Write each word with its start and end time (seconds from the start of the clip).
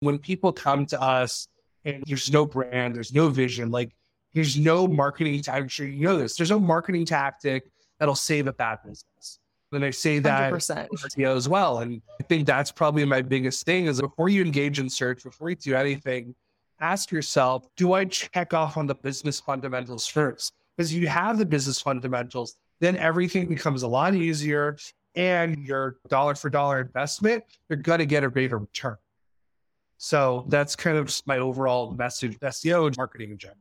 When 0.00 0.18
people 0.18 0.52
come 0.52 0.86
to 0.86 1.00
us 1.00 1.48
and 1.84 2.02
there's 2.06 2.32
no 2.32 2.46
brand, 2.46 2.94
there's 2.94 3.14
no 3.14 3.28
vision, 3.28 3.70
like 3.70 3.94
there's 4.34 4.58
no 4.58 4.86
marketing 4.86 5.42
tactic. 5.42 5.62
I'm 5.62 5.68
sure 5.68 5.86
you 5.86 6.04
know 6.04 6.18
this. 6.18 6.36
There's 6.36 6.50
no 6.50 6.60
marketing 6.60 7.04
tactic 7.04 7.70
that'll 7.98 8.14
save 8.14 8.46
a 8.46 8.52
bad 8.52 8.78
business. 8.84 9.38
And 9.72 9.84
I 9.84 9.90
say 9.90 10.18
that 10.20 10.52
100%. 10.52 11.36
as 11.36 11.48
well. 11.48 11.78
And 11.78 12.02
I 12.18 12.24
think 12.24 12.46
that's 12.46 12.72
probably 12.72 13.04
my 13.04 13.22
biggest 13.22 13.64
thing 13.64 13.86
is 13.86 14.00
before 14.00 14.28
you 14.28 14.42
engage 14.42 14.80
in 14.80 14.90
search, 14.90 15.22
before 15.22 15.50
you 15.50 15.56
do 15.56 15.76
anything, 15.76 16.34
ask 16.80 17.12
yourself, 17.12 17.66
do 17.76 17.92
I 17.92 18.06
check 18.06 18.52
off 18.52 18.76
on 18.76 18.86
the 18.86 18.94
business 18.94 19.38
fundamentals 19.38 20.06
first? 20.06 20.54
Because 20.76 20.92
you 20.92 21.06
have 21.08 21.38
the 21.38 21.46
business 21.46 21.80
fundamentals, 21.80 22.56
then 22.80 22.96
everything 22.96 23.46
becomes 23.46 23.82
a 23.82 23.88
lot 23.88 24.14
easier 24.14 24.76
and 25.14 25.58
your 25.66 25.98
dollar 26.08 26.34
for 26.34 26.50
dollar 26.50 26.80
investment, 26.80 27.44
you're 27.68 27.76
going 27.76 27.98
to 27.98 28.06
get 28.06 28.24
a 28.24 28.30
greater 28.30 28.58
return. 28.58 28.96
So 30.02 30.46
that's 30.48 30.76
kind 30.76 30.96
of 30.96 31.04
just 31.06 31.26
my 31.26 31.36
overall 31.36 31.92
message, 31.92 32.38
SEO 32.38 32.96
marketing 32.96 33.32
in 33.32 33.38
general. 33.38 33.58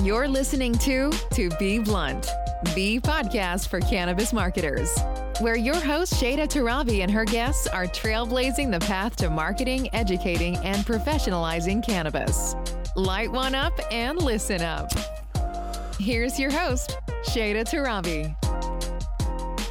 You're 0.00 0.28
listening 0.28 0.74
to 0.78 1.10
To 1.32 1.50
Be 1.58 1.80
Blunt, 1.80 2.30
the 2.76 3.00
podcast 3.00 3.66
for 3.66 3.80
cannabis 3.80 4.32
marketers, 4.32 4.96
where 5.40 5.56
your 5.56 5.74
host 5.74 6.14
Shada 6.14 6.46
Torabi 6.46 7.00
and 7.00 7.10
her 7.10 7.24
guests 7.24 7.66
are 7.66 7.86
trailblazing 7.86 8.70
the 8.70 8.78
path 8.86 9.16
to 9.16 9.28
marketing, 9.28 9.92
educating, 9.92 10.56
and 10.58 10.86
professionalizing 10.86 11.84
cannabis. 11.84 12.54
Light 12.94 13.32
one 13.32 13.54
up 13.54 13.72
and 13.90 14.20
listen 14.20 14.60
up. 14.60 14.92
Here's 15.98 16.38
your 16.38 16.50
host, 16.50 16.98
Shada 17.24 17.64
Torabi. 17.64 18.36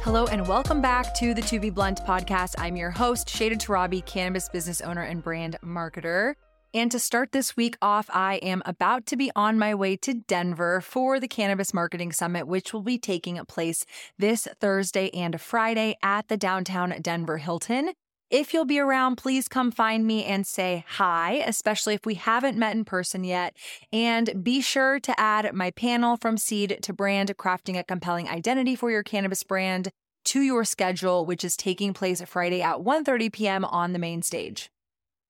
Hello 0.02 0.26
and 0.26 0.48
welcome 0.48 0.82
back 0.82 1.14
to 1.14 1.32
the 1.32 1.42
To 1.42 1.60
Be 1.60 1.70
Blunt 1.70 2.00
podcast. 2.04 2.56
I'm 2.58 2.74
your 2.74 2.90
host, 2.90 3.28
Shada 3.28 3.54
Torabi, 3.54 4.04
cannabis 4.04 4.48
business 4.48 4.80
owner 4.80 5.02
and 5.02 5.22
brand 5.22 5.56
marketer. 5.62 6.34
And 6.74 6.90
to 6.90 6.98
start 6.98 7.30
this 7.30 7.56
week 7.56 7.76
off, 7.80 8.10
I 8.12 8.36
am 8.42 8.60
about 8.66 9.06
to 9.06 9.16
be 9.16 9.30
on 9.36 9.56
my 9.56 9.72
way 9.72 9.96
to 9.98 10.14
Denver 10.14 10.80
for 10.80 11.20
the 11.20 11.28
Cannabis 11.28 11.72
Marketing 11.72 12.10
Summit, 12.10 12.48
which 12.48 12.72
will 12.72 12.82
be 12.82 12.98
taking 12.98 13.36
place 13.44 13.86
this 14.18 14.48
Thursday 14.60 15.10
and 15.10 15.40
Friday 15.40 15.96
at 16.02 16.26
the 16.26 16.36
downtown 16.36 16.92
Denver 17.00 17.38
Hilton. 17.38 17.92
If 18.32 18.54
you'll 18.54 18.64
be 18.64 18.78
around, 18.78 19.16
please 19.16 19.46
come 19.46 19.70
find 19.70 20.06
me 20.06 20.24
and 20.24 20.46
say 20.46 20.86
hi, 20.88 21.44
especially 21.46 21.92
if 21.92 22.06
we 22.06 22.14
haven't 22.14 22.56
met 22.56 22.74
in 22.74 22.86
person 22.86 23.24
yet. 23.24 23.54
And 23.92 24.42
be 24.42 24.62
sure 24.62 24.98
to 25.00 25.20
add 25.20 25.52
my 25.52 25.70
panel 25.70 26.16
from 26.16 26.38
seed 26.38 26.78
to 26.80 26.94
brand, 26.94 27.36
crafting 27.36 27.78
a 27.78 27.84
compelling 27.84 28.30
identity 28.30 28.74
for 28.74 28.90
your 28.90 29.02
cannabis 29.02 29.42
brand 29.42 29.90
to 30.24 30.40
your 30.40 30.64
schedule, 30.64 31.26
which 31.26 31.44
is 31.44 31.58
taking 31.58 31.92
place 31.92 32.22
Friday 32.22 32.62
at 32.62 32.78
1:30 32.78 33.30
p.m. 33.30 33.66
on 33.66 33.92
the 33.92 33.98
main 33.98 34.22
stage. 34.22 34.70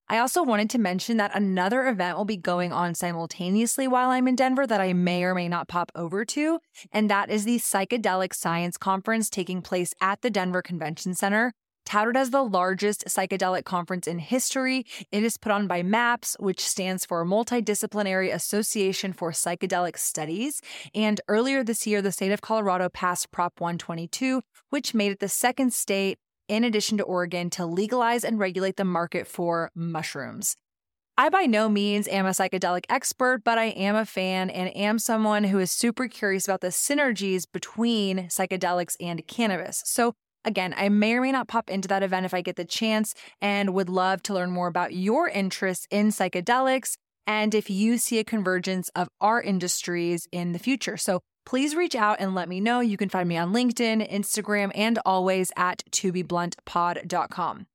I 0.09 0.19
also 0.19 0.45
wanted 0.45 0.71
to 0.71 0.79
mention 0.79 1.17
that 1.17 1.35
another 1.35 1.89
event 1.89 2.17
will 2.17 2.25
be 2.25 2.37
going 2.37 2.73
on 2.73 2.95
simultaneously 2.95 3.89
while 3.89 4.11
I'm 4.11 4.29
in 4.29 4.37
Denver 4.37 4.65
that 4.65 4.81
I 4.81 4.93
may 4.93 5.25
or 5.25 5.35
may 5.35 5.49
not 5.49 5.67
pop 5.67 5.91
over 5.97 6.25
to, 6.27 6.61
and 6.93 7.11
that 7.11 7.31
is 7.31 7.45
the 7.45 7.59
Psychedelic 7.59 8.33
Science 8.33 8.77
Conference 8.77 9.29
taking 9.29 9.61
place 9.61 9.93
at 10.01 10.23
the 10.23 10.31
Denver 10.31 10.63
Convention 10.63 11.15
Center. 11.15 11.53
Touted 11.85 12.17
as 12.17 12.31
the 12.31 12.43
largest 12.43 13.05
psychedelic 13.07 13.65
conference 13.65 14.07
in 14.07 14.19
history, 14.19 14.87
it 15.11 15.23
is 15.23 15.37
put 15.37 15.53
on 15.53 15.67
by 15.67 15.83
MAPS, 15.83 16.37
which 16.39 16.61
stands 16.61 17.05
for 17.05 17.25
Multidisciplinary 17.25 18.33
Association 18.33 19.13
for 19.13 19.33
Psychedelic 19.33 19.99
Studies. 19.99 20.61
And 20.95 21.21
earlier 21.29 21.65
this 21.65 21.87
year, 21.87 22.01
the 22.01 22.13
state 22.13 22.33
of 22.33 22.41
Colorado 22.41 22.89
passed 22.89 23.31
Prop 23.31 23.61
122, 23.61 24.43
which 24.71 24.95
made 24.95 25.13
it 25.13 25.21
the 25.21 25.29
second 25.29 25.73
state 25.73 26.19
in 26.49 26.65
addition 26.65 26.99
to 26.99 27.05
Oregon, 27.05 27.51
to 27.51 27.65
legalize 27.65 28.25
and 28.25 28.39
regulate 28.39 28.77
the 28.77 28.85
market 28.85 29.27
for 29.27 29.71
mushrooms. 29.75 30.57
I 31.17 31.29
by 31.29 31.43
no 31.43 31.69
means 31.69 32.09
am 32.09 32.27
a 32.27 32.31
psychedelic 32.31 32.85
expert, 32.89 33.43
but 33.45 33.59
I 33.59 33.67
am 33.67 33.97
a 33.97 34.07
fan 34.07 34.49
and 34.49 34.75
am 34.75 34.99
someone 34.99 35.45
who 35.45 35.59
is 35.59 35.71
super 35.71 36.09
curious 36.09 36.47
about 36.47 36.63
the 36.63 36.69
synergies 36.69 37.45
between 37.51 38.29
psychedelics 38.29 38.97
and 38.99 39.27
cannabis. 39.27 39.83
So, 39.85 40.15
again, 40.45 40.75
I 40.77 40.89
may 40.89 41.15
or 41.15 41.21
may 41.21 41.33
not 41.33 41.49
pop 41.49 41.71
into 41.71 41.89
that 41.89 42.03
event 42.03 42.27
if 42.27 42.35
I 42.35 42.41
get 42.41 42.57
the 42.57 42.65
chance 42.65 43.15
and 43.41 43.75
would 43.75 43.89
love 43.89 44.23
to 44.25 44.35
learn 44.35 44.51
more 44.51 44.69
about 44.69 44.95
your 44.95 45.29
interests 45.29 45.87
in 45.91 46.09
psychedelics 46.09 46.97
and 47.27 47.55
if 47.55 47.71
you 47.71 47.99
see 47.99 48.19
a 48.19 48.25
convergence 48.25 48.91
of 48.97 49.09
our 49.21 49.41
industries 49.41 50.27
in 50.33 50.53
the 50.53 50.59
future. 50.59 50.97
So, 50.97 51.21
please 51.45 51.75
reach 51.75 51.95
out 51.95 52.19
and 52.21 52.35
let 52.35 52.49
me 52.49 52.61
know. 52.61 52.81
You 52.81 52.97
can 52.97 53.09
find 53.09 53.29
me 53.29 53.37
on 53.37 53.53
LinkedIn, 53.53 54.11
Instagram, 54.13 54.71
and 54.75 54.99
always 55.05 55.51
at 55.57 55.83
tobebluntpod.com. 55.91 57.67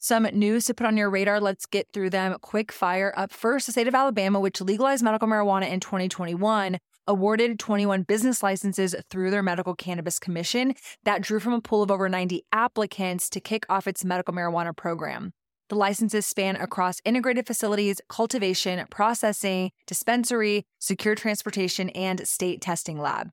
Some 0.00 0.22
news 0.32 0.66
to 0.66 0.74
put 0.74 0.86
on 0.86 0.96
your 0.96 1.10
radar. 1.10 1.40
Let's 1.40 1.66
get 1.66 1.88
through 1.92 2.10
them 2.10 2.36
quick 2.40 2.70
fire. 2.70 3.12
Up 3.16 3.32
first, 3.32 3.66
the 3.66 3.72
state 3.72 3.88
of 3.88 3.96
Alabama, 3.96 4.38
which 4.38 4.60
legalized 4.60 5.02
medical 5.02 5.26
marijuana 5.26 5.68
in 5.68 5.80
2021, 5.80 6.78
awarded 7.08 7.58
21 7.58 8.02
business 8.02 8.42
licenses 8.42 8.94
through 9.10 9.32
their 9.32 9.42
Medical 9.42 9.74
Cannabis 9.74 10.20
Commission 10.20 10.74
that 11.04 11.22
drew 11.22 11.40
from 11.40 11.54
a 11.54 11.60
pool 11.60 11.82
of 11.82 11.90
over 11.90 12.08
90 12.08 12.44
applicants 12.52 13.28
to 13.30 13.40
kick 13.40 13.66
off 13.68 13.88
its 13.88 14.04
medical 14.04 14.34
marijuana 14.34 14.76
program. 14.76 15.32
The 15.68 15.76
licenses 15.76 16.24
span 16.24 16.56
across 16.56 17.00
integrated 17.04 17.46
facilities, 17.46 18.00
cultivation, 18.08 18.86
processing, 18.90 19.72
dispensary, 19.86 20.64
secure 20.78 21.14
transportation, 21.14 21.90
and 21.90 22.26
state 22.26 22.60
testing 22.60 23.00
lab. 23.00 23.30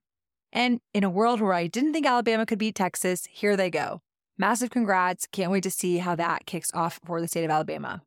And 0.52 0.80
in 0.94 1.04
a 1.04 1.10
world 1.10 1.42
where 1.42 1.54
I 1.54 1.68
didn't 1.68 1.94
think 1.94 2.06
Alabama 2.06 2.46
could 2.46 2.60
beat 2.60 2.76
Texas, 2.76 3.28
here 3.30 3.56
they 3.56 3.70
go. 3.70 4.02
Massive 4.38 4.70
congrats. 4.70 5.28
Can't 5.32 5.52
wait 5.52 5.64
to 5.64 5.72
see 5.72 6.00
how 6.00 6.16
that 6.16 6.46
kicks 6.46 6.72
off 6.74 7.00
for 7.06 7.22
the 7.22 7.28
state 7.28 7.46
of 7.46 7.52
Alabama. 7.52 8.02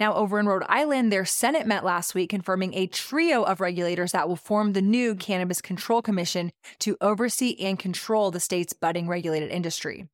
Now, 0.00 0.14
over 0.14 0.40
in 0.40 0.46
Rhode 0.46 0.64
Island, 0.66 1.12
their 1.12 1.26
Senate 1.26 1.66
met 1.66 1.84
last 1.84 2.14
week 2.14 2.30
confirming 2.30 2.72
a 2.72 2.86
trio 2.86 3.42
of 3.42 3.60
regulators 3.60 4.12
that 4.12 4.26
will 4.26 4.34
form 4.34 4.72
the 4.72 4.80
new 4.80 5.14
Cannabis 5.14 5.60
Control 5.60 6.00
Commission 6.00 6.52
to 6.80 6.96
oversee 7.02 7.54
and 7.60 7.78
control 7.78 8.30
the 8.30 8.40
state's 8.40 8.72
budding 8.72 9.06
regulated 9.06 9.50
industry. 9.50 10.06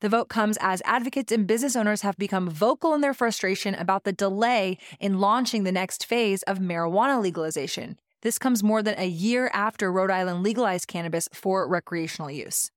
The 0.00 0.08
vote 0.08 0.28
comes 0.28 0.58
as 0.60 0.82
advocates 0.84 1.32
and 1.32 1.46
business 1.46 1.76
owners 1.76 2.02
have 2.02 2.16
become 2.16 2.50
vocal 2.50 2.94
in 2.94 3.02
their 3.02 3.14
frustration 3.14 3.74
about 3.74 4.02
the 4.02 4.12
delay 4.12 4.78
in 4.98 5.20
launching 5.20 5.64
the 5.64 5.72
next 5.72 6.06
phase 6.06 6.42
of 6.44 6.58
marijuana 6.58 7.22
legalization. 7.22 7.98
This 8.22 8.36
comes 8.36 8.64
more 8.64 8.82
than 8.82 8.98
a 8.98 9.06
year 9.06 9.48
after 9.52 9.92
Rhode 9.92 10.10
Island 10.10 10.42
legalized 10.44 10.86
cannabis 10.88 11.28
for 11.32 11.68
recreational 11.68 12.30
use. 12.30 12.71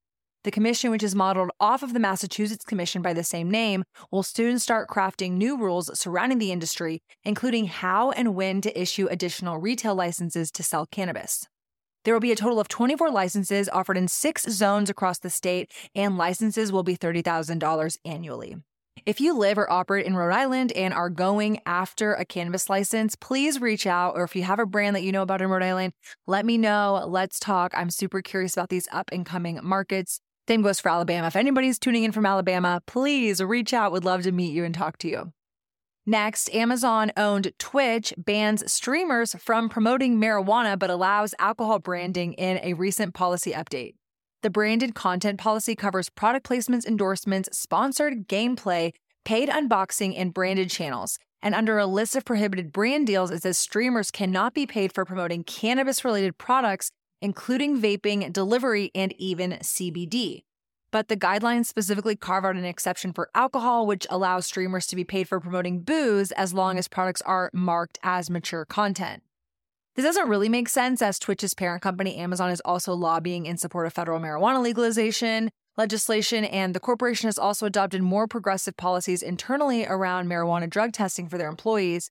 The 0.45 0.51
commission, 0.51 0.91
which 0.91 1.01
is 1.01 1.15
modeled 1.15 1.49
off 1.59 1.81
of 1.81 1.93
the 1.93 1.99
Massachusetts 1.99 2.63
Commission 2.63 3.01
by 3.01 3.13
the 3.13 3.23
same 3.23 3.49
name, 3.49 3.83
will 4.11 4.21
soon 4.21 4.59
start 4.59 4.87
crafting 4.87 5.31
new 5.31 5.57
rules 5.57 5.89
surrounding 5.99 6.37
the 6.37 6.51
industry, 6.51 7.01
including 7.23 7.65
how 7.65 8.11
and 8.11 8.35
when 8.35 8.61
to 8.61 8.79
issue 8.79 9.07
additional 9.07 9.57
retail 9.57 9.95
licenses 9.95 10.51
to 10.51 10.61
sell 10.61 10.85
cannabis. 10.85 11.47
There 12.03 12.13
will 12.13 12.21
be 12.21 12.31
a 12.31 12.35
total 12.35 12.59
of 12.59 12.67
24 12.67 13.09
licenses 13.09 13.67
offered 13.69 13.97
in 13.97 14.07
six 14.07 14.43
zones 14.43 14.87
across 14.87 15.17
the 15.17 15.31
state, 15.31 15.71
and 15.95 16.15
licenses 16.15 16.71
will 16.71 16.83
be 16.83 16.95
$30,000 16.95 17.97
annually. 18.05 18.57
If 19.07 19.19
you 19.19 19.35
live 19.35 19.57
or 19.57 19.71
operate 19.71 20.05
in 20.05 20.15
Rhode 20.15 20.33
Island 20.33 20.71
and 20.73 20.93
are 20.93 21.09
going 21.09 21.59
after 21.65 22.13
a 22.13 22.23
cannabis 22.23 22.69
license, 22.69 23.15
please 23.15 23.59
reach 23.59 23.87
out. 23.87 24.15
Or 24.15 24.23
if 24.23 24.35
you 24.35 24.43
have 24.43 24.59
a 24.59 24.65
brand 24.67 24.95
that 24.95 25.03
you 25.03 25.11
know 25.11 25.23
about 25.23 25.41
in 25.41 25.49
Rhode 25.49 25.63
Island, 25.63 25.93
let 26.27 26.45
me 26.45 26.59
know. 26.59 27.03
Let's 27.07 27.39
talk. 27.39 27.73
I'm 27.75 27.89
super 27.89 28.21
curious 28.21 28.53
about 28.53 28.69
these 28.69 28.87
up 28.91 29.09
and 29.11 29.25
coming 29.25 29.59
markets. 29.63 30.19
Same 30.47 30.61
goes 30.61 30.79
for 30.79 30.89
Alabama. 30.89 31.27
If 31.27 31.35
anybody's 31.35 31.79
tuning 31.79 32.03
in 32.03 32.11
from 32.11 32.25
Alabama, 32.25 32.81
please 32.85 33.41
reach 33.41 33.73
out. 33.73 33.91
Would 33.91 34.05
love 34.05 34.23
to 34.23 34.31
meet 34.31 34.53
you 34.53 34.63
and 34.63 34.75
talk 34.75 34.97
to 34.99 35.07
you. 35.07 35.33
Next, 36.05 36.53
Amazon 36.53 37.11
owned 37.17 37.51
Twitch 37.57 38.13
bans 38.15 38.71
streamers 38.71 39.33
from 39.39 39.69
promoting 39.69 40.19
marijuana 40.19 40.77
but 40.77 40.91
allows 40.91 41.33
alcohol 41.39 41.79
branding 41.79 42.33
in 42.33 42.59
a 42.61 42.73
recent 42.73 43.15
policy 43.15 43.53
update. 43.53 43.95
The 44.43 44.51
branded 44.51 44.93
content 44.93 45.39
policy 45.39 45.75
covers 45.75 46.11
product 46.11 46.47
placements, 46.47 46.85
endorsements, 46.85 47.49
sponsored 47.57 48.27
gameplay, 48.27 48.93
paid 49.23 49.49
unboxing, 49.49 50.13
and 50.15 50.31
branded 50.31 50.69
channels. 50.69 51.17
And 51.41 51.55
under 51.55 51.79
a 51.79 51.87
list 51.87 52.15
of 52.15 52.25
prohibited 52.25 52.71
brand 52.71 53.07
deals, 53.07 53.31
it 53.31 53.41
says 53.41 53.57
streamers 53.57 54.11
cannot 54.11 54.53
be 54.53 54.67
paid 54.67 54.93
for 54.93 55.05
promoting 55.05 55.43
cannabis 55.43 56.05
related 56.05 56.37
products, 56.37 56.91
including 57.21 57.81
vaping, 57.81 58.31
delivery, 58.31 58.91
and 58.93 59.13
even 59.17 59.51
CBD 59.53 60.43
but 60.95 61.09
the 61.09 61.17
guidelines 61.17 61.65
specifically 61.65 62.15
carve 62.15 62.45
out 62.45 62.55
an 62.55 62.63
exception 62.63 63.11
for 63.11 63.29
alcohol, 63.35 63.85
which 63.85 64.07
allows 64.09 64.45
streamers 64.45 64.87
to 64.87 64.95
be 64.95 65.03
paid 65.03 65.27
for 65.27 65.41
promoting 65.41 65.81
booze 65.81 66.31
as 66.31 66.53
long 66.53 66.77
as 66.77 66.87
products 66.87 67.21
are 67.23 67.51
marked 67.53 67.99
as 68.01 68.29
mature 68.29 68.63
content. 68.63 69.21
This 69.97 70.05
doesn't 70.05 70.29
really 70.29 70.47
make 70.47 70.69
sense 70.69 71.01
as 71.01 71.19
Twitch's 71.19 71.53
parent 71.53 71.81
company, 71.81 72.15
Amazon, 72.15 72.49
is 72.49 72.61
also 72.63 72.93
lobbying 72.93 73.45
in 73.45 73.57
support 73.57 73.87
of 73.87 73.91
federal 73.91 74.21
marijuana 74.21 74.63
legalization 74.63 75.51
legislation, 75.75 76.45
and 76.45 76.73
the 76.73 76.79
corporation 76.79 77.27
has 77.27 77.37
also 77.37 77.65
adopted 77.65 78.01
more 78.01 78.25
progressive 78.25 78.77
policies 78.77 79.21
internally 79.21 79.85
around 79.85 80.29
marijuana 80.29 80.69
drug 80.69 80.93
testing 80.93 81.27
for 81.27 81.37
their 81.37 81.49
employees. 81.49 82.09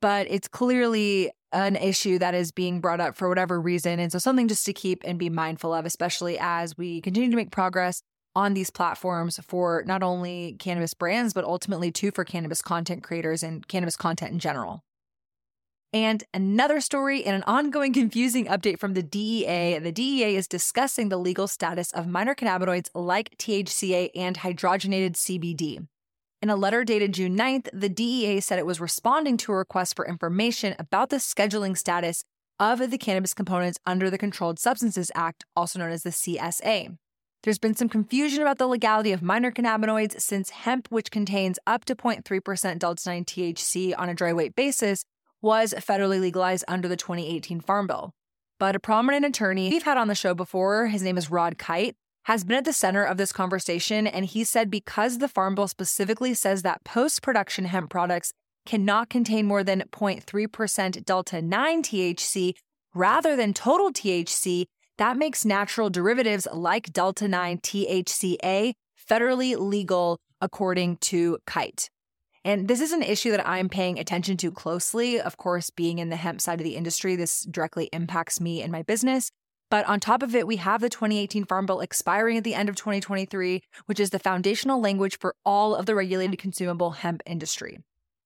But 0.00 0.26
it's 0.30 0.48
clearly 0.48 1.30
an 1.52 1.76
issue 1.76 2.18
that 2.18 2.34
is 2.34 2.52
being 2.52 2.80
brought 2.80 3.00
up 3.00 3.16
for 3.16 3.28
whatever 3.28 3.60
reason. 3.60 3.98
And 3.98 4.12
so 4.12 4.18
something 4.18 4.48
just 4.48 4.66
to 4.66 4.72
keep 4.72 5.02
and 5.04 5.18
be 5.18 5.30
mindful 5.30 5.72
of, 5.72 5.86
especially 5.86 6.38
as 6.38 6.76
we 6.76 7.00
continue 7.00 7.30
to 7.30 7.36
make 7.36 7.50
progress 7.50 8.02
on 8.34 8.54
these 8.54 8.70
platforms 8.70 9.40
for 9.42 9.82
not 9.86 10.02
only 10.02 10.56
cannabis 10.58 10.94
brands, 10.94 11.32
but 11.32 11.44
ultimately 11.44 11.90
too 11.90 12.10
for 12.10 12.24
cannabis 12.24 12.62
content 12.62 13.02
creators 13.02 13.42
and 13.42 13.66
cannabis 13.66 13.96
content 13.96 14.32
in 14.32 14.38
general. 14.38 14.84
And 15.92 16.22
another 16.34 16.80
story 16.80 17.24
and 17.24 17.34
an 17.34 17.42
ongoing 17.44 17.92
confusing 17.94 18.44
update 18.46 18.78
from 18.78 18.94
the 18.94 19.02
DEA. 19.02 19.78
The 19.78 19.92
DEA 19.92 20.36
is 20.36 20.46
discussing 20.46 21.08
the 21.08 21.16
legal 21.16 21.48
status 21.48 21.90
of 21.92 22.06
minor 22.06 22.34
cannabinoids 22.34 22.90
like 22.94 23.36
THCA 23.38 24.10
and 24.14 24.38
hydrogenated 24.38 25.12
CBD. 25.12 25.86
In 26.40 26.50
a 26.50 26.56
letter 26.56 26.84
dated 26.84 27.14
June 27.14 27.36
9th, 27.36 27.68
the 27.72 27.88
DEA 27.88 28.38
said 28.38 28.60
it 28.60 28.66
was 28.66 28.80
responding 28.80 29.36
to 29.38 29.50
a 29.50 29.56
request 29.56 29.96
for 29.96 30.06
information 30.06 30.76
about 30.78 31.10
the 31.10 31.16
scheduling 31.16 31.76
status 31.76 32.22
of 32.60 32.92
the 32.92 32.98
cannabis 32.98 33.34
components 33.34 33.76
under 33.84 34.08
the 34.08 34.18
Controlled 34.18 34.60
Substances 34.60 35.10
Act, 35.16 35.44
also 35.56 35.80
known 35.80 35.90
as 35.90 36.04
the 36.04 36.10
CSA. 36.10 36.96
There's 37.42 37.58
been 37.58 37.74
some 37.74 37.88
confusion 37.88 38.40
about 38.40 38.58
the 38.58 38.68
legality 38.68 39.10
of 39.10 39.20
minor 39.20 39.50
cannabinoids 39.50 40.20
since 40.20 40.50
hemp, 40.50 40.86
which 40.90 41.10
contains 41.10 41.58
up 41.66 41.84
to 41.86 41.96
0.3% 41.96 42.78
delta 42.78 43.08
9 43.08 43.24
THC 43.24 43.94
on 43.98 44.08
a 44.08 44.14
dry 44.14 44.32
weight 44.32 44.54
basis, 44.54 45.04
was 45.42 45.74
federally 45.78 46.20
legalized 46.20 46.64
under 46.68 46.86
the 46.86 46.96
2018 46.96 47.60
Farm 47.60 47.88
Bill. 47.88 48.12
But 48.60 48.76
a 48.76 48.80
prominent 48.80 49.24
attorney 49.24 49.70
we've 49.70 49.82
had 49.82 49.98
on 49.98 50.06
the 50.06 50.14
show 50.14 50.34
before, 50.34 50.86
his 50.86 51.02
name 51.02 51.18
is 51.18 51.32
Rod 51.32 51.58
Kight, 51.58 51.96
has 52.28 52.44
been 52.44 52.58
at 52.58 52.64
the 52.66 52.74
center 52.74 53.02
of 53.02 53.16
this 53.16 53.32
conversation. 53.32 54.06
And 54.06 54.26
he 54.26 54.44
said 54.44 54.70
because 54.70 55.16
the 55.16 55.28
Farm 55.28 55.54
Bill 55.54 55.66
specifically 55.66 56.34
says 56.34 56.60
that 56.60 56.84
post 56.84 57.22
production 57.22 57.64
hemp 57.64 57.88
products 57.88 58.34
cannot 58.66 59.08
contain 59.08 59.46
more 59.46 59.64
than 59.64 59.82
0.3% 59.92 61.06
Delta 61.06 61.40
9 61.40 61.82
THC 61.82 62.52
rather 62.94 63.34
than 63.34 63.54
total 63.54 63.90
THC, 63.90 64.66
that 64.98 65.16
makes 65.16 65.46
natural 65.46 65.88
derivatives 65.88 66.46
like 66.52 66.92
Delta 66.92 67.26
9 67.26 67.60
THCA 67.60 68.74
federally 69.10 69.58
legal, 69.58 70.18
according 70.42 70.98
to 70.98 71.38
Kight. 71.46 71.88
And 72.44 72.68
this 72.68 72.82
is 72.82 72.92
an 72.92 73.02
issue 73.02 73.30
that 73.30 73.48
I'm 73.48 73.70
paying 73.70 73.98
attention 73.98 74.36
to 74.38 74.52
closely. 74.52 75.18
Of 75.18 75.38
course, 75.38 75.70
being 75.70 75.98
in 75.98 76.10
the 76.10 76.16
hemp 76.16 76.42
side 76.42 76.60
of 76.60 76.64
the 76.64 76.76
industry, 76.76 77.16
this 77.16 77.46
directly 77.46 77.88
impacts 77.90 78.38
me 78.38 78.60
and 78.60 78.70
my 78.70 78.82
business. 78.82 79.30
But 79.70 79.86
on 79.86 80.00
top 80.00 80.22
of 80.22 80.34
it, 80.34 80.46
we 80.46 80.56
have 80.56 80.80
the 80.80 80.88
2018 80.88 81.44
Farm 81.44 81.66
Bill 81.66 81.80
expiring 81.80 82.38
at 82.38 82.44
the 82.44 82.54
end 82.54 82.68
of 82.68 82.76
2023, 82.76 83.62
which 83.86 84.00
is 84.00 84.10
the 84.10 84.18
foundational 84.18 84.80
language 84.80 85.18
for 85.18 85.34
all 85.44 85.74
of 85.74 85.86
the 85.86 85.94
regulated 85.94 86.38
consumable 86.38 86.92
hemp 86.92 87.22
industry. 87.26 87.78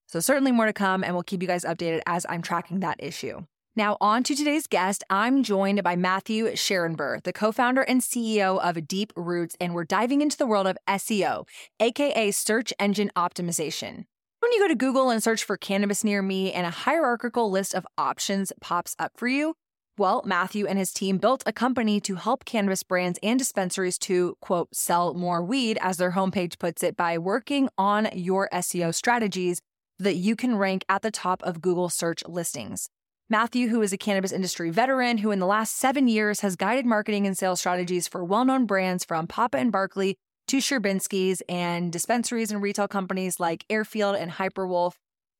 So, 0.07 0.19
certainly 0.19 0.51
more 0.51 0.67
to 0.67 0.73
come, 0.73 1.03
and 1.03 1.13
we'll 1.13 1.23
keep 1.23 1.41
you 1.41 1.47
guys 1.47 1.65
updated 1.65 2.01
as 2.05 2.25
I'm 2.29 2.41
tracking 2.41 2.79
that 2.81 2.97
issue. 2.99 3.45
Now, 3.75 3.97
on 3.99 4.21
to 4.23 4.35
today's 4.35 4.67
guest. 4.67 5.03
I'm 5.09 5.41
joined 5.41 5.81
by 5.81 5.95
Matthew 5.95 6.45
Shterenberg, 6.51 7.23
the 7.23 7.33
co 7.33 7.51
founder 7.51 7.81
and 7.81 8.01
CEO 8.01 8.61
of 8.61 8.87
Deep 8.87 9.11
Roots, 9.15 9.57
and 9.59 9.73
we're 9.73 9.83
diving 9.83 10.21
into 10.21 10.37
the 10.37 10.45
world 10.45 10.67
of 10.67 10.77
SEO, 10.87 11.47
aka 11.79 12.29
search 12.31 12.71
engine 12.79 13.11
optimization. 13.15 14.05
When 14.39 14.51
you 14.51 14.59
go 14.59 14.67
to 14.67 14.75
Google 14.75 15.09
and 15.09 15.23
search 15.23 15.43
for 15.43 15.57
cannabis 15.57 16.03
near 16.03 16.21
me 16.21 16.53
and 16.53 16.67
a 16.67 16.69
hierarchical 16.69 17.49
list 17.49 17.73
of 17.73 17.87
options 17.97 18.53
pops 18.61 18.95
up 18.99 19.13
for 19.15 19.27
you, 19.27 19.55
well, 19.97 20.23
Matthew 20.25 20.65
and 20.65 20.79
his 20.79 20.91
team 20.91 21.17
built 21.17 21.43
a 21.45 21.53
company 21.53 21.99
to 22.01 22.15
help 22.15 22.45
cannabis 22.45 22.81
brands 22.81 23.19
and 23.21 23.37
dispensaries 23.37 23.97
to, 23.99 24.35
quote, 24.41 24.73
sell 24.73 25.13
more 25.13 25.43
weed, 25.43 25.77
as 25.81 25.97
their 25.97 26.11
homepage 26.11 26.57
puts 26.57 26.81
it, 26.81 26.97
by 26.97 27.17
working 27.17 27.69
on 27.77 28.09
your 28.13 28.49
SEO 28.51 28.93
strategies 28.93 29.61
that 29.99 30.15
you 30.15 30.35
can 30.35 30.55
rank 30.55 30.83
at 30.89 31.03
the 31.03 31.11
top 31.11 31.43
of 31.43 31.61
Google 31.61 31.89
search 31.89 32.23
listings. 32.27 32.89
Matthew, 33.29 33.69
who 33.69 33.81
is 33.81 33.93
a 33.93 33.97
cannabis 33.97 34.31
industry 34.31 34.69
veteran 34.69 35.19
who 35.19 35.31
in 35.31 35.39
the 35.39 35.45
last 35.45 35.77
seven 35.77 36.07
years 36.07 36.41
has 36.41 36.55
guided 36.55 36.85
marketing 36.85 37.25
and 37.25 37.37
sales 37.37 37.59
strategies 37.59 38.07
for 38.07 38.23
well 38.23 38.45
known 38.45 38.65
brands 38.65 39.05
from 39.05 39.27
Papa 39.27 39.57
and 39.57 39.71
Barkley 39.71 40.17
to 40.47 40.57
Sherbinski's 40.57 41.41
and 41.47 41.91
dispensaries 41.91 42.51
and 42.51 42.61
retail 42.61 42.87
companies 42.87 43.39
like 43.39 43.65
Airfield 43.69 44.15
and 44.15 44.31
Hyperwolf. 44.31 44.93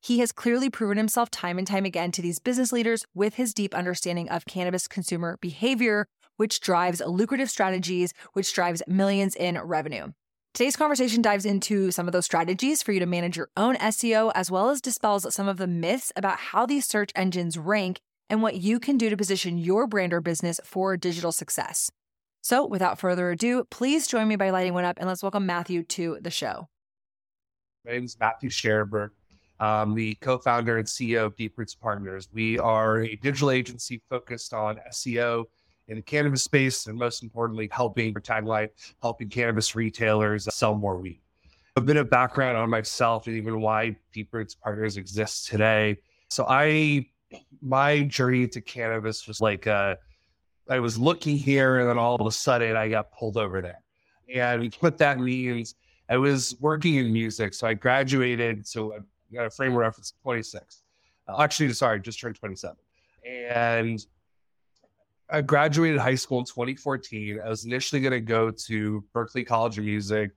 He 0.03 0.19
has 0.19 0.33
clearly 0.33 0.69
proven 0.69 0.97
himself 0.97 1.31
time 1.31 1.57
and 1.57 1.65
time 1.65 1.85
again 1.85 2.11
to 2.11 2.21
these 2.21 2.37
business 2.37 2.73
leaders 2.73 3.05
with 3.13 3.35
his 3.35 3.53
deep 3.53 3.73
understanding 3.73 4.27
of 4.27 4.45
cannabis 4.45 4.85
consumer 4.85 5.37
behavior, 5.39 6.07
which 6.35 6.59
drives 6.59 7.01
lucrative 7.07 7.49
strategies, 7.49 8.11
which 8.33 8.53
drives 8.53 8.83
millions 8.85 9.33
in 9.33 9.57
revenue. 9.61 10.07
Today's 10.53 10.75
conversation 10.75 11.21
dives 11.21 11.45
into 11.45 11.89
some 11.89 12.05
of 12.05 12.11
those 12.11 12.25
strategies 12.25 12.83
for 12.83 12.91
you 12.91 12.99
to 12.99 13.05
manage 13.05 13.37
your 13.37 13.47
own 13.55 13.77
SEO, 13.77 14.33
as 14.35 14.51
well 14.51 14.69
as 14.69 14.81
dispels 14.81 15.33
some 15.33 15.47
of 15.47 15.55
the 15.55 15.67
myths 15.67 16.11
about 16.17 16.37
how 16.37 16.65
these 16.65 16.85
search 16.85 17.13
engines 17.15 17.57
rank 17.57 18.01
and 18.29 18.41
what 18.41 18.55
you 18.55 18.81
can 18.81 18.97
do 18.97 19.09
to 19.09 19.15
position 19.15 19.57
your 19.57 19.87
brand 19.87 20.13
or 20.13 20.19
business 20.19 20.59
for 20.65 20.97
digital 20.97 21.31
success. 21.31 21.89
So, 22.41 22.65
without 22.65 22.99
further 22.99 23.31
ado, 23.31 23.63
please 23.71 24.05
join 24.05 24.27
me 24.27 24.35
by 24.35 24.49
lighting 24.49 24.73
one 24.73 24.83
up 24.83 24.97
and 24.99 25.07
let's 25.07 25.23
welcome 25.23 25.45
Matthew 25.45 25.81
to 25.83 26.17
the 26.19 26.29
show. 26.29 26.67
My 27.85 27.93
name 27.93 28.03
is 28.03 28.17
Matthew 28.19 28.49
Shterenberg. 28.49 29.11
I'm 29.59 29.93
the 29.93 30.15
co 30.15 30.37
founder 30.37 30.77
and 30.77 30.87
CEO 30.87 31.25
of 31.25 31.35
Deep 31.35 31.57
Roots 31.57 31.75
Partners. 31.75 32.27
We 32.33 32.59
are 32.59 33.01
a 33.03 33.15
digital 33.15 33.51
agency 33.51 34.01
focused 34.09 34.53
on 34.53 34.79
SEO 34.91 35.45
in 35.87 35.97
the 35.97 36.01
cannabis 36.01 36.43
space, 36.43 36.87
and 36.87 36.97
most 36.97 37.23
importantly, 37.23 37.69
helping 37.71 38.13
tagline, 38.15 38.69
helping 39.01 39.29
cannabis 39.29 39.75
retailers 39.75 40.53
sell 40.53 40.75
more 40.75 40.97
weed. 40.97 41.21
A 41.75 41.81
bit 41.81 41.97
of 41.97 42.09
background 42.09 42.57
on 42.57 42.69
myself 42.69 43.27
and 43.27 43.35
even 43.35 43.61
why 43.61 43.95
Deep 44.13 44.29
Roots 44.31 44.55
Partners 44.55 44.97
exists 44.97 45.47
today. 45.47 45.97
So 46.29 46.45
I, 46.47 47.07
my 47.61 48.03
journey 48.03 48.47
to 48.49 48.61
cannabis 48.61 49.27
was 49.27 49.41
like 49.41 49.65
a 49.65 49.97
I 50.69 50.79
was 50.79 50.97
looking 50.97 51.37
here, 51.37 51.79
and 51.79 51.89
then 51.89 51.97
all 51.97 52.15
of 52.15 52.25
a 52.25 52.31
sudden 52.31 52.75
I 52.75 52.89
got 52.89 53.11
pulled 53.11 53.37
over 53.37 53.61
there. 53.61 53.81
And 54.33 54.73
what 54.75 54.97
that 54.99 55.19
means, 55.19 55.75
I 56.09 56.17
was 56.17 56.55
working 56.59 56.95
in 56.95 57.11
music. 57.11 57.53
So 57.53 57.67
I 57.67 57.73
graduated. 57.73 58.65
So 58.65 58.93
A 59.37 59.49
frame 59.49 59.71
of 59.71 59.77
reference 59.77 60.13
26. 60.23 60.83
Uh, 61.27 61.41
actually, 61.41 61.71
sorry, 61.73 61.99
just 61.99 62.19
turned 62.19 62.35
27. 62.35 62.75
And 63.27 64.05
I 65.29 65.41
graduated 65.41 65.99
high 65.99 66.15
school 66.15 66.39
in 66.39 66.45
2014. 66.45 67.39
I 67.43 67.49
was 67.49 67.65
initially 67.65 68.01
going 68.01 68.11
to 68.11 68.21
go 68.21 68.51
to 68.51 69.03
Berklee 69.15 69.47
College 69.47 69.77
of 69.77 69.85
Music, 69.85 70.31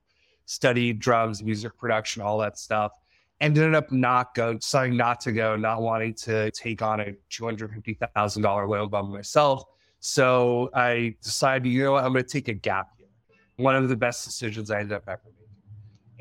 study 0.46 0.92
drums, 0.92 1.42
music 1.42 1.76
production, 1.76 2.22
all 2.22 2.38
that 2.38 2.58
stuff. 2.58 2.92
Ended 3.40 3.74
up 3.74 3.92
not 3.92 4.34
going, 4.34 4.58
deciding 4.58 4.96
not 4.96 5.20
to 5.20 5.32
go, 5.32 5.56
not 5.56 5.82
wanting 5.82 6.14
to 6.14 6.50
take 6.52 6.80
on 6.80 7.00
a 7.00 7.14
$250,000 7.30 8.68
loan 8.68 8.88
by 8.88 9.02
myself 9.02 9.64
so 10.06 10.70
I 10.72 11.16
decided, 11.20 11.68
you 11.68 11.82
know 11.82 11.92
what, 11.92 12.04
I'm 12.04 12.12
going 12.12 12.24
to 12.24 12.30
take 12.30 12.46
a 12.46 12.54
gap 12.54 12.90
year. 12.96 13.08
One 13.56 13.74
of 13.74 13.88
the 13.88 13.96
best 13.96 14.24
decisions 14.24 14.70
I 14.70 14.78
ended 14.78 14.92
up 14.92 15.02
ever 15.08 15.20
making. 15.24 15.45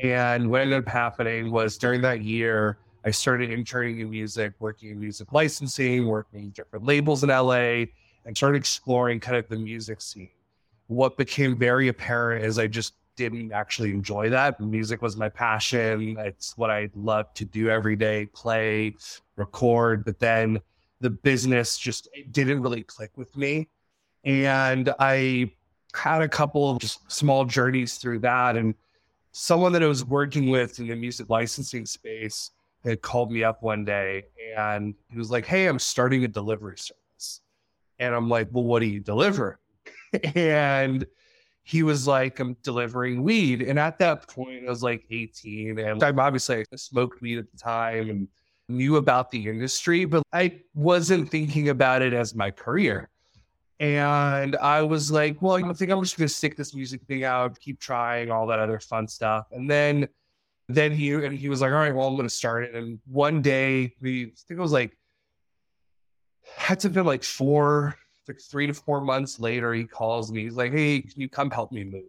And 0.02 0.50
what 0.50 0.62
ended 0.62 0.80
up 0.80 0.88
happening 0.88 1.52
was 1.52 1.78
during 1.78 2.02
that 2.02 2.22
year, 2.22 2.78
I 3.06 3.12
started 3.12 3.52
interning 3.52 4.00
in 4.00 4.10
music, 4.10 4.54
working 4.60 4.90
in 4.90 5.00
music 5.00 5.32
licensing, 5.32 6.08
working 6.08 6.40
in 6.40 6.50
different 6.50 6.86
labels 6.86 7.24
in 7.24 7.30
LA, 7.30 7.86
and 8.26 8.36
started 8.36 8.58
exploring 8.58 9.20
kind 9.20 9.38
of 9.38 9.48
the 9.48 9.58
music 9.58 10.02
scene. 10.02 10.30
What 10.88 11.18
became 11.18 11.58
very 11.58 11.88
apparent 11.88 12.44
is 12.44 12.60
I 12.60 12.68
just 12.68 12.94
didn't 13.16 13.52
actually 13.52 13.92
enjoy 13.92 14.30
that. 14.30 14.60
Music 14.60 15.02
was 15.02 15.16
my 15.16 15.30
passion. 15.30 16.18
It's 16.20 16.58
what 16.58 16.70
I 16.70 16.90
loved 16.96 17.36
to 17.38 17.46
do 17.46 17.70
every 17.70 17.96
day, 17.96 18.26
play, 18.28 18.96
record. 19.36 20.04
But 20.04 20.20
then 20.20 20.60
the 21.00 21.10
business 21.10 21.78
just 21.78 22.10
didn't 22.32 22.62
really 22.62 22.84
click 22.84 23.12
with 23.16 23.36
me. 23.38 23.70
And 24.24 24.94
I 25.00 25.52
had 25.94 26.22
a 26.22 26.28
couple 26.28 26.72
of 26.72 26.80
just 26.80 27.00
small 27.12 27.46
journeys 27.46 27.98
through 27.98 28.20
that. 28.20 28.58
And 28.58 28.76
someone 29.38 29.74
that 29.74 29.84
I 29.84 29.88
was 29.88 30.06
working 30.06 30.50
with 30.50 30.80
in 30.80 30.88
the 30.88 30.96
music 30.96 31.30
licensing 31.30 31.86
space 31.86 32.52
had 32.86 33.02
called 33.02 33.34
me 33.34 33.44
up 33.44 33.62
one 33.62 33.84
day 33.84 34.24
and 34.56 34.96
he 35.12 35.18
was 35.18 35.30
like, 35.30 35.46
Hey, 35.46 35.68
I'm 35.68 35.78
starting 35.78 36.24
a 36.24 36.28
delivery 36.30 36.78
service. 36.78 37.42
And 38.00 38.16
I'm 38.16 38.30
like, 38.30 38.48
Well, 38.52 38.64
what 38.64 38.80
do 38.80 38.86
you 38.86 39.02
deliver? 39.02 39.60
and 40.36 41.06
he 41.64 41.84
was 41.84 42.08
like, 42.08 42.40
I'm 42.40 42.56
delivering 42.64 43.24
weed. 43.24 43.62
And 43.62 43.78
at 43.78 44.00
that 44.00 44.26
point, 44.30 44.66
I 44.66 44.70
was 44.70 44.84
like 44.84 45.06
18. 45.12 45.80
And 45.80 46.02
I'm 46.02 46.20
obviously 46.20 46.64
I 46.72 46.76
smoked 46.78 47.22
weed 47.22 47.40
at 47.40 47.52
the 47.52 47.58
time 47.58 48.10
and 48.10 48.28
knew 48.70 48.96
about 48.96 49.32
the 49.32 49.50
industry, 49.50 50.06
but 50.06 50.24
I 50.32 50.62
wasn't 50.74 51.30
thinking 51.30 51.68
about 51.70 52.02
it 52.02 52.14
as 52.14 52.36
my 52.36 52.52
career. 52.52 53.10
And 53.80 54.56
I 54.56 54.82
was 54.82 55.12
like, 55.12 55.42
well, 55.42 55.56
I 55.56 55.74
think 55.74 55.92
I'm 55.92 56.02
just 56.02 56.18
going 56.18 56.28
to 56.28 56.34
stick 56.34 56.56
this 56.56 56.74
music 56.74 57.02
thing 57.04 57.24
out, 57.24 57.60
keep 57.60 57.80
trying 57.80 58.32
all 58.32 58.48
that 58.48 58.60
other 58.60 58.80
fun 58.80 59.08
stuff. 59.08 59.48
And 59.52 59.70
then, 59.70 60.08
then 60.70 60.92
he, 60.92 61.14
and 61.14 61.38
he 61.38 61.50
was 61.50 61.62
like, 61.62 61.72
all 61.72 61.78
right, 61.78 61.94
well, 61.94 62.08
I'm 62.08 62.16
going 62.16 62.28
to 62.28 62.34
start 62.34 62.64
it. 62.64 62.74
And 62.74 63.00
one 63.06 63.42
day 63.42 63.94
we, 64.02 64.24
I 64.24 64.32
think 64.48 64.58
it 64.58 64.62
was 64.62 64.72
like, 64.72 64.98
had 66.56 66.80
to 66.82 66.90
been 66.90 67.06
like 67.06 67.24
four, 67.24 67.96
like 68.28 68.40
three 68.40 68.68
to 68.68 68.74
four 68.74 69.02
months 69.02 69.40
later, 69.40 69.74
he 69.74 69.84
calls 69.84 70.32
me. 70.32 70.44
He's 70.44 70.56
like, 70.56 70.72
hey, 70.72 71.02
can 71.02 71.20
you 71.20 71.28
come 71.28 71.52
help 71.52 71.72
me 71.72 71.84
move? 71.84 72.04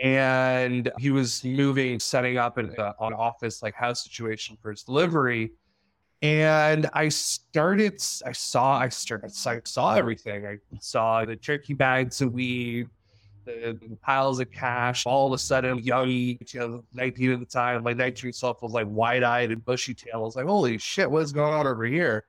and 0.00 0.90
he 0.98 1.10
was 1.10 1.44
moving, 1.44 2.00
setting 2.00 2.38
up 2.38 2.56
an, 2.56 2.74
uh, 2.78 2.92
an 3.00 3.12
office 3.12 3.62
like 3.62 3.74
house 3.74 4.02
situation 4.02 4.56
for 4.60 4.70
his 4.70 4.82
delivery. 4.82 5.52
And 6.22 6.90
I 6.92 7.08
started, 7.08 7.94
I 8.26 8.32
saw, 8.32 8.78
I 8.78 8.90
started, 8.90 9.32
I 9.46 9.60
saw 9.64 9.94
everything. 9.94 10.46
I 10.46 10.58
saw 10.80 11.24
the 11.24 11.36
turkey 11.36 11.72
bags 11.72 12.20
of 12.20 12.32
weed, 12.34 12.88
the, 13.46 13.78
piles 14.02 14.38
of 14.38 14.50
cash. 14.50 15.06
All 15.06 15.28
of 15.28 15.32
a 15.32 15.38
sudden, 15.38 15.78
young, 15.78 16.10
you 16.10 16.38
know, 16.54 16.84
19 16.92 17.32
at 17.32 17.40
the 17.40 17.46
time, 17.46 17.82
my 17.82 17.94
19 17.94 18.32
self 18.34 18.62
was 18.62 18.72
like 18.72 18.86
wide 18.88 19.22
eyed 19.22 19.50
and 19.50 19.64
bushy 19.64 19.94
tailed. 19.94 20.14
I 20.14 20.18
was 20.18 20.36
like, 20.36 20.46
holy 20.46 20.76
shit, 20.76 21.10
what's 21.10 21.32
going 21.32 21.54
on 21.54 21.66
over 21.66 21.84
here? 21.84 22.24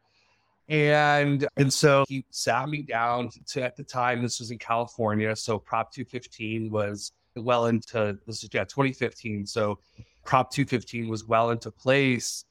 And 0.69 1.45
and 1.57 1.71
so 1.71 2.05
he 2.07 2.24
sat 2.29 2.69
me 2.69 2.83
down 2.83 3.29
to 3.48 3.62
at 3.62 3.75
the 3.75 3.83
time, 3.83 4.21
this 4.21 4.39
was 4.39 4.51
in 4.51 4.57
California. 4.57 5.36
So 5.36 5.60
Prop 5.60 5.91
215 5.91 6.71
was 6.71 7.12
well 7.36 7.65
into 7.65 8.17
this 8.25 8.43
is 8.43 8.50
yeah, 8.53 8.63
2015. 8.63 9.45
So 9.45 9.79
Prop 10.24 10.50
215 10.50 11.10
was 11.10 11.25
well 11.25 11.50
into 11.50 11.71
place. 11.71 12.45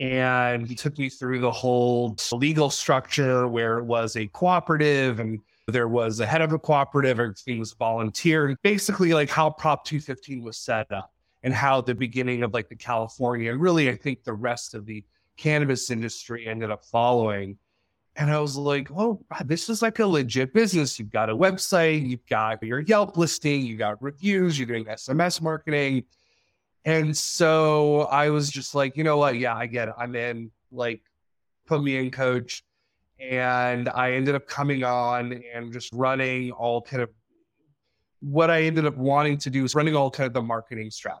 And 0.00 0.66
he 0.66 0.74
took 0.74 0.98
me 0.98 1.08
through 1.08 1.40
the 1.40 1.50
whole 1.50 2.16
legal 2.32 2.68
structure 2.68 3.46
where 3.46 3.78
it 3.78 3.84
was 3.84 4.16
a 4.16 4.26
cooperative 4.28 5.20
and 5.20 5.40
there 5.68 5.88
was 5.88 6.20
a 6.20 6.26
head 6.26 6.42
of 6.42 6.52
a 6.52 6.58
cooperative, 6.58 7.20
everything 7.20 7.58
was 7.58 7.72
volunteer, 7.72 8.56
basically 8.62 9.14
like 9.14 9.30
how 9.30 9.50
Prop 9.50 9.84
215 9.84 10.42
was 10.42 10.58
set 10.58 10.90
up 10.92 11.12
and 11.42 11.54
how 11.54 11.80
the 11.80 11.94
beginning 11.94 12.42
of 12.42 12.52
like 12.52 12.68
the 12.68 12.76
California 12.76 13.52
and 13.52 13.60
really 13.60 13.88
I 13.88 13.96
think 13.96 14.24
the 14.24 14.32
rest 14.32 14.74
of 14.74 14.84
the 14.84 15.04
cannabis 15.36 15.90
industry 15.90 16.46
ended 16.46 16.70
up 16.70 16.84
following. 16.84 17.56
And 18.16 18.30
I 18.30 18.38
was 18.38 18.56
like, 18.56 18.90
oh, 18.92 19.20
this 19.44 19.68
is 19.68 19.82
like 19.82 19.98
a 19.98 20.06
legit 20.06 20.54
business. 20.54 20.98
You've 20.98 21.10
got 21.10 21.30
a 21.30 21.36
website, 21.36 22.08
you've 22.08 22.26
got 22.26 22.62
your 22.62 22.80
Yelp 22.80 23.16
listing, 23.16 23.62
you 23.62 23.76
got 23.76 24.00
reviews, 24.02 24.58
you're 24.58 24.68
doing 24.68 24.84
SMS 24.84 25.40
marketing. 25.40 26.04
And 26.84 27.16
so 27.16 28.02
I 28.02 28.30
was 28.30 28.50
just 28.50 28.74
like, 28.74 28.96
you 28.96 29.04
know 29.04 29.16
what? 29.16 29.38
Yeah, 29.38 29.54
I 29.54 29.66
get 29.66 29.88
it. 29.88 29.94
I'm 29.96 30.14
in. 30.14 30.50
Like, 30.70 31.02
put 31.66 31.82
me 31.82 31.96
in, 31.96 32.10
coach. 32.10 32.62
And 33.18 33.88
I 33.88 34.12
ended 34.12 34.34
up 34.34 34.46
coming 34.46 34.84
on 34.84 35.40
and 35.54 35.72
just 35.72 35.92
running 35.92 36.50
all 36.52 36.82
kind 36.82 37.02
of 37.02 37.10
what 38.20 38.50
I 38.50 38.62
ended 38.62 38.86
up 38.86 38.96
wanting 38.96 39.38
to 39.38 39.50
do 39.50 39.64
is 39.64 39.74
running 39.74 39.94
all 39.94 40.10
kind 40.10 40.26
of 40.26 40.32
the 40.32 40.42
marketing 40.42 40.90
strategy. 40.90 41.20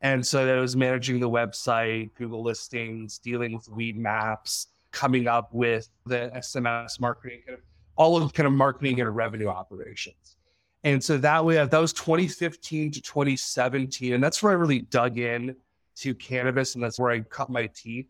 And 0.00 0.24
so 0.24 0.46
that 0.46 0.58
was 0.60 0.76
managing 0.76 1.20
the 1.20 1.28
website, 1.28 2.10
Google 2.14 2.42
listings, 2.42 3.18
dealing 3.18 3.54
with 3.54 3.66
Weedmaps, 3.66 4.66
coming 4.92 5.26
up 5.26 5.52
with 5.52 5.88
the 6.06 6.30
SMS 6.36 7.00
marketing, 7.00 7.40
kind 7.46 7.58
of 7.58 7.64
all 7.96 8.22
of 8.22 8.32
kind 8.32 8.46
of 8.46 8.52
marketing 8.52 9.00
and 9.00 9.14
revenue 9.14 9.48
operations. 9.48 10.36
And 10.84 11.02
so 11.02 11.18
that 11.18 11.44
way, 11.44 11.56
that 11.56 11.72
was 11.78 11.92
2015 11.92 12.92
to 12.92 13.02
2017. 13.02 14.14
And 14.14 14.22
that's 14.22 14.42
where 14.42 14.52
I 14.52 14.54
really 14.54 14.80
dug 14.80 15.18
in 15.18 15.56
to 15.96 16.14
cannabis. 16.14 16.74
And 16.74 16.84
that's 16.84 16.98
where 16.98 17.10
I 17.10 17.20
cut 17.20 17.50
my 17.50 17.66
teeth, 17.66 18.06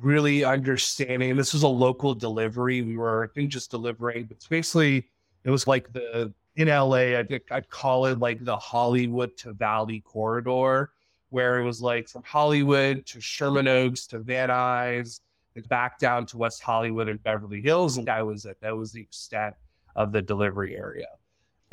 really 0.00 0.44
understanding. 0.44 1.36
This 1.36 1.52
was 1.52 1.62
a 1.62 1.68
local 1.68 2.14
delivery. 2.14 2.82
We 2.82 2.96
were, 2.96 3.24
I 3.24 3.28
think, 3.28 3.50
just 3.50 3.70
delivering, 3.70 4.24
but 4.24 4.38
basically, 4.48 5.08
it 5.44 5.50
was 5.50 5.66
like 5.66 5.92
the, 5.92 6.32
in 6.56 6.68
LA, 6.68 7.18
I'd, 7.18 7.40
I'd 7.50 7.70
call 7.70 8.06
it 8.06 8.18
like 8.18 8.44
the 8.44 8.56
Hollywood 8.56 9.36
to 9.38 9.52
Valley 9.52 10.00
corridor, 10.00 10.90
where 11.30 11.58
it 11.60 11.64
was 11.64 11.80
like 11.80 12.08
from 12.08 12.22
Hollywood 12.24 13.06
to 13.06 13.20
Sherman 13.20 13.68
Oaks 13.68 14.06
to 14.08 14.18
Van 14.18 14.50
Nuys, 14.50 15.20
and 15.54 15.68
back 15.68 15.98
down 15.98 16.26
to 16.26 16.38
West 16.38 16.62
Hollywood 16.62 17.08
and 17.08 17.22
Beverly 17.22 17.60
Hills. 17.60 17.96
And 17.96 18.06
that 18.06 18.26
was 18.26 18.44
it. 18.44 18.58
That 18.60 18.76
was 18.76 18.92
the 18.92 19.00
extent 19.00 19.54
of 19.94 20.12
the 20.12 20.22
delivery 20.22 20.76
area 20.76 21.06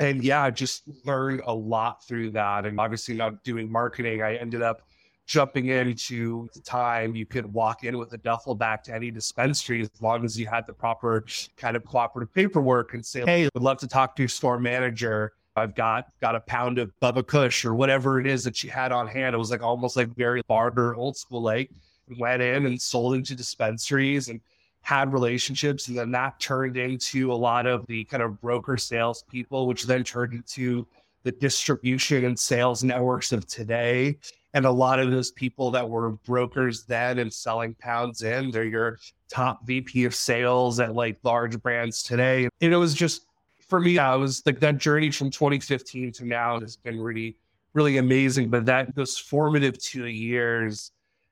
and 0.00 0.24
yeah, 0.24 0.50
just 0.50 0.82
learned 1.04 1.42
a 1.46 1.54
lot 1.54 2.04
through 2.04 2.30
that. 2.32 2.66
And 2.66 2.80
obviously, 2.80 3.14
not 3.14 3.44
doing 3.44 3.70
marketing, 3.70 4.22
I 4.22 4.36
ended 4.36 4.62
up 4.62 4.82
jumping 5.26 5.66
into 5.66 6.48
the 6.54 6.60
time 6.60 7.14
you 7.14 7.24
could 7.24 7.46
walk 7.52 7.84
in 7.84 7.96
with 7.98 8.12
a 8.14 8.18
duffel 8.18 8.54
bag 8.54 8.82
to 8.82 8.92
any 8.92 9.12
dispensary 9.12 9.82
as 9.82 9.90
long 10.00 10.24
as 10.24 10.40
you 10.40 10.46
had 10.46 10.66
the 10.66 10.72
proper 10.72 11.24
kind 11.56 11.76
of 11.76 11.84
cooperative 11.84 12.34
paperwork 12.34 12.94
and 12.94 13.04
say, 13.04 13.24
"Hey, 13.24 13.44
I'd 13.44 13.62
love 13.62 13.78
to 13.78 13.86
talk 13.86 14.16
to 14.16 14.22
your 14.22 14.28
store 14.28 14.58
manager." 14.58 15.32
I've 15.56 15.74
got 15.74 16.06
got 16.20 16.34
a 16.34 16.40
pound 16.40 16.78
of 16.78 16.92
Bubba 17.02 17.26
Kush 17.26 17.64
or 17.64 17.74
whatever 17.74 18.18
it 18.18 18.26
is 18.26 18.44
that 18.44 18.56
she 18.56 18.68
had 18.68 18.92
on 18.92 19.06
hand. 19.06 19.34
It 19.34 19.38
was 19.38 19.50
like 19.50 19.62
almost 19.62 19.96
like 19.96 20.08
very 20.16 20.42
barter, 20.48 20.94
old 20.94 21.16
school 21.16 21.42
like. 21.42 21.70
Went 22.18 22.42
in 22.42 22.66
and 22.66 22.80
sold 22.80 23.14
into 23.14 23.36
dispensaries 23.36 24.28
and 24.28 24.40
had 24.82 25.12
relationships, 25.12 25.88
and 25.88 25.96
then 25.96 26.10
that 26.12 26.40
turned 26.40 26.76
into 26.76 27.32
a 27.32 27.34
lot 27.34 27.66
of 27.66 27.86
the 27.86 28.04
kind 28.04 28.22
of 28.22 28.40
broker 28.40 28.76
sales 28.76 29.24
people, 29.30 29.66
which 29.66 29.84
then 29.84 30.02
turned 30.04 30.32
into 30.32 30.86
the 31.22 31.32
distribution 31.32 32.24
and 32.24 32.38
sales 32.38 32.82
networks 32.82 33.32
of 33.32 33.46
today. 33.46 34.16
And 34.52 34.66
a 34.66 34.70
lot 34.70 34.98
of 34.98 35.10
those 35.10 35.30
people 35.30 35.70
that 35.70 35.88
were 35.88 36.12
brokers 36.12 36.84
then 36.84 37.18
and 37.18 37.32
selling 37.32 37.74
pounds 37.74 38.22
in, 38.22 38.50
they're 38.50 38.64
your 38.64 38.98
top 39.28 39.64
VP 39.64 40.04
of 40.04 40.14
sales 40.14 40.80
at 40.80 40.94
like 40.94 41.18
large 41.22 41.60
brands 41.62 42.02
today. 42.02 42.48
And 42.60 42.72
it 42.72 42.76
was 42.76 42.94
just 42.94 43.26
for 43.68 43.80
me, 43.80 43.98
I 43.98 44.16
was 44.16 44.42
like 44.44 44.58
that 44.60 44.78
journey 44.78 45.10
from 45.12 45.30
2015 45.30 46.12
to 46.12 46.24
now 46.24 46.58
has 46.58 46.76
been 46.76 46.98
really, 47.00 47.36
really 47.72 47.98
amazing. 47.98 48.50
But 48.50 48.66
that 48.66 48.94
those 48.96 49.16
formative 49.16 49.78
two 49.78 50.06
years 50.06 50.90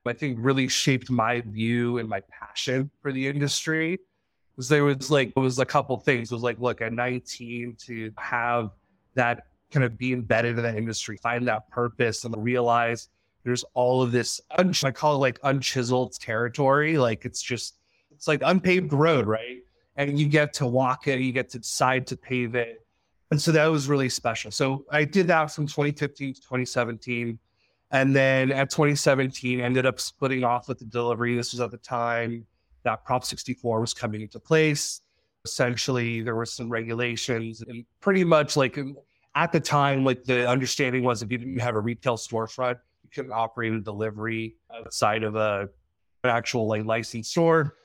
I 0.09 0.13
think 0.13 0.39
really 0.41 0.69
shaped 0.69 1.11
my 1.11 1.41
view 1.43 1.99
and 1.99 2.09
my 2.09 2.21
passion 2.21 2.91
for 3.03 3.13
the 3.13 3.27
industry. 3.27 3.99
Was 4.57 4.69
there 4.69 4.85
was 4.85 5.11
like 5.11 5.33
it 5.37 5.39
was 5.39 5.59
a 5.59 5.65
couple 5.65 5.97
things. 5.99 6.31
It 6.31 6.35
was 6.35 6.43
like, 6.43 6.59
look, 6.59 6.81
at 6.81 6.93
19 6.93 7.77
to 7.87 8.13
have 8.19 8.71
that 9.15 9.47
kind 9.71 9.85
of 9.85 9.99
be 9.99 10.13
embedded 10.13 10.57
in 10.57 10.65
that 10.65 10.77
industry, 10.77 11.17
find 11.17 11.47
that 11.49 11.71
purpose, 11.71 12.25
and 12.25 12.35
realize 12.43 13.09
there's 13.45 13.65
all 13.75 14.03
of 14.03 14.13
this. 14.13 14.41
Un- 14.59 14.75
I 14.85 14.91
call 14.91 15.15
it 15.15 15.19
like 15.19 15.41
unchiseled 15.43 16.19
territory. 16.19 16.99
Like 16.99 17.25
it's 17.25 17.43
just 17.43 17.79
it's 18.11 18.27
like 18.27 18.43
unpaved 18.45 18.93
road, 18.93 19.27
right? 19.27 19.59
And 19.97 20.19
you 20.19 20.29
get 20.29 20.53
to 20.55 20.67
walk 20.67 21.09
it, 21.09 21.21
you 21.21 21.33
get 21.33 21.51
to 21.51 21.59
decide 21.59 22.07
to 22.09 22.17
pave 22.17 22.55
it. 22.55 22.85
And 23.31 23.41
so 23.41 23.53
that 23.53 23.67
was 23.67 23.89
really 23.89 24.09
special. 24.09 24.51
So 24.51 24.85
I 24.91 25.05
did 25.05 25.27
that 25.27 25.51
from 25.53 25.67
2015 25.67 26.35
to 26.35 26.41
2017. 26.41 27.39
And 27.91 28.15
then 28.15 28.53
at 28.53 28.71
2017, 28.71 29.61
ended 29.61 29.87
up 29.87 29.99
splitting 29.99 30.45
off 30.45 30.69
with 30.69 30.79
the 30.79 30.85
delivery. 30.85 31.35
This 31.37 31.53
was 31.53 31.61
at 31.61 31.71
the 31.71 31.79
time 31.79 32.47
that 32.85 33.05
Prop 33.05 33.25
64 33.25 33.81
was 33.81 33.95
coming 33.95 34.21
into 34.21 34.39
place. 34.39 35.01
Essentially, 35.45 36.21
there 36.21 36.35
were 36.35 36.47
some 36.47 36.69
regulations, 36.69 37.63
and 37.63 37.85
pretty 38.01 38.25
much 38.25 38.57
like 38.57 38.77
um, 38.77 38.97
at 39.35 39.53
the 39.53 39.61
time, 39.61 40.05
like 40.05 40.25
the 40.25 40.49
understanding 40.49 41.03
was 41.03 41.23
if 41.23 41.31
you 41.31 41.39
didn't 41.39 41.59
have 41.61 41.75
a 41.77 41.81
retail 41.81 42.17
storefront, 42.17 42.79
you 43.05 43.11
couldn't 43.15 43.33
operate 43.33 43.73
a 43.73 43.81
delivery 43.81 44.57
outside 44.75 45.23
of 45.23 45.37
a 45.37 45.69
an 46.25 46.31
actual 46.31 46.67
like 46.67 46.85
licensed 46.85 47.31
store. 47.31 47.77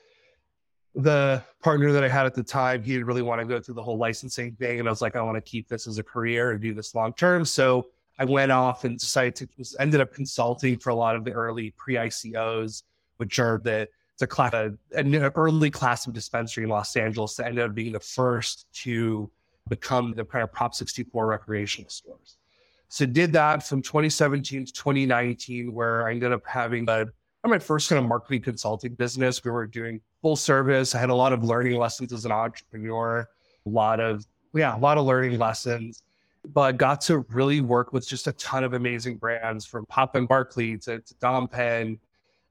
The 0.96 1.42
partner 1.62 1.92
that 1.92 2.04
I 2.04 2.08
had 2.08 2.26
at 2.26 2.34
the 2.34 2.42
time, 2.42 2.82
he 2.82 2.92
didn't 2.92 3.06
really 3.06 3.22
want 3.22 3.40
to 3.40 3.46
go 3.46 3.60
through 3.60 3.74
the 3.74 3.82
whole 3.82 3.98
licensing 3.98 4.52
thing, 4.56 4.80
and 4.80 4.88
I 4.88 4.90
was 4.90 5.00
like, 5.00 5.16
I 5.16 5.22
want 5.22 5.36
to 5.36 5.40
keep 5.40 5.68
this 5.68 5.86
as 5.86 5.98
a 5.98 6.02
career 6.02 6.50
and 6.50 6.60
do 6.60 6.74
this 6.74 6.94
long 6.94 7.14
term. 7.14 7.44
So 7.44 7.86
I 8.18 8.24
went 8.24 8.52
off 8.52 8.84
and 8.84 8.98
decided 8.98 9.34
to 9.36 9.48
was 9.58 9.76
ended 9.78 10.00
up 10.00 10.12
consulting 10.12 10.78
for 10.78 10.90
a 10.90 10.94
lot 10.94 11.16
of 11.16 11.24
the 11.24 11.32
early 11.32 11.74
pre 11.76 11.94
ICOs, 11.94 12.82
which 13.16 13.38
are 13.38 13.60
the 13.62 13.88
a 14.22 14.26
class 14.26 14.54
an 14.92 15.14
early 15.34 15.70
class 15.70 16.06
of 16.06 16.12
dispensary 16.12 16.64
in 16.64 16.70
Los 16.70 16.94
Angeles 16.96 17.34
that 17.36 17.46
ended 17.46 17.64
up 17.64 17.74
being 17.74 17.92
the 17.92 18.00
first 18.00 18.66
to 18.72 19.30
become 19.68 20.14
the 20.14 20.24
kind 20.24 20.44
of 20.44 20.52
Prop 20.52 20.74
64 20.74 21.26
recreational 21.26 21.90
stores. 21.90 22.36
So 22.88 23.06
did 23.06 23.32
that 23.32 23.66
from 23.66 23.82
2017 23.82 24.66
to 24.66 24.72
2019, 24.72 25.72
where 25.72 26.06
I 26.06 26.12
ended 26.12 26.32
up 26.32 26.46
having 26.46 26.88
a 26.88 27.06
my 27.44 27.58
first 27.58 27.88
kind 27.88 27.98
of 27.98 28.08
marketing 28.08 28.40
consulting 28.40 28.94
business. 28.94 29.44
We 29.44 29.50
were 29.50 29.66
doing 29.66 30.00
full 30.22 30.36
service. 30.36 30.94
I 30.94 31.00
had 31.00 31.10
a 31.10 31.14
lot 31.14 31.32
of 31.32 31.42
learning 31.42 31.76
lessons 31.76 32.12
as 32.12 32.24
an 32.24 32.32
entrepreneur, 32.32 33.28
a 33.66 33.68
lot 33.68 33.98
of 33.98 34.24
yeah, 34.54 34.76
a 34.76 34.78
lot 34.78 34.96
of 34.96 35.06
learning 35.06 35.38
lessons 35.40 36.03
but 36.46 36.76
got 36.76 37.00
to 37.02 37.18
really 37.30 37.60
work 37.60 37.92
with 37.92 38.06
just 38.06 38.26
a 38.26 38.32
ton 38.32 38.64
of 38.64 38.74
amazing 38.74 39.16
brands 39.16 39.64
from 39.64 39.86
Pop 39.86 40.14
and 40.14 40.28
Barkley 40.28 40.76
to, 40.78 41.00
to 41.00 41.14
Dom 41.20 41.48
Pen, 41.48 41.98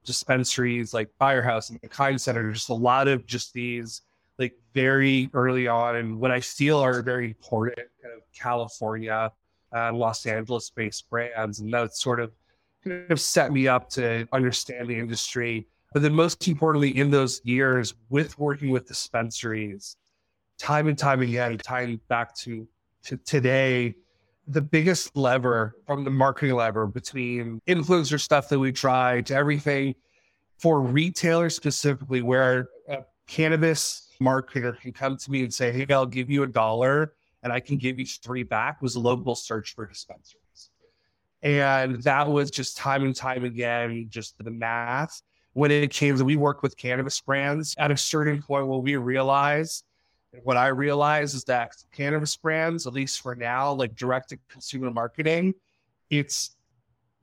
dispensaries 0.04 0.92
like 0.92 1.10
Firehouse 1.18 1.70
and 1.70 1.80
the 1.80 1.88
Kind 1.88 2.20
Center. 2.20 2.52
Just 2.52 2.68
a 2.68 2.74
lot 2.74 3.08
of 3.08 3.26
just 3.26 3.52
these 3.52 4.02
like 4.38 4.54
very 4.72 5.30
early 5.32 5.68
on, 5.68 5.96
and 5.96 6.18
what 6.18 6.30
I 6.30 6.40
feel 6.40 6.78
are 6.78 7.02
very 7.02 7.26
important 7.26 7.78
kind 8.02 8.14
of 8.14 8.22
California 8.32 9.30
and 9.72 9.96
Los 9.96 10.26
Angeles 10.26 10.70
based 10.70 11.08
brands, 11.08 11.60
and 11.60 11.72
that 11.72 11.96
sort 11.96 12.20
of 12.20 12.32
kind 12.82 13.10
of 13.10 13.20
set 13.20 13.52
me 13.52 13.68
up 13.68 13.88
to 13.90 14.26
understand 14.32 14.88
the 14.88 14.98
industry. 14.98 15.66
But 15.92 16.02
then, 16.02 16.14
most 16.14 16.46
importantly, 16.48 16.96
in 16.96 17.10
those 17.10 17.40
years 17.44 17.94
with 18.08 18.36
working 18.38 18.70
with 18.70 18.88
dispensaries, 18.88 19.96
time 20.58 20.88
and 20.88 20.98
time 20.98 21.22
again, 21.22 21.56
tying 21.58 22.00
back 22.08 22.34
to 22.38 22.66
to 23.04 23.16
today, 23.18 23.94
the 24.46 24.60
biggest 24.60 25.16
lever 25.16 25.76
from 25.86 26.04
the 26.04 26.10
marketing 26.10 26.54
lever 26.54 26.86
between 26.86 27.60
influencer 27.66 28.20
stuff 28.20 28.48
that 28.48 28.58
we 28.58 28.72
try 28.72 29.22
to 29.22 29.34
everything 29.34 29.94
for 30.58 30.80
retailers 30.80 31.56
specifically, 31.56 32.22
where 32.22 32.68
a 32.88 33.04
cannabis 33.26 34.08
marketer 34.20 34.78
can 34.80 34.92
come 34.92 35.16
to 35.16 35.30
me 35.30 35.42
and 35.42 35.52
say, 35.52 35.72
Hey, 35.72 35.86
I'll 35.92 36.06
give 36.06 36.30
you 36.30 36.42
a 36.42 36.46
dollar 36.46 37.14
and 37.42 37.52
I 37.52 37.60
can 37.60 37.76
give 37.76 37.98
you 37.98 38.06
three 38.06 38.42
back 38.42 38.80
was 38.80 38.96
local 38.96 39.34
search 39.34 39.74
for 39.74 39.86
dispensaries. 39.86 40.70
And 41.42 42.02
that 42.02 42.26
was 42.26 42.50
just 42.50 42.76
time 42.76 43.04
and 43.04 43.14
time 43.14 43.44
again, 43.44 44.06
just 44.08 44.36
the 44.42 44.50
math. 44.50 45.22
when 45.52 45.70
it 45.70 45.90
came 45.90 46.16
to 46.16 46.24
we 46.24 46.36
work 46.36 46.62
with 46.62 46.76
cannabis 46.76 47.20
brands 47.20 47.74
at 47.78 47.90
a 47.90 47.96
certain 47.96 48.42
point 48.42 48.66
what 48.66 48.82
we 48.82 48.96
realized 48.96 49.84
what 50.42 50.56
I 50.56 50.68
realize 50.68 51.34
is 51.34 51.44
that 51.44 51.72
cannabis 51.92 52.36
brands, 52.36 52.86
at 52.86 52.92
least 52.92 53.20
for 53.20 53.34
now, 53.34 53.72
like 53.72 53.94
direct 53.94 54.30
to 54.30 54.38
consumer 54.48 54.90
marketing, 54.90 55.54
it's 56.10 56.56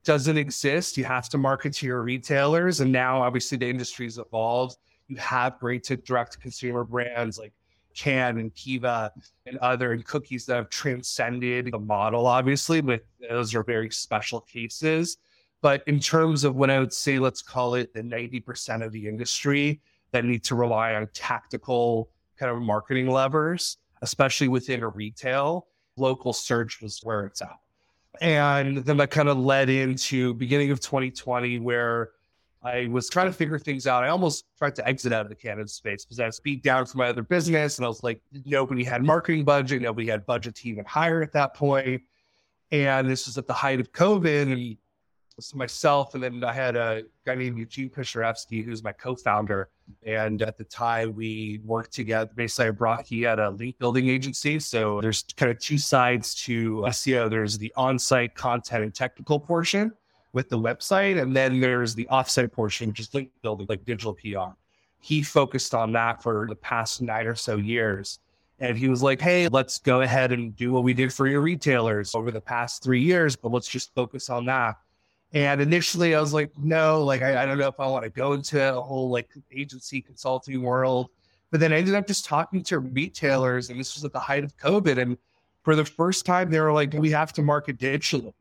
doesn't 0.04 0.38
exist. 0.38 0.98
You 0.98 1.04
have 1.06 1.30
to 1.30 1.38
market 1.38 1.74
to 1.74 1.86
your 1.86 2.02
retailers. 2.02 2.80
And 2.80 2.92
now 2.92 3.22
obviously 3.22 3.58
the 3.58 3.70
industry's 3.70 4.18
evolved. 4.18 4.78
You 5.08 5.18
have 5.18 5.60
great 5.60 5.84
to 5.86 5.98
direct 5.98 6.34
to 6.34 6.40
consumer 6.40 6.84
brands 6.84 7.38
like 7.38 7.54
Cann 7.96 8.38
and 8.38 8.54
Kiva 8.56 9.12
and 9.46 9.58
other 9.58 9.92
and 9.92 10.04
cookies 10.06 10.46
that 10.46 10.56
have 10.56 10.70
transcended 10.70 11.70
the 11.72 11.80
model, 11.80 12.26
obviously, 12.26 12.82
but 12.82 13.02
those 13.30 13.54
are 13.54 13.64
very 13.64 13.92
special 13.92 14.42
cases. 14.42 15.18
But 15.62 15.84
in 15.86 16.00
terms 16.00 16.44
of 16.44 16.56
what 16.56 16.70
I 16.70 16.80
would 16.80 16.94
say, 16.94 17.20
let's 17.20 17.42
call 17.42 17.76
it 17.76 17.94
the 17.94 18.02
90% 18.02 18.84
of 18.84 18.92
the 18.92 19.08
industry 19.08 19.82
that 20.12 20.26
need 20.26 20.44
to 20.46 20.56
rely 20.56 20.96
on 20.96 21.08
tactical 21.14 22.10
kind 22.42 22.56
of 22.56 22.62
marketing 22.62 23.08
levers, 23.08 23.78
especially 24.02 24.48
within 24.48 24.82
a 24.82 24.90
retail, 24.90 25.68
local 25.96 26.34
search 26.34 26.82
was 26.82 27.00
where 27.04 27.26
it's 27.26 27.42
at. 27.42 27.60
And 28.20 28.80
then 28.80 28.98
that 28.98 29.12
kind 29.12 29.30
of 29.30 29.38
led 29.38 29.70
into 29.70 30.34
beginning 30.34 30.72
of 30.72 30.80
2020 30.80 31.60
where 31.60 32.10
I 32.64 32.88
was 32.88 33.10
trying 33.10 33.28
to 33.28 33.34
figure 33.34 33.60
things 33.60 33.86
out. 33.88 34.04
I 34.04 34.10
almost 34.10 34.46
tried 34.58 34.76
to 34.76 34.88
exit 34.88 35.14
out 35.14 35.22
of 35.22 35.30
the 35.30 35.36
cannabis 35.36 35.74
space 35.74 36.04
because 36.04 36.20
I 36.20 36.26
was 36.26 36.40
beat 36.40 36.64
down 36.64 36.88
from 36.88 37.00
my 37.00 37.10
other 37.10 37.24
business. 37.24 37.78
And 37.78 37.86
I 37.86 37.88
was 37.88 38.04
like, 38.04 38.22
nobody 38.46 38.84
had 38.84 39.04
marketing 39.04 39.46
budget. 39.46 39.82
Nobody 39.82 40.08
had 40.08 40.26
budget 40.26 40.56
to 40.56 40.70
even 40.70 40.84
hire 40.86 41.22
at 41.22 41.32
that 41.34 41.54
point. 41.54 42.02
And 42.72 43.10
this 43.10 43.28
was 43.28 43.38
at 43.38 43.48
the 43.48 43.54
height 43.54 43.80
of 43.80 43.92
COVID. 43.92 44.52
And 44.52 44.78
myself, 45.54 46.14
and 46.14 46.24
then 46.24 46.44
I 46.44 46.54
had 46.54 46.76
a 46.76 47.04
guy 47.26 47.36
named 47.36 47.58
Eugene 47.58 47.90
Pisharevsky, 47.90 48.64
who's 48.64 48.84
my 48.84 48.92
co-founder. 48.92 49.70
And 50.04 50.42
at 50.42 50.58
the 50.58 50.64
time, 50.64 51.14
we 51.16 51.60
worked 51.66 51.92
together. 51.92 52.32
Basically, 52.36 52.68
I 52.68 52.72
brought 52.72 53.06
he 53.06 53.24
had 53.24 53.40
a 53.40 53.50
link 53.50 53.78
building 53.78 54.08
agency. 54.10 54.60
So 54.60 55.02
there's 55.02 55.24
kind 55.36 55.52
of 55.52 55.60
two 55.60 55.78
sides 55.78 56.34
to 56.46 56.84
SEO. 56.88 57.30
There's 57.30 57.58
the 57.58 57.74
on-site 57.76 58.36
content 58.36 58.84
and 58.84 58.94
technical 58.94 59.40
portion 59.40 59.92
with 60.34 60.48
the 60.48 60.58
website, 60.58 61.22
and 61.22 61.36
then 61.36 61.60
there's 61.60 61.94
the 61.94 62.08
off-site 62.08 62.52
portion, 62.54 62.90
which 62.90 63.02
is 63.02 63.14
link 63.14 63.32
building, 63.42 63.68
like 63.68 63.84
digital 63.84 64.14
PR. 64.14 64.56
He 65.00 65.24
focused 65.24 65.76
on 65.76 65.92
that 65.94 66.24
for 66.24 66.46
the 66.48 66.56
past 66.56 67.02
nine 67.02 67.28
or 67.28 67.36
so 67.36 67.58
years. 67.58 68.20
And 68.60 68.78
he 68.78 68.88
was 68.90 69.02
like, 69.02 69.20
hey, 69.20 69.48
let's 69.48 69.80
go 69.80 70.02
ahead 70.02 70.32
and 70.32 70.56
do 70.56 70.72
what 70.72 70.84
we 70.84 70.94
did 70.94 71.12
for 71.12 71.26
your 71.28 71.42
retailers 71.42 72.14
over 72.14 72.30
the 72.30 72.40
past 72.40 72.84
three 72.84 73.02
years, 73.02 73.36
but 73.36 73.52
let's 73.52 73.68
just 73.68 73.94
focus 73.96 74.30
on 74.30 74.46
that. 74.46 74.76
And 75.34 75.62
initially 75.62 76.14
I 76.14 76.20
was 76.20 76.34
like, 76.34 76.52
no, 76.58 77.04
like, 77.04 77.22
I, 77.22 77.44
I 77.44 77.46
don't 77.46 77.58
know 77.58 77.70
if 77.70 77.80
I 77.80 77.88
want 77.88 78.04
to 78.04 78.10
go 78.10 78.34
into 78.34 78.62
a 78.62 78.82
whole 78.82 79.10
like 79.10 79.30
agency 79.52 80.02
consulting 80.02 80.62
world. 80.62 81.10
But 81.52 81.60
then 81.60 81.74
I 81.74 81.78
ended 81.78 81.96
up 81.96 82.08
just 82.08 82.26
talking 82.26 82.64
to 82.64 82.80
retailers, 82.80 83.70
and 83.70 83.80
this 83.80 83.96
was 83.96 84.06
at 84.06 84.14
the 84.14 84.20
height 84.20 84.44
of 84.44 84.56
COVID. 84.58 84.98
And 84.98 85.18
for 85.64 85.76
the 85.76 85.86
first 85.86 86.26
time, 86.26 86.50
they 86.50 86.60
were 86.60 86.74
like, 86.74 86.94
we 86.94 87.12
have 87.12 87.34
to 87.34 87.42
market 87.42 87.78
digitally. 87.78 88.34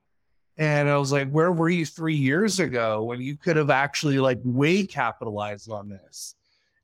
And 0.56 0.88
I 0.88 0.97
was 0.97 1.11
like, 1.11 1.30
where 1.30 1.52
were 1.52 1.70
you 1.70 1.87
three 1.87 2.14
years 2.14 2.61
ago 2.61 3.04
when 3.04 3.20
you 3.20 3.37
could 3.37 3.56
have 3.56 3.70
actually 3.70 4.18
like 4.18 4.38
way 4.44 4.85
capitalized 4.85 5.70
on 5.70 5.88
this? 5.88 6.35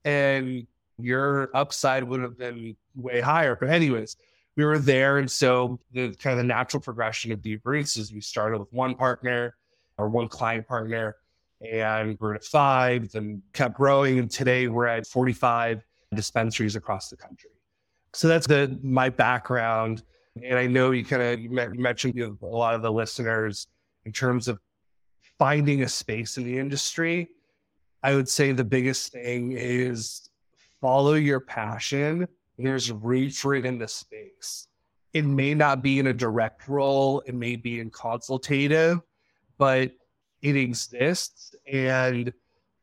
And 0.04 0.66
your 0.98 1.50
upside 1.54 2.04
would 2.04 2.20
have 2.20 2.38
been 2.38 2.76
way 2.94 3.20
higher. 3.20 3.56
But, 3.56 3.70
anyways, 3.70 4.16
we 4.56 4.64
were 4.64 4.78
there. 4.78 5.18
And 5.18 5.30
so 5.30 5.78
the 5.92 6.14
kind 6.14 6.32
of 6.32 6.38
the 6.38 6.44
natural 6.44 6.80
progression 6.80 7.32
of 7.32 7.42
Deep 7.42 7.60
Roots 7.64 7.96
is 7.96 8.12
we 8.12 8.20
started 8.20 8.58
with 8.58 8.72
one 8.72 8.94
partner 8.94 9.54
our 9.98 10.08
one 10.08 10.28
client 10.28 10.66
partner, 10.66 11.16
and 11.60 12.18
we're 12.20 12.34
at 12.34 12.44
five, 12.44 13.10
then 13.12 13.42
kept 13.52 13.74
growing. 13.74 14.18
And 14.18 14.30
today 14.30 14.68
we're 14.68 14.86
at 14.86 15.06
45 15.06 15.82
dispensaries 16.14 16.76
across 16.76 17.08
the 17.08 17.16
country. 17.16 17.50
So 18.12 18.28
that's 18.28 18.46
the 18.46 18.78
my 18.82 19.08
background. 19.08 20.02
And 20.42 20.58
I 20.58 20.66
know 20.66 20.90
you 20.90 21.04
kind 21.04 21.22
of 21.22 21.76
mentioned 21.76 22.14
you 22.14 22.38
a 22.42 22.46
lot 22.46 22.74
of 22.74 22.82
the 22.82 22.92
listeners 22.92 23.68
in 24.04 24.12
terms 24.12 24.48
of 24.48 24.58
finding 25.38 25.82
a 25.82 25.88
space 25.88 26.36
in 26.36 26.44
the 26.44 26.58
industry. 26.58 27.28
I 28.02 28.14
would 28.14 28.28
say 28.28 28.52
the 28.52 28.64
biggest 28.64 29.12
thing 29.12 29.52
is 29.52 30.28
follow 30.80 31.14
your 31.14 31.40
passion. 31.40 32.28
There's 32.58 32.92
room 32.92 33.30
for 33.30 33.54
it 33.54 33.66
in 33.66 33.78
the 33.78 33.88
space. 33.88 34.68
It 35.12 35.24
may 35.24 35.54
not 35.54 35.82
be 35.82 35.98
in 35.98 36.08
a 36.08 36.12
direct 36.12 36.68
role, 36.68 37.22
it 37.26 37.34
may 37.34 37.56
be 37.56 37.80
in 37.80 37.90
consultative, 37.90 39.00
but 39.58 39.92
it 40.42 40.56
exists 40.56 41.54
and 41.70 42.32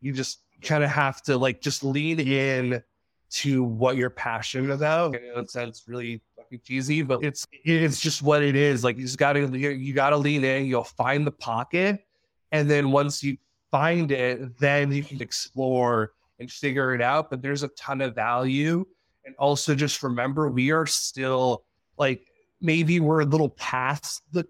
you 0.01 0.13
just 0.13 0.41
kind 0.61 0.83
of 0.83 0.89
have 0.89 1.21
to 1.23 1.37
like 1.37 1.61
just 1.61 1.83
lean 1.83 2.19
in 2.19 2.81
to 3.29 3.63
what 3.63 3.97
you're 3.97 4.09
passionate 4.09 4.71
about. 4.71 5.15
I 5.15 5.19
know 5.19 5.39
it 5.39 5.49
sounds 5.49 5.83
really 5.87 6.21
fucking 6.37 6.61
cheesy, 6.63 7.01
but 7.01 7.23
it's 7.23 7.47
it's 7.63 7.99
just 7.99 8.21
what 8.21 8.43
it 8.43 8.55
is. 8.55 8.83
Like 8.83 8.97
you 8.97 9.03
just 9.03 9.17
gotta 9.17 9.39
you 9.57 9.93
gotta 9.93 10.17
lean 10.17 10.43
in, 10.43 10.65
you'll 10.65 10.83
find 10.83 11.25
the 11.25 11.31
pocket. 11.31 12.05
And 12.51 12.69
then 12.69 12.91
once 12.91 13.23
you 13.23 13.37
find 13.71 14.11
it, 14.11 14.59
then 14.59 14.91
you 14.91 15.03
can 15.03 15.21
explore 15.21 16.13
and 16.39 16.51
figure 16.51 16.93
it 16.93 17.01
out. 17.01 17.31
But 17.31 17.41
there's 17.41 17.63
a 17.63 17.69
ton 17.69 18.01
of 18.01 18.13
value. 18.13 18.85
And 19.25 19.35
also 19.37 19.73
just 19.73 20.03
remember 20.03 20.49
we 20.49 20.71
are 20.71 20.85
still 20.85 21.63
like 21.97 22.27
maybe 22.61 22.99
we're 22.99 23.21
a 23.21 23.25
little 23.25 23.49
past 23.49 24.21
the 24.31 24.45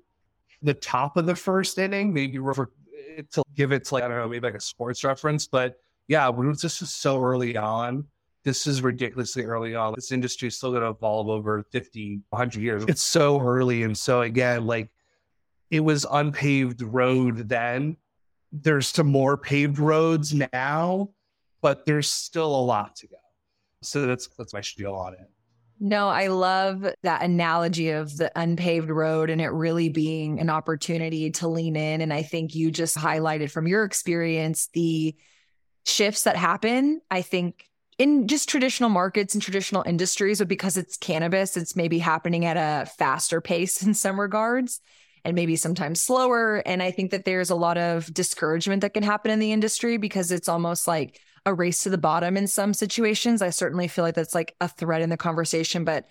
the 0.63 0.73
top 0.73 1.17
of 1.17 1.25
the 1.25 1.35
first 1.35 1.77
inning. 1.77 2.13
Maybe 2.13 2.39
we're 2.39 2.53
eh, 3.17 3.21
to 3.31 3.43
give 3.53 3.71
it 3.71 3.85
to 3.85 3.95
like 3.95 4.03
I 4.03 4.07
don't 4.07 4.17
know, 4.17 4.27
maybe 4.27 4.47
like 4.47 4.55
a 4.55 4.61
sports 4.61 5.03
reference, 5.03 5.47
but 5.47 5.75
yeah, 6.07 6.31
this 6.61 6.81
is 6.81 6.93
so 6.93 7.21
early 7.21 7.55
on. 7.55 8.05
This 8.43 8.67
is 8.67 8.81
ridiculously 8.81 9.45
early 9.45 9.73
on. 9.73 9.93
This 9.95 10.11
industry 10.11 10.49
is 10.49 10.57
still 10.57 10.71
going 10.71 10.81
to 10.81 10.89
evolve 10.89 11.29
over 11.29 11.63
50, 11.71 12.21
100 12.29 12.61
years. 12.61 12.83
It's 12.89 13.01
so 13.01 13.39
early. 13.39 13.83
And 13.83 13.97
so, 13.97 14.21
again, 14.21 14.65
like 14.65 14.89
it 15.71 15.79
was 15.79 16.05
unpaved 16.09 16.81
road 16.81 17.49
then. 17.49 17.97
There's 18.51 18.87
some 18.87 19.07
more 19.07 19.37
paved 19.37 19.79
roads 19.79 20.33
now, 20.53 21.09
but 21.61 21.85
there's 21.85 22.11
still 22.11 22.53
a 22.53 22.63
lot 22.63 22.97
to 22.97 23.07
go. 23.07 23.15
So 23.81 24.05
that's 24.05 24.27
that's 24.37 24.53
my 24.53 24.61
spiel 24.61 24.93
on 24.93 25.13
it. 25.13 25.29
No, 25.79 26.07
I 26.07 26.27
love 26.27 26.85
that 27.03 27.23
analogy 27.23 27.89
of 27.89 28.15
the 28.15 28.31
unpaved 28.35 28.89
road 28.89 29.29
and 29.29 29.41
it 29.41 29.49
really 29.49 29.89
being 29.89 30.39
an 30.39 30.49
opportunity 30.49 31.31
to 31.31 31.47
lean 31.47 31.75
in. 31.75 31.99
And 32.01 32.13
I 32.13 32.21
think 32.21 32.55
you 32.55 32.71
just 32.71 32.95
highlighted 32.95 33.51
from 33.51 33.67
your 33.67 33.83
experience 33.83 34.69
the 34.73 35.15
shifts 35.85 36.23
that 36.23 36.37
happen. 36.37 37.01
I 37.11 37.21
think 37.21 37.69
in 37.97 38.27
just 38.27 38.47
traditional 38.47 38.89
markets 38.89 39.33
and 39.33 39.43
traditional 39.43 39.83
industries, 39.85 40.39
but 40.39 40.47
because 40.47 40.77
it's 40.77 40.97
cannabis, 40.97 41.57
it's 41.57 41.75
maybe 41.75 41.99
happening 41.99 42.45
at 42.45 42.57
a 42.57 42.89
faster 42.89 43.41
pace 43.41 43.83
in 43.85 43.93
some 43.93 44.19
regards 44.19 44.79
and 45.25 45.35
maybe 45.35 45.55
sometimes 45.55 46.01
slower. 46.01 46.57
And 46.65 46.83
I 46.83 46.91
think 46.91 47.11
that 47.11 47.25
there's 47.25 47.49
a 47.49 47.55
lot 47.55 47.77
of 47.77 48.13
discouragement 48.13 48.81
that 48.81 48.93
can 48.93 49.03
happen 49.03 49.31
in 49.31 49.39
the 49.39 49.51
industry 49.51 49.97
because 49.97 50.31
it's 50.31 50.49
almost 50.49 50.87
like, 50.87 51.19
a 51.45 51.53
race 51.53 51.83
to 51.83 51.89
the 51.89 51.97
bottom 51.97 52.37
in 52.37 52.47
some 52.47 52.73
situations. 52.73 53.41
I 53.41 53.49
certainly 53.49 53.87
feel 53.87 54.03
like 54.03 54.15
that's 54.15 54.35
like 54.35 54.55
a 54.61 54.67
thread 54.67 55.01
in 55.01 55.09
the 55.09 55.17
conversation, 55.17 55.83
but 55.83 56.05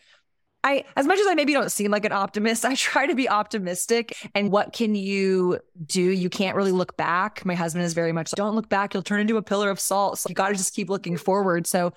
I, 0.65 0.85
as 0.97 1.07
much 1.07 1.19
as 1.19 1.27
I 1.27 1.35
maybe 1.35 1.53
don't 1.53 1.73
seem 1.73 1.91
like 1.91 2.05
an 2.05 2.13
optimist, 2.13 2.65
I 2.67 2.75
try 2.75 3.07
to 3.07 3.15
be 3.15 3.29
optimistic. 3.29 4.17
And 4.35 4.51
what 4.51 4.73
can 4.73 4.95
you 4.95 5.59
do? 5.85 6.03
You 6.03 6.31
can't 6.31 6.57
really 6.57 6.73
look 6.73 6.97
back. 6.97 7.45
My 7.45 7.55
husband 7.55 7.85
is 7.85 7.95
very 7.95 8.13
much 8.13 8.33
like, 8.33 8.37
don't 8.37 8.55
look 8.55 8.69
back. 8.69 8.95
You'll 8.95 9.03
turn 9.03 9.21
into 9.21 9.37
a 9.37 9.43
pillar 9.43 9.71
of 9.71 9.81
salt. 9.81 10.19
So 10.19 10.29
you 10.29 10.35
got 10.35 10.49
to 10.49 10.55
just 10.55 10.75
keep 10.75 10.89
looking 10.89 11.17
forward. 11.17 11.67
So 11.67 11.93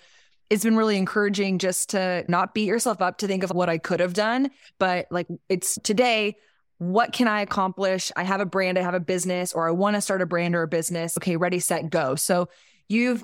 it's 0.49 0.63
been 0.63 0.77
really 0.77 0.97
encouraging 0.97 1.59
just 1.59 1.89
to 1.89 2.23
not 2.27 2.53
beat 2.53 2.67
yourself 2.67 3.01
up 3.01 3.17
to 3.19 3.27
think 3.27 3.43
of 3.43 3.51
what 3.51 3.69
I 3.69 3.77
could 3.77 3.99
have 3.99 4.13
done, 4.13 4.51
but 4.79 5.07
like 5.09 5.27
it's 5.49 5.77
today. 5.83 6.35
What 6.77 7.13
can 7.13 7.29
I 7.29 7.39
accomplish? 7.39 8.11
I 8.17 8.23
have 8.23 8.41
a 8.41 8.45
brand, 8.45 8.77
I 8.77 8.81
have 8.81 8.93
a 8.93 8.99
business, 8.99 9.53
or 9.53 9.65
I 9.65 9.71
want 9.71 9.95
to 9.95 10.01
start 10.01 10.21
a 10.21 10.25
brand 10.25 10.55
or 10.55 10.61
a 10.61 10.67
business. 10.67 11.17
Okay, 11.17 11.37
ready, 11.37 11.59
set, 11.59 11.89
go. 11.89 12.15
So 12.15 12.49
You've 12.87 13.23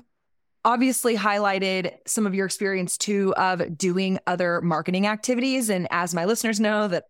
obviously 0.64 1.16
highlighted 1.16 1.92
some 2.06 2.26
of 2.26 2.34
your 2.34 2.46
experience 2.46 2.96
too 2.96 3.34
of 3.36 3.76
doing 3.76 4.18
other 4.26 4.60
marketing 4.60 5.06
activities. 5.06 5.70
And 5.70 5.88
as 5.90 6.14
my 6.14 6.24
listeners 6.24 6.60
know, 6.60 6.88
that 6.88 7.04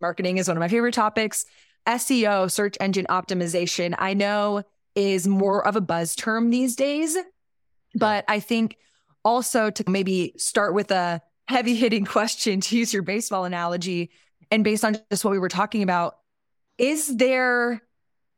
marketing 0.00 0.36
is 0.36 0.48
one 0.48 0.56
of 0.56 0.60
my 0.60 0.68
favorite 0.68 0.94
topics. 0.94 1.46
SEO, 1.86 2.50
search 2.50 2.76
engine 2.80 3.06
optimization, 3.08 3.94
I 3.98 4.12
know 4.12 4.62
is 4.94 5.26
more 5.26 5.66
of 5.66 5.76
a 5.76 5.80
buzz 5.80 6.14
term 6.14 6.50
these 6.50 6.76
days. 6.76 7.16
But 7.94 8.24
I 8.28 8.40
think 8.40 8.76
also 9.24 9.70
to 9.70 9.84
maybe 9.88 10.34
start 10.36 10.74
with 10.74 10.90
a 10.90 11.22
heavy 11.46 11.74
hitting 11.74 12.04
question 12.16 12.60
to 12.60 12.76
use 12.76 12.92
your 12.92 13.02
baseball 13.02 13.44
analogy, 13.44 14.10
and 14.50 14.64
based 14.64 14.84
on 14.84 14.96
just 15.10 15.24
what 15.24 15.30
we 15.30 15.38
were 15.38 15.48
talking 15.48 15.82
about, 15.82 16.16
is 16.78 17.16
there 17.16 17.82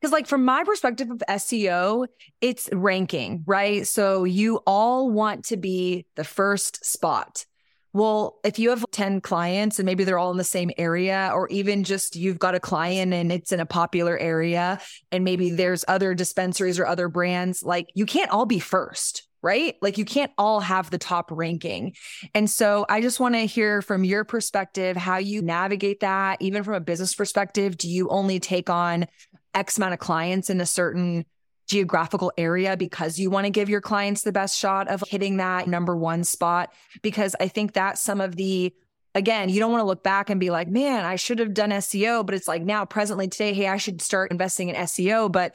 because, 0.00 0.12
like, 0.12 0.26
from 0.26 0.44
my 0.44 0.64
perspective 0.64 1.10
of 1.10 1.22
SEO, 1.28 2.06
it's 2.40 2.68
ranking, 2.72 3.42
right? 3.46 3.86
So 3.86 4.24
you 4.24 4.60
all 4.66 5.10
want 5.10 5.44
to 5.46 5.56
be 5.56 6.06
the 6.16 6.24
first 6.24 6.84
spot. 6.84 7.44
well, 7.92 8.38
if 8.44 8.58
you 8.58 8.70
have 8.70 8.84
10 8.92 9.20
clients 9.20 9.78
and 9.80 9.86
maybe 9.86 10.04
they're 10.04 10.18
all 10.18 10.30
in 10.30 10.36
the 10.36 10.44
same 10.44 10.70
area, 10.78 11.30
or 11.34 11.48
even 11.48 11.82
just 11.82 12.14
you've 12.14 12.38
got 12.38 12.54
a 12.54 12.60
client 12.60 13.12
and 13.12 13.32
it's 13.32 13.50
in 13.50 13.58
a 13.60 13.66
popular 13.66 14.16
area, 14.16 14.80
and 15.10 15.24
maybe 15.24 15.50
there's 15.50 15.84
other 15.88 16.14
dispensaries 16.14 16.78
or 16.78 16.86
other 16.86 17.08
brands, 17.08 17.64
like 17.64 17.90
you 17.94 18.06
can't 18.06 18.30
all 18.30 18.46
be 18.46 18.60
first, 18.60 19.26
right? 19.42 19.74
Like 19.82 19.98
you 19.98 20.04
can't 20.04 20.30
all 20.38 20.60
have 20.60 20.90
the 20.90 20.98
top 20.98 21.30
ranking. 21.32 21.94
And 22.34 22.48
so 22.48 22.86
I 22.88 23.00
just 23.00 23.18
want 23.18 23.34
to 23.34 23.40
hear 23.40 23.82
from 23.82 24.04
your 24.04 24.22
perspective 24.22 24.96
how 24.96 25.16
you 25.16 25.42
navigate 25.42 26.00
that, 26.00 26.40
even 26.40 26.62
from 26.62 26.74
a 26.74 26.80
business 26.80 27.14
perspective. 27.14 27.76
Do 27.76 27.88
you 27.88 28.08
only 28.10 28.38
take 28.38 28.70
on 28.70 29.06
X 29.54 29.76
amount 29.76 29.94
of 29.94 29.98
clients 29.98 30.50
in 30.50 30.60
a 30.60 30.66
certain 30.66 31.24
geographical 31.68 32.32
area 32.36 32.76
because 32.76 33.18
you 33.18 33.30
want 33.30 33.46
to 33.46 33.50
give 33.50 33.68
your 33.68 33.80
clients 33.80 34.22
the 34.22 34.32
best 34.32 34.58
shot 34.58 34.88
of 34.88 35.04
hitting 35.06 35.36
that 35.36 35.68
number 35.68 35.96
one 35.96 36.24
spot. 36.24 36.72
Because 37.00 37.36
I 37.40 37.48
think 37.48 37.72
that's 37.72 38.00
some 38.00 38.20
of 38.20 38.34
the, 38.34 38.74
again, 39.14 39.48
you 39.48 39.60
don't 39.60 39.70
want 39.70 39.82
to 39.82 39.86
look 39.86 40.02
back 40.02 40.30
and 40.30 40.40
be 40.40 40.50
like, 40.50 40.68
man, 40.68 41.04
I 41.04 41.16
should 41.16 41.38
have 41.38 41.54
done 41.54 41.70
SEO, 41.70 42.26
but 42.26 42.34
it's 42.34 42.48
like 42.48 42.62
now, 42.62 42.84
presently 42.84 43.28
today, 43.28 43.54
hey, 43.54 43.68
I 43.68 43.76
should 43.76 44.02
start 44.02 44.32
investing 44.32 44.68
in 44.68 44.76
SEO. 44.76 45.30
But 45.30 45.54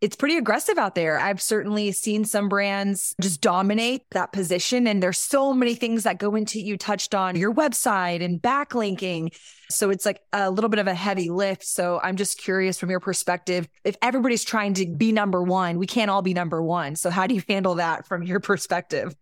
it's 0.00 0.16
pretty 0.16 0.36
aggressive 0.36 0.76
out 0.76 0.96
there. 0.96 1.18
I've 1.18 1.40
certainly 1.40 1.92
seen 1.92 2.24
some 2.24 2.50
brands 2.50 3.14
just 3.22 3.40
dominate 3.40 4.02
that 4.10 4.32
position. 4.32 4.86
And 4.86 5.02
there's 5.02 5.18
so 5.18 5.54
many 5.54 5.76
things 5.76 6.02
that 6.02 6.18
go 6.18 6.34
into 6.34 6.60
you 6.60 6.76
touched 6.76 7.14
on 7.14 7.36
your 7.36 7.54
website 7.54 8.22
and 8.22 8.42
backlinking. 8.42 9.34
So 9.74 9.90
it's 9.90 10.06
like 10.06 10.20
a 10.32 10.50
little 10.50 10.70
bit 10.70 10.78
of 10.78 10.86
a 10.86 10.94
heavy 10.94 11.30
lift. 11.30 11.64
So 11.64 12.00
I'm 12.02 12.16
just 12.16 12.38
curious 12.38 12.78
from 12.78 12.90
your 12.90 13.00
perspective, 13.00 13.68
if 13.84 13.96
everybody's 14.02 14.44
trying 14.44 14.74
to 14.74 14.86
be 14.86 15.12
number 15.12 15.42
one, 15.42 15.78
we 15.78 15.86
can't 15.86 16.10
all 16.10 16.22
be 16.22 16.34
number 16.34 16.62
one. 16.62 16.96
So 16.96 17.10
how 17.10 17.26
do 17.26 17.34
you 17.34 17.42
handle 17.48 17.74
that 17.76 18.06
from 18.06 18.22
your 18.22 18.40
perspective? 18.40 19.14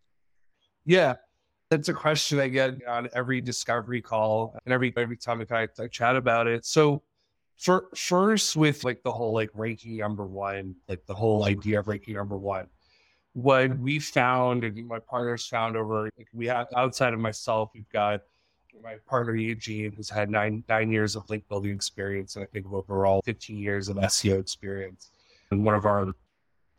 Yeah. 0.85 1.15
That's 1.71 1.89
a 1.89 1.95
question 1.95 2.39
I 2.39 2.49
get 2.49 2.87
on 2.87 3.09
every 3.15 3.41
discovery 3.41 4.03
call 4.03 4.59
and 4.67 4.75
every 4.75 4.93
every 4.95 5.17
time 5.17 5.43
I, 5.51 5.69
I 5.79 5.87
chat 5.87 6.17
about 6.17 6.47
it. 6.47 6.67
So 6.67 7.03
for, 7.57 7.87
first 7.95 8.57
with 8.57 8.85
like 8.85 9.03
the 9.03 9.13
whole 9.13 9.33
like 9.33 9.49
ranking 9.55 9.97
number 9.97 10.27
one, 10.27 10.75
like 10.89 11.07
the 11.07 11.15
whole 11.15 11.45
idea 11.45 11.81
of 11.81 11.89
ranking 11.89 12.15
number 12.15 12.37
one. 12.37 12.67
What 13.33 13.79
we 13.79 14.01
found 14.01 14.65
and 14.65 14.87
my 14.87 14.99
partners 14.99 15.47
found 15.47 15.77
over 15.77 16.11
like 16.19 16.29
we 16.35 16.47
have 16.47 16.67
outside 16.77 17.15
of 17.15 17.21
myself, 17.21 17.71
we've 17.75 17.89
got 17.89 18.21
my 18.83 18.97
partner 19.07 19.35
Eugene, 19.35 19.93
who's 19.93 20.11
had 20.11 20.31
nine 20.31 20.65
nine 20.69 20.91
years 20.91 21.17
of 21.17 21.29
link 21.31 21.49
building 21.49 21.73
experience, 21.73 22.37
and 22.37 22.45
I 22.45 22.47
think 22.47 22.73
overall 22.73 23.23
15 23.25 23.57
years 23.57 23.89
of 23.89 23.97
SEO 23.97 24.41
experience. 24.41 25.11
And 25.51 25.65
one 25.65 25.75
of 25.75 25.85
our 25.85 26.13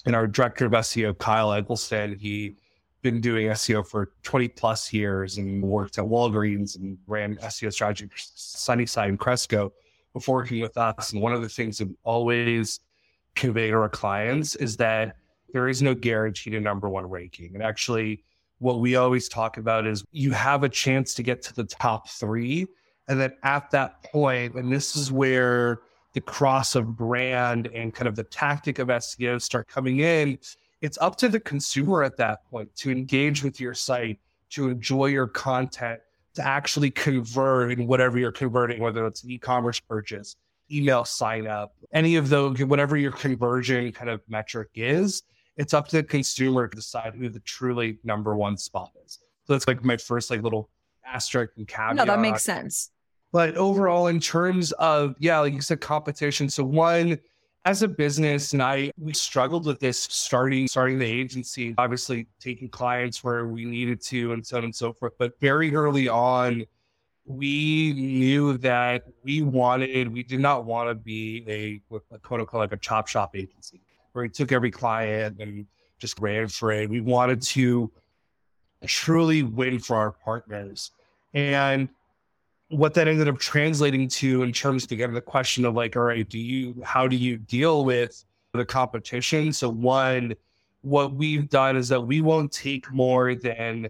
and 0.06 0.16
our 0.16 0.28
director 0.28 0.66
of 0.66 0.72
SEO, 0.72 1.18
Kyle 1.18 1.54
Eggleston, 1.54 2.18
he 2.18 2.56
been 3.04 3.22
doing 3.22 3.48
SEO 3.48 3.86
for 3.86 4.14
20 4.24 4.48
plus 4.50 4.92
years 4.94 5.38
and 5.38 5.62
worked 5.62 5.98
at 5.98 6.06
Walgreens 6.06 6.78
and 6.78 6.98
ran 7.06 7.36
SEO 7.36 7.72
strategy 7.72 8.08
for 8.08 8.16
Sunnyside 8.18 9.10
and 9.10 9.20
Cresco 9.20 9.74
before 10.14 10.38
working 10.38 10.62
with 10.62 10.78
us. 10.78 11.12
And 11.12 11.22
one 11.22 11.34
of 11.34 11.42
the 11.42 11.50
things 11.50 11.78
that 11.80 11.94
always 12.04 12.80
convey 13.36 13.70
to 13.72 13.78
our 13.78 13.90
clients 13.90 14.56
is 14.56 14.78
that 14.78 15.18
there 15.52 15.68
is 15.68 15.82
no 15.82 15.94
guarantee 15.94 16.50
to 16.52 16.60
number 16.60 16.90
one 16.90 17.06
ranking. 17.06 17.52
And 17.54 17.62
actually, 17.62 18.24
what 18.64 18.80
we 18.80 18.96
always 18.96 19.28
talk 19.28 19.58
about 19.58 19.86
is 19.86 20.06
you 20.12 20.32
have 20.32 20.64
a 20.64 20.70
chance 20.70 21.14
to 21.16 21.22
get 21.22 21.42
to 21.42 21.54
the 21.54 21.66
top 21.66 22.08
three. 22.08 22.66
And 23.10 23.20
then 23.20 23.34
at 23.44 23.70
that 23.72 24.02
point, 24.04 24.56
and 24.56 24.72
this 24.72 24.96
is 24.96 25.12
where 25.12 25.82
the 26.14 26.22
cross 26.22 26.74
of 26.76 26.96
brand 26.96 27.68
and 27.68 27.94
kind 27.94 28.08
of 28.08 28.16
the 28.16 28.24
tactic 28.24 28.80
of 28.80 28.88
SEO 28.88 29.42
start 29.42 29.68
coming 29.68 30.00
in, 30.00 30.40
it's 30.82 30.98
up 31.02 31.18
to 31.18 31.28
the 31.28 31.42
consumer 31.42 32.04
at 32.04 32.16
that 32.18 32.50
point 32.50 32.74
to 32.78 32.90
engage 32.90 33.44
with 33.44 33.60
your 33.60 33.74
site, 33.74 34.18
to 34.52 34.70
enjoy 34.70 35.08
your 35.08 35.28
content, 35.28 36.00
to 36.36 36.42
actually 36.42 36.90
convert 36.90 37.74
in 37.74 37.86
whatever 37.86 38.18
you're 38.18 38.32
converting, 38.32 38.80
whether 38.80 39.06
it's 39.06 39.24
an 39.24 39.32
e-commerce 39.32 39.82
purchase, 39.82 40.38
email 40.72 41.04
sign 41.04 41.48
up, 41.48 41.76
any 41.92 42.16
of 42.16 42.30
those, 42.30 42.64
whatever 42.64 42.96
your 42.96 43.12
conversion 43.12 43.92
kind 43.92 44.10
of 44.10 44.22
metric 44.30 44.70
is, 44.76 45.24
it's 45.58 45.74
up 45.74 45.88
to 45.90 45.98
the 45.98 46.04
consumer 46.04 46.68
to 46.68 46.76
decide 46.76 47.14
who 47.16 47.30
the 47.30 47.40
truly 47.42 48.00
number 48.04 48.36
one 48.36 48.58
spot 48.58 48.92
is. 49.06 49.20
So 49.46 49.54
that's 49.54 49.68
like 49.68 49.84
my 49.84 49.98
first 49.98 50.32
like 50.32 50.42
little 50.42 50.70
asterisk 51.06 51.54
and 51.58 51.68
caveat. 51.68 51.96
No, 51.96 52.06
that 52.06 52.20
makes 52.20 52.44
sense. 52.44 52.92
But 53.32 53.56
overall, 53.56 54.08
in 54.08 54.20
terms 54.20 54.72
of 54.74 55.16
yeah, 55.20 55.40
like 55.40 55.54
you 55.54 55.62
said, 55.62 55.82
competition. 55.82 56.50
So 56.50 56.64
one, 56.64 57.18
as 57.66 57.82
a 57.82 57.88
business, 57.88 58.54
and 58.54 58.62
I 58.62 58.92
we 58.98 59.14
struggled 59.14 59.66
with 59.66 59.80
this 59.80 60.00
starting 60.00 60.68
starting 60.68 61.00
the 61.00 61.06
agency, 61.06 61.74
obviously 61.78 62.28
taking 62.40 62.70
clients 62.70 63.24
where 63.24 63.48
we 63.48 63.66
needed 63.66 64.02
to 64.06 64.34
and 64.34 64.46
so 64.46 64.58
on 64.58 64.66
and 64.66 64.76
so 64.76 64.94
forth. 64.94 65.14
But 65.18 65.40
very 65.40 65.74
early 65.76 66.08
on, 66.08 66.64
we 67.26 67.94
knew 67.94 68.58
that 68.60 69.04
we 69.24 69.42
wanted, 69.42 70.12
we 70.12 70.24
did 70.24 70.40
not 70.40 70.66
want 70.66 70.90
to 70.90 70.96
be 70.96 71.44
a, 71.48 71.96
a 72.14 72.20
quote 72.20 72.42
unquote 72.42 72.60
like 72.60 72.74
a 72.74 72.78
chop 72.78 73.08
shop 73.08 73.36
agency 73.36 73.82
where 74.14 74.24
we 74.24 74.30
took 74.30 74.52
every 74.52 74.72
client 74.72 75.40
and 75.40 75.66
just 76.00 76.20
ran 76.20 76.48
for 76.48 76.72
it. 76.72 76.90
We 76.90 77.02
wanted 77.02 77.42
to 77.42 77.92
truly 78.86 79.44
win 79.44 79.80
for 79.80 79.96
our 79.96 80.12
partners. 80.12 80.92
And 81.34 81.90
what 82.70 82.94
that 82.96 83.08
ended 83.08 83.28
up 83.28 83.40
translating 83.40 84.08
to 84.08 84.44
in 84.44 84.52
terms 84.52 84.86
of 84.86 84.92
again 84.92 85.14
the 85.14 85.22
question 85.22 85.66
of 85.66 85.76
like, 85.76 85.96
all 85.96 86.04
right, 86.04 86.28
do 86.28 86.40
you 86.40 86.82
how 86.84 87.08
do 87.08 87.16
you 87.16 87.38
deal 87.38 87.86
with 87.86 88.24
the 88.54 88.66
competition? 88.66 89.52
So 89.52 89.70
one, 89.70 90.34
what 90.82 91.14
we've 91.14 91.50
done 91.50 91.76
is 91.76 91.90
that 91.90 92.02
we 92.02 92.22
won't 92.22 92.52
take 92.52 92.92
more 92.92 93.36
than 93.36 93.88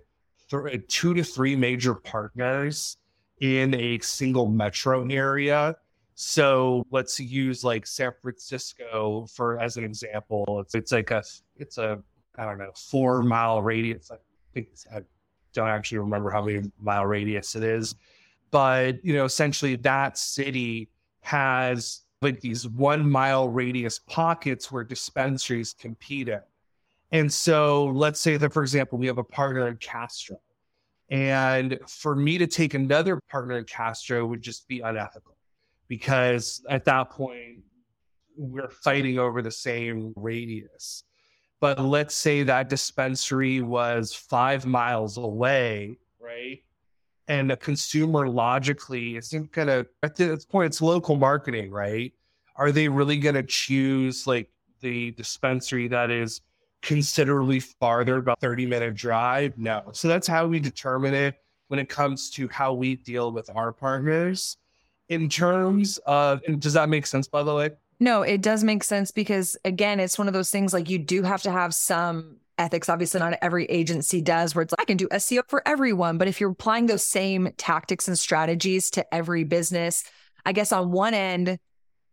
th- 0.50 0.88
two 0.88 1.14
to 1.14 1.24
three 1.24 1.56
major 1.56 1.96
partners 1.96 2.98
in 3.40 3.74
a 3.74 4.00
single 4.00 4.48
metro 4.48 5.06
area. 5.08 5.76
So 6.16 6.86
let's 6.92 7.20
use 7.20 7.64
like 7.64 7.88
San 7.88 8.12
Francisco 8.22 9.28
for 9.34 9.60
as 9.60 9.78
an 9.78 9.84
example. 9.84 10.60
It's 10.62 10.76
it's 10.76 10.92
like 10.92 11.12
a 11.12 11.24
it's 11.56 11.78
a 11.78 12.02
I 12.38 12.46
don't 12.46 12.58
know 12.58 12.72
four 12.76 13.24
mile 13.24 13.62
radius. 13.62 14.12
I 14.12 14.18
think 14.54 14.70
I 14.94 15.02
don't 15.54 15.70
actually 15.70 16.00
remember 16.00 16.30
how 16.30 16.44
many 16.44 16.72
mile 16.80 17.06
radius 17.06 17.56
it 17.56 17.64
is 17.64 17.96
but, 18.54 19.04
you 19.04 19.16
know, 19.16 19.26
essentially 19.26 19.78
that 19.78 20.16
city 20.16 20.88
has 21.22 22.02
like 22.22 22.40
these 22.40 22.68
one 22.68 23.10
mile 23.10 23.50
radius 23.50 23.98
pockets 23.98 24.72
where 24.72 24.84
dispensaries 24.84 25.74
compete 25.74 26.30
in. 26.30 26.40
And 27.12 27.34
so 27.34 27.86
let's 27.86 28.20
say 28.20 28.38
that, 28.38 28.54
for 28.54 28.62
example, 28.62 29.00
we 29.00 29.08
have 29.08 29.18
a 29.18 29.24
partner 29.24 29.68
in 29.70 29.78
Castro. 29.78 30.38
And 31.10 31.80
for 31.88 32.16
me 32.16 32.38
to 32.38 32.46
take 32.46 32.76
another 32.76 33.20
partner 33.32 33.58
in 33.58 33.64
Castro 33.64 34.24
would 34.28 34.44
just 34.44 34.68
be 34.68 34.82
unethical 34.82 35.33
because 35.98 36.64
at 36.70 36.86
that 36.86 37.10
point, 37.10 37.60
we're 38.36 38.70
fighting 38.70 39.20
over 39.20 39.42
the 39.42 39.52
same 39.52 40.12
radius. 40.16 41.04
But 41.62 41.80
let's 41.80 42.16
say 42.16 42.44
that 42.44 42.68
dispensary 42.68 43.62
was 43.62 44.14
five 44.14 44.66
miles 44.66 45.18
away, 45.18 45.98
right? 46.20 46.60
and 47.28 47.52
a 47.52 47.58
consumer 47.58 48.28
logically 48.28 49.16
isn't 49.16 49.52
gonna 49.52 49.86
at 50.02 50.16
this 50.16 50.46
point 50.46 50.68
it's 50.68 50.82
local 50.82 51.16
marketing 51.16 51.72
right 51.72 52.14
are 52.56 52.72
they 52.72 52.88
really 52.88 53.18
gonna 53.18 53.44
choose 53.44 54.28
like 54.28 54.50
the 54.82 55.12
dispensary 55.12 55.88
that 55.88 56.12
is 56.12 56.42
considerably 56.82 57.60
farther 57.60 58.18
about 58.18 58.40
30 58.42 58.66
minute 58.66 58.94
drive 58.94 59.58
no 59.58 59.84
so 59.94 60.08
that's 60.08 60.28
how 60.28 60.46
we 60.46 60.60
determine 60.60 61.14
it 61.14 61.36
when 61.70 61.80
it 61.80 61.88
comes 61.88 62.30
to 62.30 62.48
how 62.50 62.74
we 62.74 62.96
deal 62.98 63.32
with 63.32 63.50
our 63.56 63.72
partners 63.72 64.58
in 65.14 65.30
terms 65.30 65.98
of 66.06 66.42
does 66.60 66.74
that 66.74 66.90
make 66.90 67.06
sense 67.06 67.28
by 67.28 67.44
the 67.44 67.54
way 67.54 67.70
no 68.00 68.22
it 68.22 68.42
does 68.42 68.64
make 68.64 68.84
sense 68.84 69.12
because 69.12 69.56
again 69.66 70.00
it's 70.00 70.18
one 70.18 70.28
of 70.28 70.34
those 70.34 70.50
things 70.50 70.74
like 70.74 70.90
you 70.90 70.98
do 70.98 71.24
have 71.24 71.42
to 71.42 71.52
have 71.52 71.74
some 71.74 72.38
ethics. 72.58 72.90
Obviously, 72.90 73.20
not 73.20 73.38
every 73.42 73.66
agency 73.66 74.22
does 74.22 74.56
where 74.56 74.64
it's 74.64 74.72
like, 74.72 74.82
I 74.82 74.86
can 74.86 74.98
do 74.98 75.08
SEO 75.10 75.44
for 75.48 75.62
everyone. 75.68 76.18
But 76.18 76.28
if 76.28 76.40
you're 76.40 76.52
applying 76.52 76.86
those 76.86 77.04
same 77.04 77.50
tactics 77.58 78.08
and 78.08 78.18
strategies 78.18 78.90
to 78.92 79.14
every 79.14 79.44
business, 79.44 80.04
I 80.46 80.54
guess 80.54 80.72
on 80.72 80.92
one 80.92 81.14
end, 81.14 81.58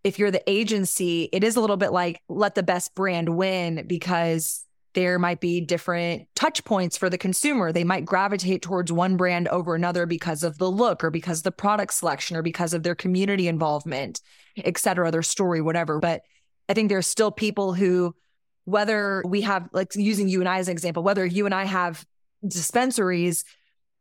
if 0.02 0.18
you're 0.18 0.30
the 0.30 0.48
agency, 0.48 1.28
it 1.32 1.44
is 1.44 1.56
a 1.56 1.60
little 1.60 1.76
bit 1.76 1.92
like 1.92 2.22
let 2.28 2.54
the 2.54 2.62
best 2.62 2.94
brand 2.94 3.28
win 3.28 3.84
because 3.86 4.64
there 4.94 5.18
might 5.18 5.40
be 5.40 5.60
different 5.60 6.26
touch 6.34 6.64
points 6.64 6.96
for 6.96 7.08
the 7.08 7.18
consumer. 7.18 7.72
They 7.72 7.84
might 7.84 8.04
gravitate 8.04 8.62
towards 8.62 8.90
one 8.90 9.16
brand 9.16 9.46
over 9.48 9.74
another 9.74 10.06
because 10.06 10.42
of 10.42 10.58
the 10.58 10.70
look 10.70 11.04
or 11.04 11.10
because 11.10 11.38
of 11.38 11.44
the 11.44 11.52
product 11.52 11.94
selection 11.94 12.36
or 12.36 12.42
because 12.42 12.74
of 12.74 12.82
their 12.82 12.94
community 12.94 13.46
involvement, 13.46 14.20
et 14.56 14.78
cetera, 14.78 15.10
their 15.10 15.22
story, 15.22 15.60
whatever. 15.60 16.00
But 16.00 16.22
I 16.68 16.74
think 16.74 16.88
there's 16.88 17.06
still 17.06 17.30
people 17.30 17.72
who 17.72 18.14
whether 18.64 19.22
we 19.26 19.40
have, 19.40 19.68
like 19.72 19.94
using 19.94 20.28
you 20.28 20.40
and 20.40 20.48
I 20.48 20.58
as 20.58 20.68
an 20.68 20.72
example, 20.72 21.02
whether 21.02 21.24
you 21.24 21.46
and 21.46 21.54
I 21.54 21.64
have 21.64 22.04
dispensaries 22.46 23.44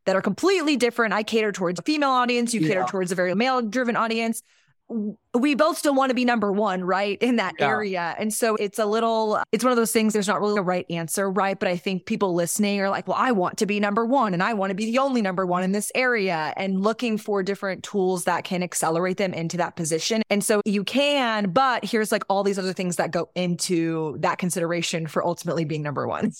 that 0.05 0.15
are 0.15 0.21
completely 0.21 0.75
different. 0.75 1.13
I 1.13 1.23
cater 1.23 1.51
towards 1.51 1.79
a 1.79 1.83
female 1.83 2.09
audience, 2.09 2.53
you 2.53 2.61
yeah. 2.61 2.67
cater 2.67 2.85
towards 2.85 3.11
a 3.11 3.15
very 3.15 3.33
male 3.35 3.61
driven 3.61 3.95
audience. 3.95 4.43
We 4.89 5.53
both 5.53 5.77
still 5.77 5.93
want 5.93 6.09
to 6.09 6.15
be 6.15 6.25
number 6.25 6.51
one, 6.51 6.83
right? 6.83 7.21
In 7.21 7.35
that 7.35 7.55
yeah. 7.59 7.67
area. 7.67 8.15
And 8.17 8.33
so 8.33 8.55
it's 8.55 8.79
a 8.79 8.85
little, 8.85 9.39
it's 9.51 9.63
one 9.63 9.71
of 9.71 9.77
those 9.77 9.91
things, 9.91 10.13
there's 10.13 10.27
not 10.27 10.41
really 10.41 10.57
a 10.57 10.63
right 10.63 10.85
answer, 10.89 11.29
right? 11.29 11.57
But 11.59 11.69
I 11.69 11.77
think 11.77 12.07
people 12.07 12.33
listening 12.33 12.81
are 12.81 12.89
like, 12.89 13.07
well, 13.07 13.17
I 13.19 13.31
want 13.31 13.57
to 13.59 13.67
be 13.67 13.79
number 13.79 14.03
one 14.03 14.33
and 14.33 14.41
I 14.41 14.53
want 14.53 14.71
to 14.71 14.75
be 14.75 14.85
the 14.85 14.97
only 14.97 15.21
number 15.21 15.45
one 15.45 15.61
in 15.61 15.73
this 15.73 15.91
area 15.93 16.53
and 16.57 16.81
looking 16.81 17.19
for 17.19 17.43
different 17.43 17.83
tools 17.83 18.23
that 18.23 18.43
can 18.43 18.63
accelerate 18.63 19.17
them 19.17 19.33
into 19.33 19.57
that 19.57 19.75
position. 19.75 20.23
And 20.31 20.43
so 20.43 20.61
you 20.65 20.83
can, 20.83 21.51
but 21.51 21.85
here's 21.85 22.11
like 22.11 22.23
all 22.27 22.43
these 22.43 22.57
other 22.57 22.73
things 22.73 22.95
that 22.95 23.11
go 23.11 23.29
into 23.35 24.17
that 24.21 24.39
consideration 24.39 25.05
for 25.05 25.23
ultimately 25.23 25.65
being 25.65 25.83
number 25.83 26.07
one. 26.07 26.31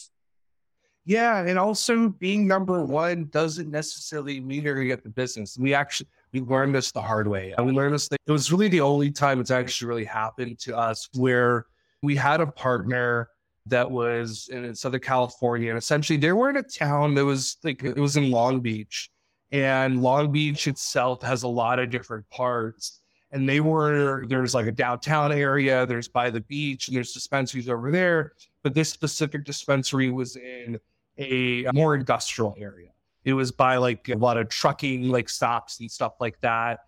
Yeah. 1.06 1.40
And 1.46 1.60
also 1.60 2.10
being 2.10 2.48
number 2.48 2.84
one 2.84 3.30
doesn't 3.32 3.70
necessarily 3.70 4.40
mean 4.40 4.64
you're 4.64 4.76
going 4.76 4.88
to 4.88 4.96
get 4.96 5.04
the 5.04 5.10
business. 5.10 5.58
We 5.58 5.76
actually, 5.76 6.10
we 6.32 6.42
learned 6.42 6.76
this 6.76 6.92
the 6.92 7.02
hard 7.02 7.28
way. 7.28 7.54
And 7.58 7.66
we 7.66 7.72
learned 7.72 7.94
this, 7.94 8.08
thing. 8.08 8.18
it 8.26 8.32
was 8.32 8.52
really 8.52 8.68
the 8.68 8.82
only 8.82 9.12
time 9.12 9.40
it's 9.40 9.52
actually 9.52 9.88
really 9.88 10.06
happened 10.06 10.60
to 10.60 10.78
us 10.78 11.10
where 11.16 11.66
we 12.02 12.16
had 12.16 12.42
a 12.42 12.48
partner 12.48 13.30
that 13.66 13.90
was 13.90 14.50
in 14.52 14.74
Southern 14.76 15.02
California. 15.02 15.70
And 15.70 15.78
essentially 15.78 16.18
they 16.18 16.32
were 16.32 16.50
in 16.50 16.58
a 16.58 16.64
town 16.64 17.16
that 17.16 17.26
was 17.26 17.58
like, 17.64 17.84
it 17.84 17.98
was 17.98 18.18
in 18.18 18.32
Long 18.32 18.62
Beach. 18.62 19.10
And 19.52 20.02
Long 20.02 20.32
Beach 20.32 20.68
itself 20.68 21.22
has 21.24 21.44
a 21.44 21.48
lot 21.48 21.80
of 21.80 21.90
different 21.90 22.30
parts. 22.30 23.02
And 23.32 23.48
they 23.48 23.60
were, 23.60 24.26
there's 24.28 24.56
like 24.56 24.66
a 24.66 24.72
downtown 24.72 25.32
area, 25.32 25.86
there's 25.86 26.08
by 26.08 26.32
the 26.32 26.42
beach, 26.42 26.88
and 26.88 26.98
there's 26.98 27.14
dispensaries 27.14 27.70
over 27.70 27.92
there. 27.92 28.34
But 28.64 28.74
this 28.74 28.90
specific 28.90 29.46
dispensary 29.46 30.10
was 30.10 30.36
in 30.36 30.80
a 31.20 31.66
more 31.74 31.96
industrial 31.96 32.56
area. 32.58 32.90
It 33.30 33.34
was 33.34 33.52
by 33.52 33.78
like 33.78 34.10
a 34.10 34.16
lot 34.16 34.38
of 34.38 34.50
trucking 34.50 35.10
like 35.10 35.30
stops 35.30 35.80
and 35.80 35.90
stuff 35.90 36.14
like 36.20 36.40
that. 36.42 36.80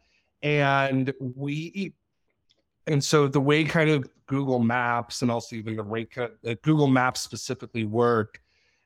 And 0.42 1.14
we 1.20 1.94
and 2.88 3.04
so 3.04 3.28
the 3.28 3.40
way 3.40 3.64
kind 3.64 3.90
of 3.90 4.10
Google 4.26 4.60
Maps 4.60 5.22
and 5.22 5.30
also 5.30 5.56
even 5.56 5.76
the 5.76 5.84
way 5.84 6.08
uh, 6.18 6.56
Google 6.62 6.88
Maps 6.88 7.22
specifically 7.22 7.86
work 7.86 8.42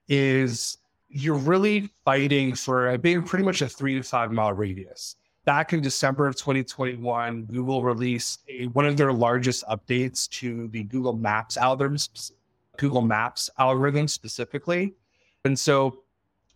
is 0.07 0.77
you're 1.07 1.35
really 1.35 1.89
fighting 2.03 2.55
for 2.55 2.97
big, 2.97 3.25
pretty 3.25 3.45
much 3.45 3.61
a 3.61 3.69
three 3.69 3.95
to 3.95 4.03
five 4.03 4.31
mile 4.31 4.53
radius. 4.53 5.15
Back 5.45 5.73
in 5.73 5.81
December 5.81 6.27
of 6.27 6.35
2021, 6.35 7.43
Google 7.43 7.83
released 7.83 8.41
a, 8.49 8.65
one 8.67 8.85
of 8.85 8.97
their 8.97 9.13
largest 9.13 9.63
updates 9.67 10.27
to 10.29 10.67
the 10.69 10.83
Google 10.83 11.13
Maps 11.13 11.57
algorithms, 11.57 12.31
Google 12.77 13.01
Maps 13.01 13.49
algorithm 13.59 14.07
specifically. 14.07 14.95
And 15.45 15.57
so 15.57 16.04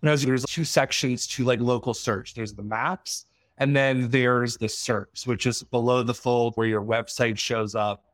there's 0.02 0.46
two 0.46 0.64
sections 0.64 1.28
to 1.28 1.44
like 1.44 1.60
local 1.60 1.94
search. 1.94 2.34
There's 2.34 2.54
the 2.54 2.64
maps, 2.64 3.26
and 3.58 3.76
then 3.76 4.10
there's 4.10 4.58
the 4.58 4.68
SERPs, 4.68 5.28
which 5.28 5.46
is 5.46 5.64
below 5.64 6.04
the 6.04 6.14
fold 6.14 6.56
where 6.56 6.68
your 6.68 6.82
website 6.82 7.38
shows 7.38 7.76
up. 7.76 8.06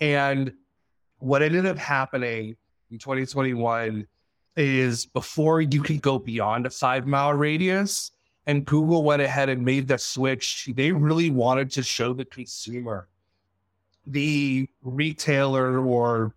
And 0.00 0.52
what 1.18 1.42
ended 1.42 1.66
up 1.66 1.78
happening 1.78 2.56
in 2.90 2.98
2021 2.98 4.06
is 4.56 5.06
before 5.06 5.60
you 5.60 5.82
can 5.82 5.98
go 5.98 6.18
beyond 6.18 6.66
a 6.66 6.70
five 6.70 7.06
mile 7.06 7.32
radius, 7.32 8.12
and 8.46 8.64
Google 8.64 9.02
went 9.02 9.22
ahead 9.22 9.48
and 9.48 9.64
made 9.64 9.88
the 9.88 9.98
switch. 9.98 10.70
They 10.74 10.92
really 10.92 11.30
wanted 11.30 11.70
to 11.72 11.82
show 11.82 12.12
the 12.12 12.24
consumer, 12.24 13.08
the 14.06 14.68
retailer, 14.82 15.80
or 15.80 16.34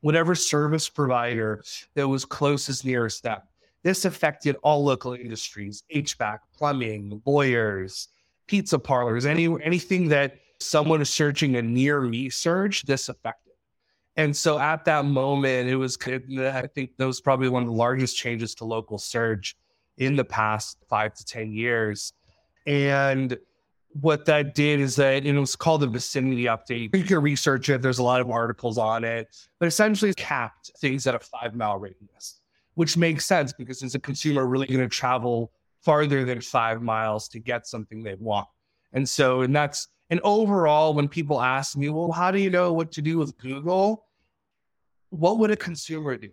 whatever 0.00 0.36
service 0.36 0.88
provider 0.88 1.64
that 1.94 2.06
was 2.06 2.24
closest 2.24 2.84
nearest 2.84 3.24
them 3.24 3.40
this 3.82 4.04
affected 4.04 4.56
all 4.62 4.84
local 4.84 5.14
industries, 5.14 5.82
HVAC, 5.94 6.38
plumbing, 6.56 7.22
lawyers, 7.24 8.08
pizza 8.46 8.78
parlors, 8.78 9.26
any 9.26 9.46
anything 9.62 10.08
that 10.08 10.38
someone 10.60 11.00
is 11.00 11.10
searching 11.10 11.56
a 11.56 11.62
near 11.62 12.00
me 12.00 12.28
search, 12.28 12.82
this 12.84 13.08
affected. 13.08 13.52
And 14.16 14.36
so 14.36 14.58
at 14.58 14.84
that 14.86 15.04
moment, 15.04 15.68
it 15.68 15.76
was, 15.76 15.96
I 16.06 16.66
think 16.74 16.96
that 16.96 17.06
was 17.06 17.20
probably 17.20 17.48
one 17.48 17.62
of 17.62 17.68
the 17.68 17.74
largest 17.74 18.16
changes 18.16 18.52
to 18.56 18.64
local 18.64 18.98
search 18.98 19.56
in 19.96 20.16
the 20.16 20.24
past 20.24 20.78
five 20.88 21.14
to 21.14 21.24
10 21.24 21.52
years. 21.52 22.12
And 22.66 23.38
what 23.92 24.24
that 24.26 24.56
did 24.56 24.80
is 24.80 24.96
that 24.96 25.24
it 25.24 25.38
was 25.38 25.54
called 25.54 25.82
the 25.82 25.86
vicinity 25.86 26.44
update. 26.44 26.94
You 26.96 27.04
can 27.04 27.22
research 27.22 27.68
it, 27.68 27.80
there's 27.80 28.00
a 28.00 28.02
lot 28.02 28.20
of 28.20 28.28
articles 28.28 28.76
on 28.76 29.04
it, 29.04 29.28
but 29.60 29.66
essentially 29.66 30.12
capped 30.14 30.72
things 30.78 31.06
at 31.06 31.14
a 31.14 31.20
five 31.20 31.54
mile 31.54 31.78
radius 31.78 32.40
which 32.78 32.96
makes 32.96 33.24
sense 33.24 33.52
because 33.52 33.82
as 33.82 33.96
a 33.96 33.98
consumer 33.98 34.46
really 34.46 34.68
going 34.68 34.78
to 34.78 34.88
travel 34.88 35.50
farther 35.82 36.24
than 36.24 36.40
five 36.40 36.80
miles 36.80 37.26
to 37.26 37.40
get 37.40 37.66
something 37.66 38.04
they 38.04 38.14
want. 38.14 38.46
And 38.92 39.06
so, 39.08 39.40
and 39.40 39.54
that's, 39.54 39.88
and 40.10 40.20
overall, 40.22 40.94
when 40.94 41.08
people 41.08 41.40
ask 41.40 41.76
me, 41.76 41.88
well, 41.88 42.12
how 42.12 42.30
do 42.30 42.38
you 42.38 42.50
know 42.50 42.72
what 42.72 42.92
to 42.92 43.02
do 43.02 43.18
with 43.18 43.36
Google? 43.36 44.06
What 45.10 45.40
would 45.40 45.50
a 45.50 45.56
consumer 45.56 46.16
do? 46.16 46.28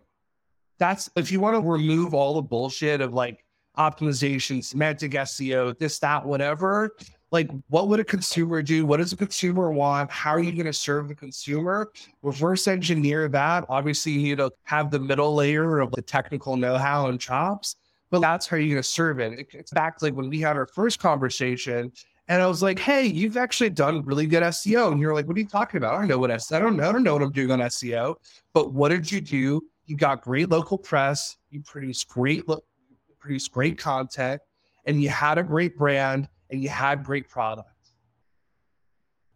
That's 0.78 1.10
if 1.16 1.32
you 1.32 1.40
want 1.40 1.56
to 1.56 1.68
remove 1.68 2.14
all 2.14 2.36
the 2.36 2.44
bullshit 2.44 3.02
of 3.02 3.12
like 3.12 3.44
optimization, 3.76 4.64
semantic 4.64 5.14
SEO, 5.14 5.76
this, 5.80 5.98
that, 5.98 6.28
whatever, 6.28 6.96
like 7.32 7.50
what 7.70 7.88
would 7.88 8.00
a 8.00 8.04
consumer 8.04 8.62
do? 8.62 8.86
What 8.86 8.98
does 8.98 9.14
a 9.14 9.18
consumer 9.18 9.72
want? 9.72 10.12
How 10.12 10.32
are 10.32 10.40
you 10.40 10.52
going 10.52 10.66
to 10.66 10.74
serve 10.74 11.08
the 11.08 11.16
consumer? 11.16 11.92
Reverse 12.22 12.68
engineer 12.68 13.28
that. 13.30 13.66
Obviously, 13.68 14.14
you 14.14 14.36
to 14.36 14.52
have 14.64 14.92
the 14.92 15.00
middle 15.00 15.34
layer 15.36 15.80
of 15.80 15.92
the 15.92 16.02
technical 16.02 16.56
know-how 16.56 17.08
and 17.08 17.20
chops, 17.20 17.76
but 18.12 18.22
that's 18.22 18.48
how 18.48 18.58
you're 18.58 18.70
going 18.70 18.78
to 18.78 18.84
serve 18.84 19.20
it. 19.20 19.48
It's 19.54 19.72
back 19.72 20.02
like 20.02 20.14
when 20.14 20.30
we 20.30 20.40
had 20.40 20.56
our 20.56 20.68
first 20.68 21.00
conversation, 21.00 21.92
and 22.28 22.42
I 22.42 22.48
was 22.48 22.62
like, 22.62 22.80
"Hey, 22.80 23.06
you've 23.06 23.38
actually 23.38 23.70
done 23.72 24.04
really 24.04 24.28
good 24.28 24.44
SEO," 24.44 24.92
and 24.92 25.02
you're 25.02 25.14
like, 25.14 25.28
"What 25.28 25.36
are 25.36 25.40
you 25.40 25.48
talking 25.48 25.78
about? 25.78 25.96
I 25.96 26.00
don't 26.00 26.08
know 26.08 26.20
what 26.20 26.32
SEO. 26.32 26.56
I 26.56 26.60
don't 26.60 26.78
know. 26.78 26.90
I 26.90 26.92
don't 26.92 27.04
know 27.04 27.14
what 27.14 27.22
I'm 27.22 27.32
doing 27.32 27.52
on 27.52 27.60
SEO. 27.60 28.16
But 28.54 28.74
what 28.74 28.90
did 28.90 29.12
you 29.12 29.22
do? 29.22 29.62
You 29.88 29.98
got 29.98 30.24
great 30.24 30.50
local 30.50 30.78
press. 30.78 31.38
You 31.50 31.62
produced 31.62 32.08
great, 32.08 32.48
lo- 32.48 32.64
produced 33.20 33.52
great 33.52 33.78
content, 33.78 34.42
and 34.86 35.02
you 35.02 35.10
had 35.10 35.38
a 35.38 35.44
great 35.44 35.78
brand." 35.78 36.30
And 36.56 36.64
you 36.64 36.70
had 36.70 37.04
great 37.04 37.28
product. 37.28 37.70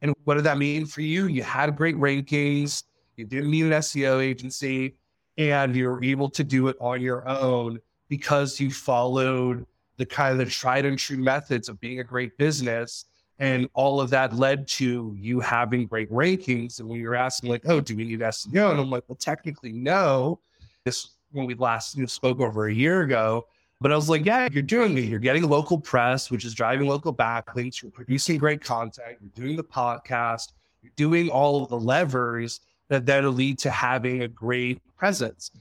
And 0.02 0.16
what 0.24 0.36
did 0.36 0.46
that 0.46 0.58
mean 0.58 0.86
for 0.86 1.02
you? 1.02 1.28
You 1.28 1.44
had 1.44 1.76
great 1.76 1.98
rankings, 1.98 2.84
you 3.18 3.26
didn't 3.26 3.52
need 3.52 3.66
an 3.66 3.72
SEO 3.74 4.24
agency, 4.24 4.96
and 5.38 5.76
you 5.76 5.90
were 5.90 6.02
able 6.02 6.30
to 6.30 6.44
do 6.46 6.70
it 6.70 6.78
on 6.80 7.02
your 7.02 7.28
own 7.28 7.80
because 8.08 8.58
you 8.60 8.72
followed 8.72 9.66
the 9.98 10.06
kind 10.06 10.32
of 10.32 10.38
the 10.38 10.50
tried 10.50 10.86
and 10.86 10.98
true 10.98 11.18
methods 11.18 11.68
of 11.68 11.78
being 11.82 12.00
a 12.00 12.04
great 12.06 12.38
business. 12.38 13.06
And 13.38 13.68
all 13.74 14.00
of 14.00 14.10
that 14.12 14.34
led 14.34 14.66
to 14.70 15.14
you 15.18 15.42
having 15.42 15.88
great 15.88 16.10
rankings. 16.10 16.80
And 16.80 16.88
when 16.88 17.02
you're 17.02 17.16
asking, 17.16 17.50
like, 17.50 17.64
oh, 17.68 17.82
do 17.82 17.98
we 17.98 18.06
need 18.06 18.22
SEO? 18.22 18.72
And 18.72 18.80
I'm 18.80 18.90
like, 18.90 19.04
well, 19.10 19.18
technically, 19.18 19.74
no. 19.74 20.40
This 20.86 21.10
when 21.32 21.46
we 21.46 21.54
last 21.56 21.98
spoke 22.10 22.40
over 22.40 22.68
a 22.68 22.74
year 22.74 23.02
ago, 23.02 23.46
but 23.82 23.92
I 23.92 23.96
was 23.96 24.10
like, 24.10 24.26
yeah, 24.26 24.50
you're 24.52 24.62
doing 24.62 24.98
it. 24.98 25.06
You're 25.06 25.20
getting 25.20 25.48
local 25.48 25.80
press, 25.80 26.30
which 26.30 26.44
is 26.44 26.54
driving 26.54 26.88
local 26.88 27.14
backlinks. 27.14 27.82
You're 27.82 27.92
producing 27.92 28.38
great 28.38 28.62
content. 28.62 29.18
You're 29.22 29.46
doing 29.46 29.56
the 29.56 29.64
podcast. 29.64 30.52
You're 30.82 30.92
doing 30.96 31.30
all 31.30 31.64
of 31.64 31.70
the 31.70 31.80
levers 31.80 32.60
that 32.90 33.06
that'll 33.06 33.32
lead 33.32 33.58
to 33.60 33.70
having 33.70 34.24
a 34.24 34.28
great 34.28 34.82
presence. 34.98 35.52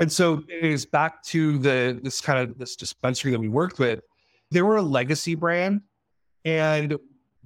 And 0.00 0.10
so 0.10 0.44
it 0.48 0.64
is 0.64 0.86
back 0.86 1.22
to 1.24 1.58
the 1.58 1.98
this 2.02 2.20
kind 2.20 2.38
of 2.38 2.58
this 2.58 2.76
dispensary 2.76 3.30
that 3.32 3.40
we 3.40 3.48
worked 3.48 3.78
with. 3.78 4.00
They 4.50 4.62
were 4.62 4.76
a 4.76 4.82
legacy 4.82 5.34
brand, 5.34 5.82
and 6.44 6.96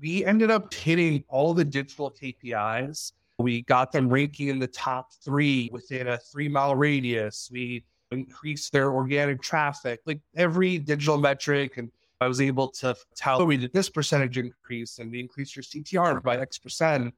we 0.00 0.24
ended 0.24 0.50
up 0.50 0.72
hitting 0.72 1.24
all 1.28 1.54
the 1.54 1.64
digital 1.64 2.10
KPIs. 2.10 3.12
We 3.38 3.62
got 3.62 3.92
them 3.92 4.08
ranking 4.08 4.48
in 4.48 4.58
the 4.58 4.66
top 4.66 5.12
three 5.24 5.68
within 5.72 6.08
a 6.08 6.18
three 6.18 6.48
mile 6.48 6.76
radius. 6.76 7.50
We 7.52 7.84
increase 8.12 8.70
their 8.70 8.92
organic 8.92 9.42
traffic, 9.42 10.00
like 10.06 10.20
every 10.36 10.78
digital 10.78 11.18
metric. 11.18 11.78
And 11.78 11.90
I 12.20 12.28
was 12.28 12.40
able 12.40 12.68
to 12.68 12.96
tell 13.14 13.44
we 13.44 13.56
did 13.56 13.72
this 13.72 13.88
percentage 13.88 14.38
increase 14.38 14.98
and 14.98 15.10
we 15.10 15.20
increased 15.20 15.56
your 15.56 15.62
CTR 15.62 16.22
by 16.22 16.38
X 16.38 16.58
percent, 16.58 17.14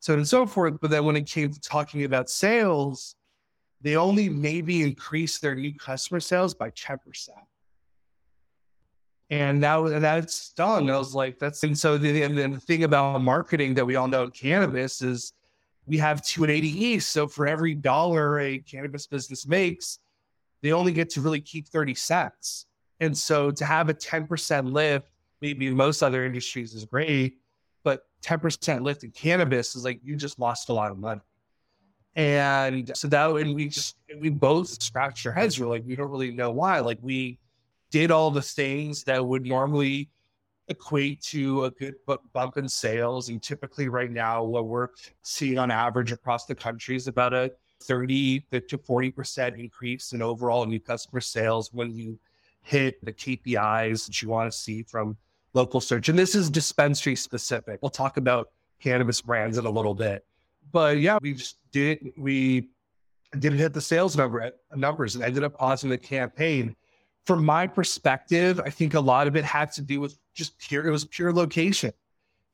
so 0.00 0.12
on 0.14 0.20
and 0.20 0.28
so 0.28 0.46
forth. 0.46 0.78
But 0.80 0.90
then 0.90 1.04
when 1.04 1.16
it 1.16 1.26
came 1.26 1.52
to 1.52 1.60
talking 1.60 2.04
about 2.04 2.30
sales, 2.30 3.16
they 3.82 3.96
only 3.96 4.28
maybe 4.28 4.82
increased 4.82 5.42
their 5.42 5.54
new 5.54 5.74
customer 5.74 6.20
sales 6.20 6.54
by 6.54 6.70
10%. 6.70 6.98
And 9.28 9.62
that 9.62 10.00
that 10.00 10.30
stung. 10.30 10.88
I 10.88 10.96
was 10.96 11.14
like, 11.14 11.38
that's 11.38 11.62
and 11.64 11.76
so 11.76 11.98
the, 11.98 12.22
and 12.22 12.38
the 12.38 12.60
thing 12.60 12.84
about 12.84 13.20
marketing 13.20 13.74
that 13.74 13.84
we 13.84 13.96
all 13.96 14.06
know 14.06 14.24
in 14.24 14.30
cannabis 14.30 15.02
is 15.02 15.32
we 15.86 15.98
have 15.98 16.22
280E. 16.22 17.02
So 17.02 17.26
for 17.26 17.46
every 17.46 17.74
dollar 17.74 18.40
a 18.40 18.58
cannabis 18.58 19.06
business 19.06 19.46
makes, 19.46 19.98
they 20.62 20.72
only 20.72 20.92
get 20.92 21.10
to 21.10 21.20
really 21.20 21.40
keep 21.40 21.68
30 21.68 21.94
cents. 21.94 22.66
And 23.00 23.16
so 23.16 23.50
to 23.50 23.64
have 23.64 23.88
a 23.88 23.94
10% 23.94 24.72
lift, 24.72 25.08
maybe 25.40 25.70
most 25.70 26.02
other 26.02 26.24
industries 26.24 26.74
is 26.74 26.84
great, 26.84 27.38
but 27.84 28.06
10% 28.22 28.82
lift 28.82 29.04
in 29.04 29.10
cannabis 29.10 29.76
is 29.76 29.84
like 29.84 30.00
you 30.02 30.16
just 30.16 30.38
lost 30.38 30.68
a 30.68 30.72
lot 30.72 30.90
of 30.90 30.98
money. 30.98 31.20
And 32.14 32.96
so 32.96 33.08
that, 33.08 33.30
and 33.30 33.54
we 33.54 33.68
just, 33.68 33.96
we 34.20 34.30
both 34.30 34.82
scratched 34.82 35.26
our 35.26 35.32
heads. 35.32 35.60
We're 35.60 35.66
like, 35.66 35.84
we 35.86 35.94
don't 35.94 36.10
really 36.10 36.32
know 36.32 36.50
why. 36.50 36.80
Like 36.80 36.98
we 37.02 37.38
did 37.90 38.10
all 38.10 38.30
the 38.30 38.42
things 38.42 39.04
that 39.04 39.24
would 39.24 39.44
normally 39.44 40.08
equate 40.68 41.20
to 41.22 41.64
a 41.64 41.70
good 41.70 41.94
bump 42.32 42.56
in 42.56 42.68
sales. 42.68 43.28
And 43.28 43.42
typically, 43.42 43.88
right 43.88 44.10
now, 44.10 44.42
what 44.42 44.66
we're 44.66 44.88
seeing 45.22 45.58
on 45.58 45.70
average 45.70 46.12
across 46.12 46.46
the 46.46 46.54
country 46.54 46.96
is 46.96 47.06
about 47.06 47.34
a 47.34 47.52
30 47.82 48.40
to 48.50 48.78
40% 48.78 49.58
increase 49.58 50.12
in 50.12 50.22
overall 50.22 50.66
new 50.66 50.80
customer 50.80 51.20
sales 51.20 51.72
when 51.72 51.94
you 51.94 52.18
hit 52.62 53.02
the 53.04 53.12
KPIs 53.12 54.06
that 54.06 54.20
you 54.20 54.28
want 54.28 54.50
to 54.50 54.56
see 54.56 54.82
from 54.82 55.16
local 55.54 55.80
search. 55.80 56.08
And 56.08 56.18
this 56.18 56.34
is 56.34 56.50
dispensary 56.50 57.16
specific. 57.16 57.78
We'll 57.80 57.90
talk 57.90 58.16
about 58.16 58.50
cannabis 58.80 59.20
brands 59.20 59.58
in 59.58 59.66
a 59.66 59.70
little 59.70 59.94
bit. 59.94 60.24
But 60.72 60.98
yeah, 60.98 61.18
we 61.20 61.34
just 61.34 61.58
did 61.72 62.12
we 62.16 62.68
didn't 63.38 63.58
hit 63.58 63.72
the 63.72 63.80
sales 63.80 64.16
number 64.16 64.52
numbers 64.74 65.14
and 65.14 65.24
ended 65.24 65.44
up 65.44 65.56
pausing 65.56 65.90
the 65.90 65.98
campaign. 65.98 66.74
From 67.24 67.44
my 67.44 67.66
perspective, 67.66 68.60
I 68.64 68.70
think 68.70 68.94
a 68.94 69.00
lot 69.00 69.26
of 69.26 69.36
it 69.36 69.44
had 69.44 69.72
to 69.72 69.82
do 69.82 70.00
with 70.00 70.18
just 70.34 70.58
pure 70.58 70.86
it 70.86 70.90
was 70.90 71.04
pure 71.04 71.32
location. 71.32 71.92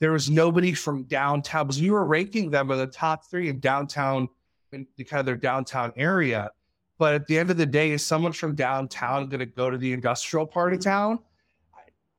There 0.01 0.13
was 0.13 0.31
nobody 0.31 0.73
from 0.73 1.05
downtown 1.05 1.67
because 1.67 1.81
we 1.81 1.91
were 1.91 2.05
ranking 2.05 2.51
them 2.51 2.71
in 2.71 2.79
the 2.79 2.87
top 2.87 3.31
three 3.31 3.49
in 3.49 3.61
downtown 3.61 4.29
in 4.73 4.87
kind 5.05 5.21
of 5.21 5.27
their 5.27 5.37
downtown 5.37 5.93
area. 5.97 6.51
But 6.99 7.15
at 7.15 7.27
the 7.27 7.39
end 7.39 7.51
of 7.51 7.57
the 7.57 7.67
day, 7.67 7.91
is 7.91 8.05
someone 8.05 8.33
from 8.33 8.55
downtown 8.55 9.29
going 9.29 9.41
to 9.41 9.47
go 9.47 9.71
to 9.71 9.79
the 9.79 9.93
industrial 9.93 10.47
part 10.47 10.73
of 10.73 10.81
town? 10.81 11.19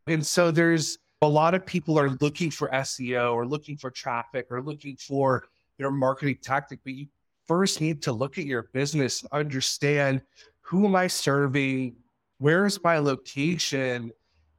And 0.08 0.26
so 0.26 0.52
there's 0.52 0.98
a 1.22 1.28
lot 1.28 1.54
of 1.54 1.66
people 1.66 1.98
are 1.98 2.10
looking 2.22 2.52
for 2.52 2.70
SEO 2.70 3.34
or 3.34 3.46
looking 3.46 3.78
for 3.78 3.90
traffic 3.90 4.48
or 4.50 4.62
looking 4.62 4.98
for 4.98 5.46
their 5.78 5.90
marketing 5.90 6.38
tactic, 6.42 6.80
but 6.84 6.94
you 6.94 7.08
first 7.48 7.82
need 7.82 8.02
to 8.04 8.12
look 8.12 8.38
at 8.38 8.46
your 8.46 8.64
business 8.74 9.22
and 9.22 9.32
understand 9.32 10.22
who 10.62 10.86
am 10.86 10.96
I 10.96 11.08
serving? 11.08 11.96
Where 12.40 12.66
is 12.66 12.84
my 12.84 12.98
location? 12.98 14.12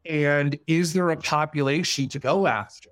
And 0.06 0.58
is 0.66 0.92
there 0.92 1.10
a 1.10 1.16
population 1.16 2.08
to 2.10 2.18
go 2.18 2.46
after? 2.46 2.90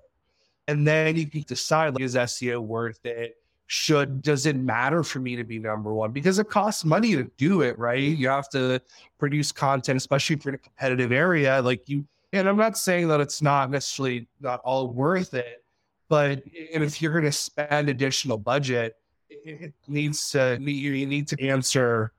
And 0.67 0.87
then 0.87 1.15
you 1.15 1.27
can 1.27 1.41
decide 1.41 1.93
like, 1.93 2.03
is 2.03 2.15
SEO 2.15 2.61
worth 2.61 3.05
it? 3.05 3.35
Should 3.67 4.21
does 4.21 4.45
it 4.45 4.55
matter 4.55 5.03
for 5.03 5.19
me 5.19 5.35
to 5.35 5.43
be 5.43 5.57
number 5.57 5.93
one? 5.93 6.11
Because 6.11 6.37
it 6.37 6.49
costs 6.49 6.83
money 6.85 7.15
to 7.15 7.23
do 7.37 7.61
it, 7.61 7.77
right? 7.79 7.99
You 7.99 8.27
have 8.27 8.49
to 8.49 8.81
produce 9.17 9.51
content, 9.51 9.97
especially 9.97 10.35
if 10.35 10.45
you're 10.45 10.53
in 10.53 10.59
a 10.59 10.63
competitive 10.63 11.11
area. 11.11 11.61
Like 11.61 11.87
you 11.87 12.05
and 12.33 12.49
I'm 12.49 12.57
not 12.57 12.77
saying 12.77 13.07
that 13.07 13.21
it's 13.21 13.41
not 13.41 13.71
necessarily 13.71 14.27
not 14.41 14.59
all 14.63 14.89
worth 14.89 15.33
it, 15.33 15.63
but 16.09 16.43
if 16.45 17.01
you're 17.01 17.13
going 17.13 17.23
to 17.23 17.31
spend 17.31 17.89
additional 17.89 18.37
budget, 18.37 18.95
it 19.29 19.73
needs 19.87 20.31
to 20.31 20.57
you 20.59 21.07
need 21.07 21.27
to 21.29 21.41
answer 21.47 22.11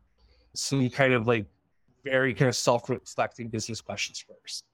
some 0.55 0.89
kind 0.91 1.13
of 1.13 1.27
like 1.27 1.47
very 2.05 2.35
kind 2.35 2.49
of 2.49 2.57
self-reflecting 2.57 3.49
business 3.49 3.81
questions 3.81 4.25
first. 4.27 4.65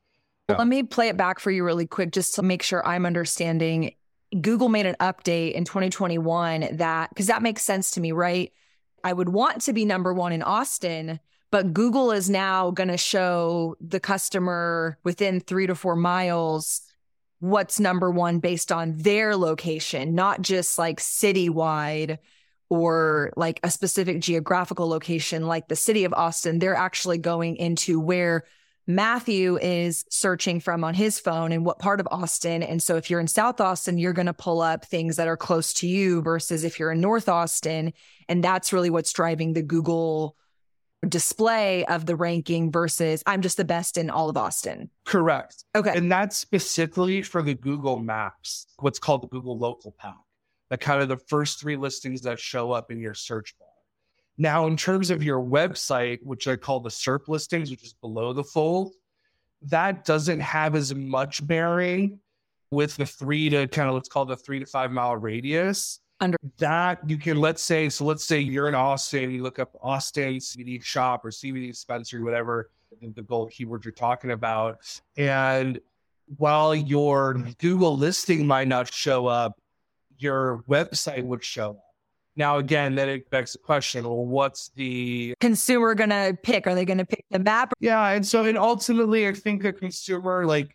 Let 0.48 0.66
me 0.66 0.82
play 0.82 1.08
it 1.08 1.16
back 1.16 1.38
for 1.38 1.50
you 1.50 1.64
really 1.64 1.86
quick 1.86 2.10
just 2.10 2.34
to 2.34 2.42
make 2.42 2.62
sure 2.62 2.86
I'm 2.86 3.06
understanding. 3.06 3.94
Google 4.38 4.68
made 4.68 4.86
an 4.86 4.96
update 5.00 5.52
in 5.52 5.64
2021 5.64 6.76
that 6.76 7.10
because 7.10 7.26
that 7.26 7.42
makes 7.42 7.62
sense 7.62 7.92
to 7.92 8.00
me, 8.00 8.12
right? 8.12 8.52
I 9.02 9.12
would 9.12 9.28
want 9.28 9.62
to 9.62 9.72
be 9.72 9.84
number 9.84 10.12
one 10.12 10.32
in 10.32 10.42
Austin, 10.42 11.20
but 11.50 11.72
Google 11.72 12.12
is 12.12 12.30
now 12.30 12.70
going 12.70 12.88
to 12.88 12.96
show 12.96 13.76
the 13.80 13.98
customer 13.98 14.98
within 15.04 15.40
three 15.40 15.66
to 15.66 15.74
four 15.74 15.96
miles 15.96 16.82
what's 17.40 17.80
number 17.80 18.10
one 18.10 18.38
based 18.38 18.70
on 18.70 18.96
their 18.98 19.34
location, 19.34 20.14
not 20.14 20.42
just 20.42 20.78
like 20.78 21.00
citywide 21.00 22.18
or 22.68 23.32
like 23.36 23.58
a 23.62 23.70
specific 23.70 24.20
geographical 24.20 24.88
location 24.88 25.46
like 25.46 25.66
the 25.66 25.74
city 25.74 26.04
of 26.04 26.12
Austin. 26.12 26.58
They're 26.58 26.74
actually 26.76 27.18
going 27.18 27.56
into 27.56 27.98
where 27.98 28.44
Matthew 28.86 29.58
is 29.58 30.04
searching 30.10 30.60
from 30.60 30.82
on 30.82 30.94
his 30.94 31.20
phone 31.20 31.52
and 31.52 31.64
what 31.64 31.78
part 31.78 32.00
of 32.00 32.08
Austin. 32.10 32.62
And 32.62 32.82
so 32.82 32.96
if 32.96 33.10
you're 33.10 33.20
in 33.20 33.28
South 33.28 33.60
Austin, 33.60 33.98
you're 33.98 34.12
going 34.12 34.26
to 34.26 34.34
pull 34.34 34.60
up 34.60 34.84
things 34.84 35.16
that 35.16 35.28
are 35.28 35.36
close 35.36 35.72
to 35.74 35.86
you 35.86 36.22
versus 36.22 36.64
if 36.64 36.78
you're 36.78 36.92
in 36.92 37.00
North 37.00 37.28
Austin. 37.28 37.92
And 38.28 38.42
that's 38.42 38.72
really 38.72 38.90
what's 38.90 39.12
driving 39.12 39.52
the 39.52 39.62
Google 39.62 40.36
display 41.08 41.84
of 41.86 42.04
the 42.04 42.16
ranking 42.16 42.70
versus 42.70 43.22
I'm 43.26 43.40
just 43.42 43.56
the 43.56 43.64
best 43.64 43.96
in 43.96 44.10
all 44.10 44.28
of 44.28 44.36
Austin. 44.36 44.90
Correct. 45.06 45.64
Okay. 45.74 45.92
And 45.94 46.12
that's 46.12 46.36
specifically 46.36 47.22
for 47.22 47.42
the 47.42 47.54
Google 47.54 47.98
Maps, 47.98 48.66
what's 48.78 48.98
called 48.98 49.22
the 49.22 49.28
Google 49.28 49.56
Local 49.58 49.94
Pack, 49.98 50.16
the 50.68 50.76
kind 50.76 51.00
of 51.02 51.08
the 51.08 51.16
first 51.16 51.60
three 51.60 51.76
listings 51.76 52.22
that 52.22 52.38
show 52.38 52.72
up 52.72 52.90
in 52.90 53.00
your 53.00 53.14
search 53.14 53.54
bar. 53.58 53.68
Now, 54.38 54.66
in 54.66 54.76
terms 54.76 55.10
of 55.10 55.22
your 55.22 55.40
website, 55.40 56.20
which 56.22 56.48
I 56.48 56.56
call 56.56 56.80
the 56.80 56.90
SERP 56.90 57.28
listings, 57.28 57.70
which 57.70 57.84
is 57.84 57.92
below 57.92 58.32
the 58.32 58.44
fold, 58.44 58.94
that 59.62 60.04
doesn't 60.04 60.40
have 60.40 60.74
as 60.74 60.94
much 60.94 61.46
bearing 61.46 62.18
with 62.70 62.96
the 62.96 63.06
three 63.06 63.50
to 63.50 63.66
kind 63.68 63.88
of 63.88 63.94
let's 63.94 64.08
call 64.08 64.24
the 64.24 64.36
three 64.36 64.58
to 64.58 64.66
five 64.66 64.90
mile 64.90 65.16
radius. 65.16 66.00
Under 66.20 66.36
that 66.58 67.00
you 67.08 67.16
can 67.16 67.38
let's 67.38 67.62
say 67.62 67.88
so 67.88 68.04
let's 68.04 68.24
say 68.24 68.40
you're 68.40 68.68
in 68.68 68.74
austin 68.74 69.30
you 69.30 69.42
look 69.42 69.58
up 69.58 69.74
austin 69.80 70.34
cbd 70.34 70.82
shop 70.82 71.24
or 71.24 71.30
cbd 71.30 71.68
dispensary 71.68 72.22
whatever 72.22 72.70
the 73.00 73.22
gold 73.22 73.50
keywords 73.50 73.84
you're 73.84 73.92
talking 73.92 74.32
about. 74.32 74.78
And 75.16 75.80
while 76.36 76.74
your 76.74 77.34
google 77.58 77.96
listing 77.96 78.46
might 78.46 78.68
not 78.68 78.92
show 78.92 79.26
up 79.26 79.58
your 80.18 80.62
website 80.68 81.24
would 81.24 81.42
show 81.42 81.70
up 81.70 81.84
now 82.36 82.58
again 82.58 82.94
then 82.94 83.08
it 83.08 83.28
begs 83.30 83.52
the 83.52 83.58
question 83.58 84.04
well 84.04 84.24
what's 84.24 84.70
the 84.76 85.34
consumer 85.40 85.94
gonna 85.94 86.32
pick 86.42 86.66
are 86.66 86.74
they 86.74 86.84
gonna 86.84 87.04
pick 87.04 87.24
the 87.30 87.38
map 87.38 87.72
yeah 87.80 88.10
and 88.10 88.26
so 88.26 88.44
and 88.44 88.56
ultimately 88.56 89.26
i 89.26 89.32
think 89.32 89.62
the 89.62 89.72
consumer 89.72 90.46
like 90.46 90.74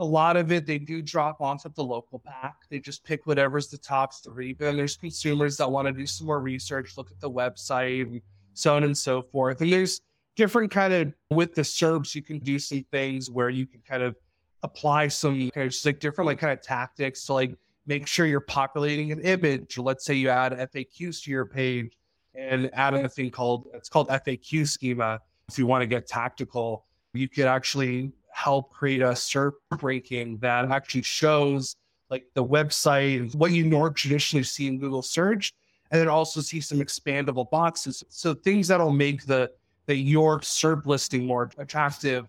a 0.00 0.04
lot 0.04 0.36
of 0.36 0.50
it 0.50 0.66
they 0.66 0.78
do 0.78 1.02
drop 1.02 1.42
onto 1.42 1.68
the 1.68 1.84
local 1.84 2.18
pack. 2.18 2.56
They 2.70 2.78
just 2.78 3.04
pick 3.04 3.26
whatever's 3.26 3.68
the 3.68 3.76
top 3.76 4.14
three. 4.14 4.54
But 4.54 4.64
then 4.64 4.76
there's 4.78 4.96
consumers 4.96 5.58
that 5.58 5.70
want 5.70 5.88
to 5.88 5.92
do 5.92 6.06
some 6.06 6.26
more 6.26 6.40
research, 6.40 6.96
look 6.96 7.10
at 7.10 7.20
the 7.20 7.30
website, 7.30 8.02
and 8.04 8.22
so 8.54 8.76
on 8.76 8.84
and 8.84 8.96
so 8.96 9.20
forth. 9.20 9.60
And 9.60 9.70
there's 9.70 10.00
different 10.36 10.70
kind 10.70 10.94
of 10.94 11.12
with 11.30 11.54
the 11.54 11.62
SERPs, 11.62 12.14
you 12.14 12.22
can 12.22 12.38
do 12.38 12.58
some 12.58 12.82
things 12.90 13.30
where 13.30 13.50
you 13.50 13.66
can 13.66 13.82
kind 13.86 14.02
of 14.02 14.16
apply 14.62 15.08
some 15.08 15.50
kind 15.50 15.66
of 15.66 15.72
just 15.72 15.84
like 15.84 16.00
different 16.00 16.26
like 16.26 16.38
kind 16.38 16.52
of 16.52 16.62
tactics 16.62 17.26
to 17.26 17.34
like 17.34 17.54
make 17.90 18.06
sure 18.06 18.24
you're 18.24 18.38
populating 18.40 19.10
an 19.10 19.20
image. 19.22 19.76
Let's 19.76 20.04
say 20.04 20.14
you 20.14 20.28
add 20.28 20.52
FAQs 20.52 21.24
to 21.24 21.30
your 21.30 21.44
page 21.44 21.98
and 22.36 22.70
add 22.72 22.94
a 22.94 23.08
thing 23.08 23.32
called 23.32 23.66
it's 23.74 23.88
called 23.88 24.08
FAQ 24.08 24.68
schema. 24.68 25.18
If 25.48 25.58
you 25.58 25.66
want 25.66 25.82
to 25.82 25.88
get 25.88 26.06
tactical, 26.06 26.86
you 27.14 27.28
could 27.28 27.46
actually 27.46 28.12
help 28.32 28.70
create 28.70 29.02
a 29.02 29.08
SERP 29.08 29.54
ranking 29.82 30.38
that 30.38 30.70
actually 30.70 31.02
shows 31.02 31.74
like 32.10 32.26
the 32.34 32.44
website, 32.44 33.34
what 33.34 33.50
you 33.50 33.64
normally 33.64 33.94
traditionally 33.94 34.44
see 34.44 34.68
in 34.68 34.78
Google 34.78 35.02
search, 35.02 35.52
and 35.90 36.00
then 36.00 36.06
also 36.06 36.40
see 36.40 36.60
some 36.60 36.78
expandable 36.78 37.50
boxes. 37.50 38.04
So 38.08 38.34
things 38.34 38.68
that'll 38.68 38.92
make 38.92 39.26
the 39.26 39.50
the 39.86 39.96
your 39.96 40.38
SERP 40.40 40.86
listing 40.86 41.26
more 41.26 41.50
attractive 41.58 42.28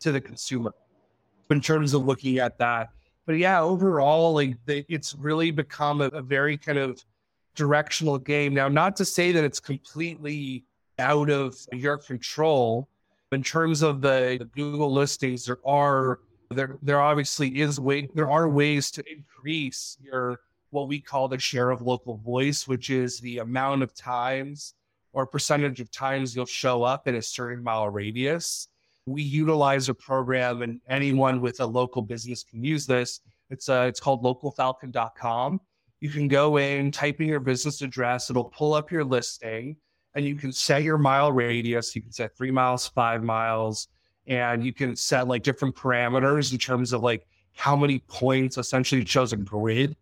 to 0.00 0.10
the 0.10 0.22
consumer 0.22 0.72
in 1.50 1.60
terms 1.60 1.92
of 1.92 2.06
looking 2.06 2.38
at 2.38 2.56
that. 2.56 2.88
But 3.26 3.36
yeah, 3.36 3.60
overall, 3.60 4.34
like 4.34 4.56
it's 4.66 5.14
really 5.14 5.50
become 5.50 6.00
a, 6.00 6.06
a 6.06 6.22
very 6.22 6.56
kind 6.56 6.78
of 6.78 7.04
directional 7.54 8.18
game. 8.18 8.54
Now, 8.54 8.68
not 8.68 8.96
to 8.96 9.04
say 9.04 9.32
that 9.32 9.44
it's 9.44 9.60
completely 9.60 10.64
out 10.98 11.30
of 11.30 11.56
your 11.72 11.98
control, 11.98 12.88
in 13.30 13.42
terms 13.42 13.82
of 13.82 14.00
the, 14.00 14.36
the 14.38 14.44
Google 14.44 14.92
listings, 14.92 15.46
there 15.46 15.58
are 15.64 16.20
there 16.50 16.76
there 16.82 17.00
obviously 17.00 17.60
is 17.60 17.80
way 17.80 18.08
there 18.14 18.30
are 18.30 18.48
ways 18.48 18.90
to 18.90 19.04
increase 19.10 19.96
your 20.02 20.40
what 20.70 20.88
we 20.88 21.00
call 21.00 21.28
the 21.28 21.38
share 21.38 21.70
of 21.70 21.82
local 21.82 22.16
voice, 22.18 22.68
which 22.68 22.90
is 22.90 23.20
the 23.20 23.38
amount 23.38 23.82
of 23.82 23.94
times 23.94 24.74
or 25.12 25.26
percentage 25.26 25.80
of 25.80 25.90
times 25.90 26.34
you'll 26.34 26.46
show 26.46 26.82
up 26.82 27.06
in 27.06 27.16
a 27.16 27.22
certain 27.22 27.62
mile 27.62 27.88
radius. 27.88 28.68
We 29.06 29.22
utilize 29.22 29.88
a 29.88 29.94
program, 29.94 30.62
and 30.62 30.80
anyone 30.88 31.40
with 31.40 31.60
a 31.60 31.66
local 31.66 32.02
business 32.02 32.44
can 32.44 32.62
use 32.62 32.86
this. 32.86 33.20
It's 33.50 33.68
uh, 33.68 33.86
it's 33.88 34.00
called 34.00 34.22
localfalcon.com. 34.22 35.60
You 36.00 36.10
can 36.10 36.28
go 36.28 36.56
in, 36.58 36.90
type 36.90 37.20
in 37.20 37.28
your 37.28 37.40
business 37.40 37.82
address, 37.82 38.30
it'll 38.30 38.44
pull 38.44 38.74
up 38.74 38.90
your 38.90 39.04
listing 39.04 39.76
and 40.14 40.24
you 40.24 40.34
can 40.34 40.52
set 40.52 40.82
your 40.82 40.98
mile 40.98 41.32
radius. 41.32 41.94
You 41.94 42.02
can 42.02 42.12
set 42.12 42.36
three 42.36 42.50
miles, 42.50 42.88
five 42.88 43.22
miles, 43.22 43.88
and 44.26 44.64
you 44.64 44.72
can 44.72 44.94
set 44.96 45.28
like 45.28 45.42
different 45.42 45.74
parameters 45.74 46.52
in 46.52 46.58
terms 46.58 46.92
of 46.92 47.02
like 47.02 47.26
how 47.54 47.76
many 47.76 48.00
points 48.00 48.58
essentially 48.58 49.02
it 49.02 49.08
shows 49.08 49.32
a 49.32 49.36
grid. 49.36 49.96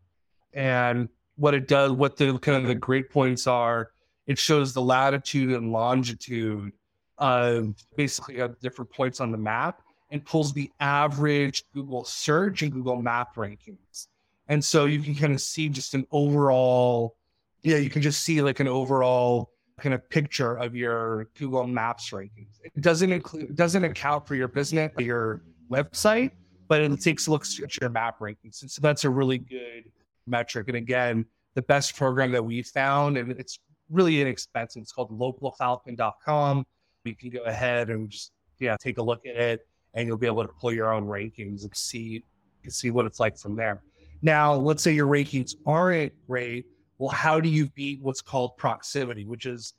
And 0.53 1.09
what 1.37 1.55
it 1.55 1.69
does, 1.69 1.93
what 1.93 2.17
the 2.17 2.39
kind 2.39 2.61
of 2.61 2.67
the 2.67 2.75
grid 2.75 3.11
points 3.11 3.47
are, 3.47 3.91
it 4.27 4.39
shows 4.39 4.73
the 4.73 4.83
latitude 4.83 5.53
and 5.53 5.73
longitude 5.73 6.73
of 7.21 7.75
basically 7.97 8.39
of 8.39 8.59
different 8.61 8.91
points 8.91 9.21
on 9.21 9.31
the 9.31 9.39
map 9.39 9.83
and 10.11 10.25
pulls 10.25 10.53
the 10.53 10.71
average 10.81 11.65
Google 11.73 12.05
search 12.05 12.63
and 12.63 12.73
Google 12.73 13.01
map 13.01 13.37
rankings. 13.37 14.09
And 14.49 14.65
so 14.65 14.87
you 14.87 15.01
can 15.01 15.15
kind 15.15 15.33
of 15.33 15.41
see 15.41 15.69
just 15.69 15.95
an 15.95 16.07
overall, 16.11 17.17
yeah, 17.63 17.77
you 17.77 17.91
can 17.91 18.03
just 18.03 18.25
see 18.25 18.43
like 18.43 18.59
an 18.59 18.67
overall 18.67 19.51
kind 19.79 19.95
of 19.95 20.09
picture 20.11 20.57
of 20.57 20.75
your 20.75 21.29
Google 21.39 21.67
Maps 21.67 22.11
rankings. 22.11 22.59
It 22.65 22.81
doesn't 22.81 23.13
include 23.13 23.55
doesn't 23.55 23.85
account 23.85 24.27
for 24.27 24.35
your 24.35 24.49
business, 24.49 24.91
your 24.99 25.43
website, 25.71 26.33
but 26.69 26.81
it 26.81 27.01
takes 27.01 27.27
a 27.27 27.31
look 27.31 27.45
at 27.45 27.81
your 27.81 27.91
map 27.91 28.19
rankings. 28.19 28.63
And 28.63 28.71
so 28.71 28.81
that's 28.81 29.05
a 29.05 29.11
really 29.11 29.39
good 29.39 29.85
metric. 30.27 30.69
And 30.69 30.77
again, 30.77 31.27
the 31.55 31.63
best 31.63 31.97
program 31.97 32.33
that 32.33 32.45
we 32.45 32.63
found, 32.63 33.17
and 33.17 33.33
it's 33.33 33.59
really 33.89 34.21
inexpensive. 34.21 34.83
It's 34.83 34.93
called 34.93 35.11
localfalcon.com. 35.11 36.67
You 37.05 37.15
can 37.15 37.31
go 37.31 37.43
ahead 37.45 37.91
and 37.91 38.11
just 38.11 38.33
yeah, 38.59 38.77
take 38.79 38.99
a 38.99 39.03
look 39.03 39.27
at 39.27 39.37
it 39.37 39.67
and 39.95 40.07
you'll 40.07 40.19
be 40.19 40.27
able 40.27 40.47
to 40.47 40.53
pull 40.61 40.73
your 40.73 40.93
own 40.93 41.07
rankings 41.07 41.63
and 41.63 41.75
see 41.75 42.25
see 42.69 42.91
what 42.91 43.07
it's 43.07 43.19
like 43.19 43.39
from 43.39 43.57
there. 43.57 43.83
Now, 44.23 44.55
let's 44.55 44.83
say 44.83 44.93
your 44.93 45.07
rankings 45.07 45.55
aren't 45.65 46.13
great. 46.27 46.67
Well, 46.99 47.09
how 47.09 47.41
do 47.41 47.49
you 47.49 47.71
beat 47.71 48.03
what's 48.03 48.21
called 48.21 48.59
proximity, 48.59 49.25
which 49.25 49.47
is 49.47 49.73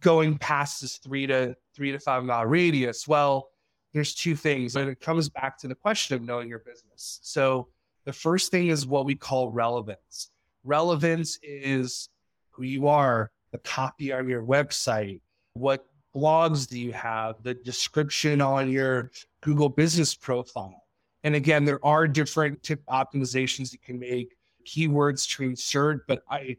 going 0.00 0.38
past 0.38 0.80
this 0.80 0.96
three 0.96 1.26
to 1.26 1.54
three 1.74 1.92
to 1.92 1.98
five 1.98 2.24
mile 2.24 2.46
radius? 2.46 3.06
Well, 3.06 3.50
there's 3.92 4.14
two 4.14 4.34
things, 4.34 4.76
and 4.76 4.88
it 4.88 5.00
comes 5.00 5.28
back 5.28 5.58
to 5.58 5.68
the 5.68 5.74
question 5.74 6.16
of 6.16 6.22
knowing 6.22 6.48
your 6.48 6.60
business. 6.60 7.20
So 7.22 7.68
the 8.06 8.12
first 8.14 8.50
thing 8.50 8.68
is 8.68 8.86
what 8.86 9.04
we 9.04 9.14
call 9.14 9.50
relevance. 9.50 10.30
Relevance 10.64 11.38
is 11.42 12.08
who 12.50 12.62
you 12.62 12.88
are, 12.88 13.30
the 13.50 13.58
copy 13.58 14.10
on 14.10 14.28
your 14.28 14.42
website, 14.42 15.20
what 15.52 15.86
blogs 16.14 16.68
do 16.68 16.78
you 16.78 16.92
have, 16.92 17.42
the 17.42 17.54
description 17.54 18.40
on 18.40 18.70
your 18.70 19.10
Google 19.40 19.68
business 19.68 20.14
profile. 20.14 20.82
And 21.24 21.34
again, 21.34 21.64
there 21.64 21.84
are 21.84 22.08
different 22.08 22.62
tip 22.62 22.84
optimizations 22.86 23.72
you 23.72 23.78
can 23.78 23.98
make, 23.98 24.36
keywords 24.66 25.28
to 25.36 25.44
insert. 25.44 26.06
But 26.06 26.22
I, 26.28 26.56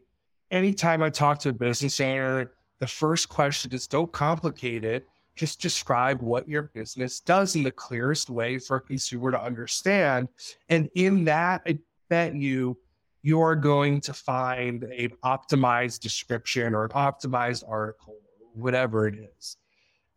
anytime 0.50 1.02
I 1.02 1.10
talk 1.10 1.38
to 1.40 1.50
a 1.50 1.52
business 1.52 2.00
owner, 2.00 2.52
the 2.80 2.86
first 2.86 3.28
question 3.28 3.72
is 3.72 3.86
don't 3.86 4.10
complicate 4.12 4.84
it. 4.84 5.06
Just 5.36 5.60
describe 5.60 6.22
what 6.22 6.48
your 6.48 6.62
business 6.74 7.20
does 7.20 7.56
in 7.56 7.64
the 7.64 7.70
clearest 7.70 8.30
way 8.30 8.58
for 8.58 8.76
a 8.76 8.80
consumer 8.80 9.32
to 9.32 9.42
understand. 9.42 10.28
And 10.68 10.88
in 10.94 11.24
that, 11.24 11.62
I 11.66 11.78
bet 12.08 12.34
you 12.34 12.78
you're 13.22 13.56
going 13.56 14.00
to 14.02 14.12
find 14.12 14.84
an 14.84 15.10
optimized 15.24 16.00
description 16.00 16.74
or 16.74 16.84
an 16.84 16.90
optimized 16.90 17.64
article, 17.66 18.16
whatever 18.54 19.06
it 19.06 19.30
is. 19.38 19.56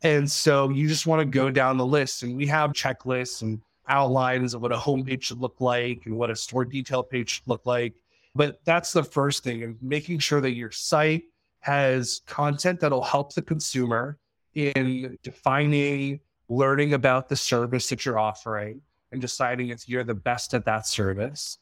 And 0.03 0.29
so 0.29 0.69
you 0.69 0.87
just 0.87 1.07
want 1.07 1.21
to 1.21 1.25
go 1.25 1.49
down 1.49 1.77
the 1.77 1.85
list. 1.85 2.23
And 2.23 2.37
we 2.37 2.47
have 2.47 2.71
checklists 2.71 3.41
and 3.41 3.61
outlines 3.87 4.53
of 4.53 4.61
what 4.61 4.71
a 4.71 4.77
homepage 4.77 5.23
should 5.23 5.39
look 5.39 5.59
like 5.59 6.05
and 6.05 6.17
what 6.17 6.29
a 6.29 6.35
store 6.35 6.65
detail 6.65 7.03
page 7.03 7.29
should 7.29 7.47
look 7.47 7.65
like. 7.65 7.93
But 8.35 8.59
that's 8.65 8.93
the 8.93 9.03
first 9.03 9.43
thing, 9.43 9.63
and 9.63 9.77
making 9.81 10.19
sure 10.19 10.41
that 10.41 10.53
your 10.53 10.69
site 10.69 11.23
has 11.61 12.21
content 12.27 12.79
that'll 12.79 13.01
help 13.01 13.33
the 13.33 13.41
consumer 13.41 14.19
in 14.53 15.17
defining, 15.23 16.19
learning 16.47 16.93
about 16.93 17.29
the 17.29 17.35
service 17.35 17.89
that 17.89 18.05
you're 18.05 18.19
offering, 18.19 18.81
and 19.11 19.21
deciding 19.21 19.69
if 19.69 19.89
you're 19.89 20.03
the 20.03 20.13
best 20.13 20.53
at 20.53 20.65
that 20.65 20.85
service. 20.85 21.57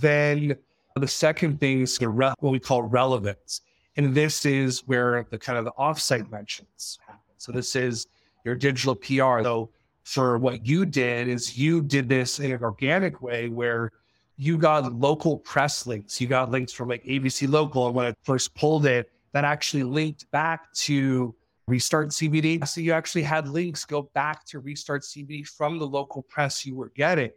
Then 0.00 0.56
the 0.96 1.06
second 1.06 1.60
thing 1.60 1.82
is 1.82 1.98
the 1.98 2.10
what 2.10 2.36
we 2.40 2.58
call 2.58 2.82
relevance. 2.82 3.60
And 3.96 4.14
this 4.14 4.44
is 4.44 4.80
where 4.86 5.26
the 5.30 5.38
kind 5.38 5.58
of 5.58 5.64
the 5.64 5.72
offsite 5.78 6.30
mentions 6.30 6.98
happen. 7.06 7.20
So 7.38 7.52
this 7.52 7.76
is 7.76 8.06
your 8.44 8.54
digital 8.54 8.94
PR. 8.94 9.42
So 9.42 9.70
for 10.02 10.38
what 10.38 10.66
you 10.66 10.84
did 10.84 11.28
is 11.28 11.56
you 11.56 11.80
did 11.82 12.08
this 12.08 12.40
in 12.40 12.52
an 12.52 12.62
organic 12.62 13.22
way 13.22 13.48
where 13.48 13.90
you 14.36 14.58
got 14.58 14.92
local 14.92 15.38
press 15.38 15.86
links. 15.86 16.20
You 16.20 16.26
got 16.26 16.50
links 16.50 16.72
from 16.72 16.88
like 16.88 17.04
ABC 17.04 17.48
Local. 17.48 17.86
And 17.86 17.94
when 17.94 18.06
I 18.06 18.14
first 18.22 18.54
pulled 18.54 18.86
it, 18.86 19.10
that 19.32 19.44
actually 19.44 19.84
linked 19.84 20.30
back 20.30 20.72
to 20.74 21.34
Restart 21.66 22.08
CBD. 22.10 22.66
So 22.66 22.80
you 22.80 22.92
actually 22.92 23.22
had 23.22 23.48
links 23.48 23.84
go 23.84 24.02
back 24.14 24.44
to 24.46 24.58
Restart 24.58 25.02
CBD 25.02 25.46
from 25.46 25.78
the 25.78 25.86
local 25.86 26.22
press 26.22 26.66
you 26.66 26.76
were 26.76 26.90
getting. 26.94 27.30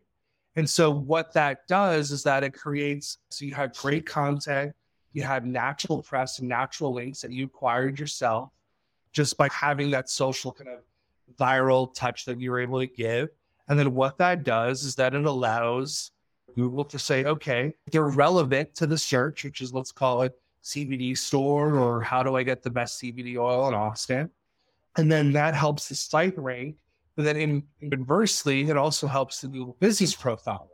And 0.55 0.69
so 0.69 0.89
what 0.89 1.33
that 1.33 1.67
does 1.67 2.11
is 2.11 2.23
that 2.23 2.43
it 2.43 2.53
creates, 2.53 3.19
so 3.29 3.45
you 3.45 3.53
had 3.53 3.75
great 3.75 4.05
content, 4.05 4.73
you 5.17 5.23
have 5.23 5.45
natural 5.45 6.01
press 6.01 6.39
and 6.39 6.47
natural 6.47 6.93
links 6.93 7.21
that 7.21 7.31
you 7.31 7.45
acquired 7.45 7.99
yourself 7.99 8.51
just 9.11 9.37
by 9.37 9.49
having 9.51 9.91
that 9.91 10.09
social 10.09 10.51
kind 10.51 10.69
of 10.69 10.79
viral 11.37 11.93
touch 11.93 12.25
that 12.25 12.39
you 12.39 12.51
were 12.51 12.59
able 12.59 12.79
to 12.79 12.87
give. 12.87 13.29
And 13.67 13.77
then 13.77 13.93
what 13.93 14.17
that 14.19 14.43
does 14.43 14.83
is 14.83 14.95
that 14.95 15.13
it 15.13 15.25
allows 15.25 16.11
Google 16.55 16.85
to 16.85 16.97
say, 16.97 17.25
okay, 17.25 17.73
they're 17.91 18.07
relevant 18.07 18.73
to 18.75 18.87
the 18.87 18.97
search, 18.97 19.43
which 19.43 19.61
is 19.61 19.73
let's 19.73 19.91
call 19.91 20.21
it 20.21 20.39
CBD 20.63 21.17
store 21.17 21.77
or 21.77 22.01
how 22.01 22.23
do 22.23 22.35
I 22.35 22.43
get 22.43 22.63
the 22.63 22.69
best 22.69 23.01
CBD 23.01 23.37
oil 23.37 23.67
in 23.67 23.73
Austin? 23.73 24.29
And 24.95 25.11
then 25.11 25.33
that 25.33 25.53
helps 25.53 25.89
the 25.89 25.95
site 25.95 26.37
rank 26.37 26.77
but 27.17 27.23
then 27.23 27.35
in, 27.35 27.63
inversely, 27.81 28.69
it 28.69 28.77
also 28.77 29.07
helps 29.07 29.41
the 29.41 29.47
Google 29.47 29.75
business 29.79 30.15
profile. 30.15 30.69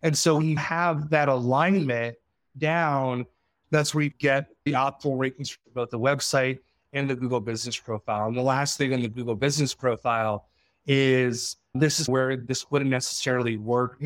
And 0.00 0.16
so 0.16 0.36
when 0.36 0.48
you 0.48 0.56
have 0.56 1.10
that 1.10 1.28
alignment 1.28 2.16
down, 2.56 3.26
that's 3.70 3.94
where 3.94 4.04
you 4.04 4.10
get 4.10 4.48
the 4.64 4.72
optimal 4.72 5.16
rankings 5.16 5.52
for 5.52 5.70
both 5.74 5.90
the 5.90 5.98
website 5.98 6.58
and 6.92 7.08
the 7.08 7.14
Google 7.14 7.40
business 7.40 7.78
profile. 7.78 8.28
And 8.28 8.36
the 8.36 8.42
last 8.42 8.78
thing 8.78 8.92
on 8.92 9.02
the 9.02 9.08
Google 9.08 9.36
business 9.36 9.74
profile 9.74 10.46
is 10.86 11.56
this 11.74 12.00
is 12.00 12.08
where 12.08 12.36
this 12.36 12.70
wouldn't 12.70 12.90
necessarily 12.90 13.56
work. 13.56 14.02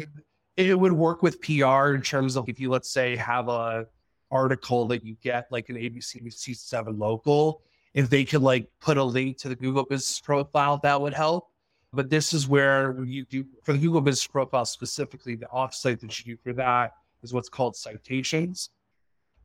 It 0.57 0.79
would 0.79 0.93
work 0.93 1.23
with 1.23 1.41
PR 1.41 1.95
in 1.95 2.03
terms 2.03 2.37
of 2.37 2.49
if 2.49 2.61
you, 2.61 2.71
let's 2.71 2.91
say, 2.91 3.17
have 3.17 3.49
a 3.49 3.87
article 4.31 4.87
that 4.89 5.05
you 5.05 5.17
get 5.23 5.47
like 5.51 5.69
an 5.69 5.77
ABC 5.77 6.57
7 6.57 6.99
local 6.99 7.63
if 7.95 8.11
they 8.11 8.25
could 8.25 8.43
like 8.43 8.69
put 8.81 8.97
a 8.97 9.05
link 9.05 9.39
to 9.39 9.49
the 9.49 9.55
Google 9.55 9.85
business 9.85 10.21
profile, 10.21 10.79
that 10.83 11.01
would 11.01 11.15
help. 11.15 11.49
But 11.93 12.11
this 12.11 12.33
is 12.33 12.49
where 12.49 13.01
you 13.05 13.25
do 13.25 13.47
for 13.63 13.73
the 13.73 13.79
Google 13.79 14.01
business 14.01 14.27
profile 14.27 14.65
specifically, 14.65 15.37
the 15.37 15.47
offsite 15.47 16.01
that 16.01 16.19
you 16.19 16.35
do 16.35 16.43
for 16.43 16.53
that 16.55 16.95
is 17.23 17.33
what's 17.33 17.49
called 17.49 17.77
citations. 17.77 18.71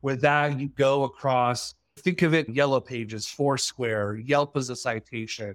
With 0.02 0.20
that, 0.22 0.58
you 0.58 0.68
go 0.68 1.04
across, 1.04 1.74
think 1.98 2.22
of 2.22 2.34
it 2.34 2.48
yellow 2.48 2.80
pages, 2.80 3.26
Foursquare, 3.26 4.16
Yelp 4.16 4.56
as 4.56 4.70
a 4.70 4.76
citation, 4.76 5.54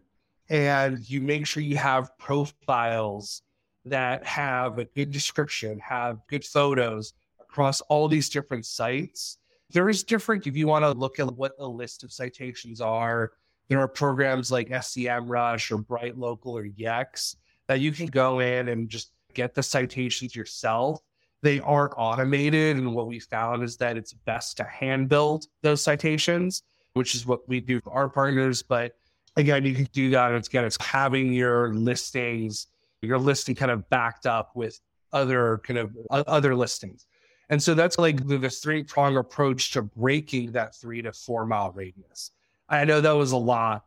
and 0.50 1.10
you 1.10 1.22
make 1.22 1.48
sure 1.48 1.64
you 1.64 1.78
have 1.78 2.18
profiles 2.18 3.41
that 3.86 4.26
have 4.26 4.80
a 4.80 4.86
good 4.86 5.12
description, 5.12 5.80
have 5.80 6.20
good 6.28 6.43
photos 6.43 7.14
across 7.39 7.82
all 7.82 8.08
these 8.08 8.30
different 8.30 8.66
sites 8.66 9.38
there 9.72 9.89
is 9.89 10.04
different 10.04 10.48
if 10.48 10.56
you 10.56 10.68
want 10.68 10.84
to 10.84 10.91
look 10.91 11.20
at 11.20 11.36
what 11.36 11.54
a 11.60 11.68
list 11.68 12.04
of 12.04 12.14
citations 12.14 12.82
are. 12.82 13.34
There 13.68 13.80
are 13.80 13.88
programs 13.88 14.52
like 14.52 14.70
SEMrush 14.70 15.72
or 15.72 15.78
Bright 15.78 16.18
Local 16.18 16.58
or 16.58 16.66
Yext 16.66 17.36
that 17.68 17.80
you 17.80 17.91
can 17.91 18.06
go 18.06 18.39
in 18.39 18.70
and 18.70 18.89
just 18.89 19.12
get 19.34 19.54
the 19.56 19.64
citations 19.64 20.36
yourself. 20.36 21.02
They 21.46 21.60
aren't 21.60 21.93
automated. 21.96 22.76
And 22.76 22.96
what 22.96 23.06
we 23.06 23.20
found 23.20 23.62
is 23.62 23.78
that 23.78 23.98
it's 23.98 24.14
best 24.14 24.58
to 24.58 24.64
hand 24.64 25.10
build 25.10 25.46
those 25.62 25.80
citations, 25.80 26.64
which 26.93 27.14
is 27.14 27.28
what 27.28 27.48
we 27.48 27.60
do 27.60 27.80
for 27.82 27.93
our 27.93 28.10
partners. 28.10 28.64
But 28.64 28.93
again, 29.38 29.64
you 29.64 29.76
can 29.76 29.88
do 29.93 30.10
that. 30.10 30.30
And 30.30 30.38
it's 30.38 30.48
again, 30.48 30.66
it's 30.66 30.84
having 30.84 31.32
your 31.32 31.72
listings, 31.72 32.66
your 33.04 33.20
listing 33.20 33.54
kind 33.54 33.70
of 33.70 33.88
backed 33.91 34.26
up 34.26 34.56
with 34.56 34.80
other 35.14 35.62
kind 35.64 35.78
of 35.78 35.96
other 36.10 36.56
listings. 36.56 37.06
And 37.50 37.62
so 37.62 37.76
that's 37.76 38.00
like 38.00 38.28
the, 38.28 38.39
the 38.39 38.50
three 38.50 38.84
prong 38.84 39.18
approach 39.18 39.70
to 39.74 39.84
breaking 39.84 40.54
that 40.54 40.76
three 40.76 41.04
to 41.04 41.14
four 41.14 41.46
mile 41.46 41.72
radius. 41.74 42.32
I 42.68 42.86
know 42.86 43.02
that 43.02 43.12
was 43.12 43.34
a 43.34 43.38
lot. 43.38 43.86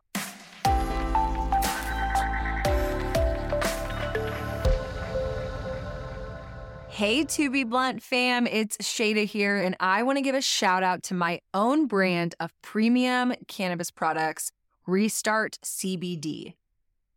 Hey, 6.99 7.23
To 7.23 7.49
Be 7.49 7.63
Blunt 7.63 8.03
fam, 8.03 8.45
it's 8.45 8.75
Shayda 8.79 9.23
here, 9.23 9.55
and 9.55 9.77
I 9.79 10.03
want 10.03 10.17
to 10.17 10.21
give 10.21 10.35
a 10.35 10.41
shout 10.41 10.83
out 10.83 11.01
to 11.03 11.13
my 11.13 11.39
own 11.53 11.87
brand 11.87 12.35
of 12.41 12.51
premium 12.61 13.33
cannabis 13.47 13.89
products, 13.89 14.51
Restart 14.85 15.59
CBD. 15.63 16.55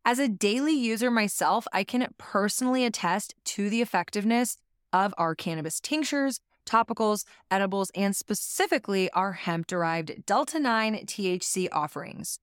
As 0.04 0.20
a 0.20 0.28
daily 0.28 0.72
user 0.72 1.10
myself, 1.10 1.66
I 1.72 1.82
can 1.82 2.06
personally 2.16 2.84
attest 2.84 3.34
to 3.46 3.68
the 3.68 3.82
effectiveness 3.82 4.56
of 4.92 5.12
our 5.18 5.34
cannabis 5.34 5.80
tinctures, 5.80 6.38
topicals, 6.64 7.24
edibles, 7.50 7.90
and 7.96 8.14
specifically 8.14 9.10
our 9.10 9.32
hemp 9.32 9.66
derived 9.66 10.24
Delta 10.26 10.60
9 10.60 11.06
THC 11.06 11.66
offerings. 11.72 12.38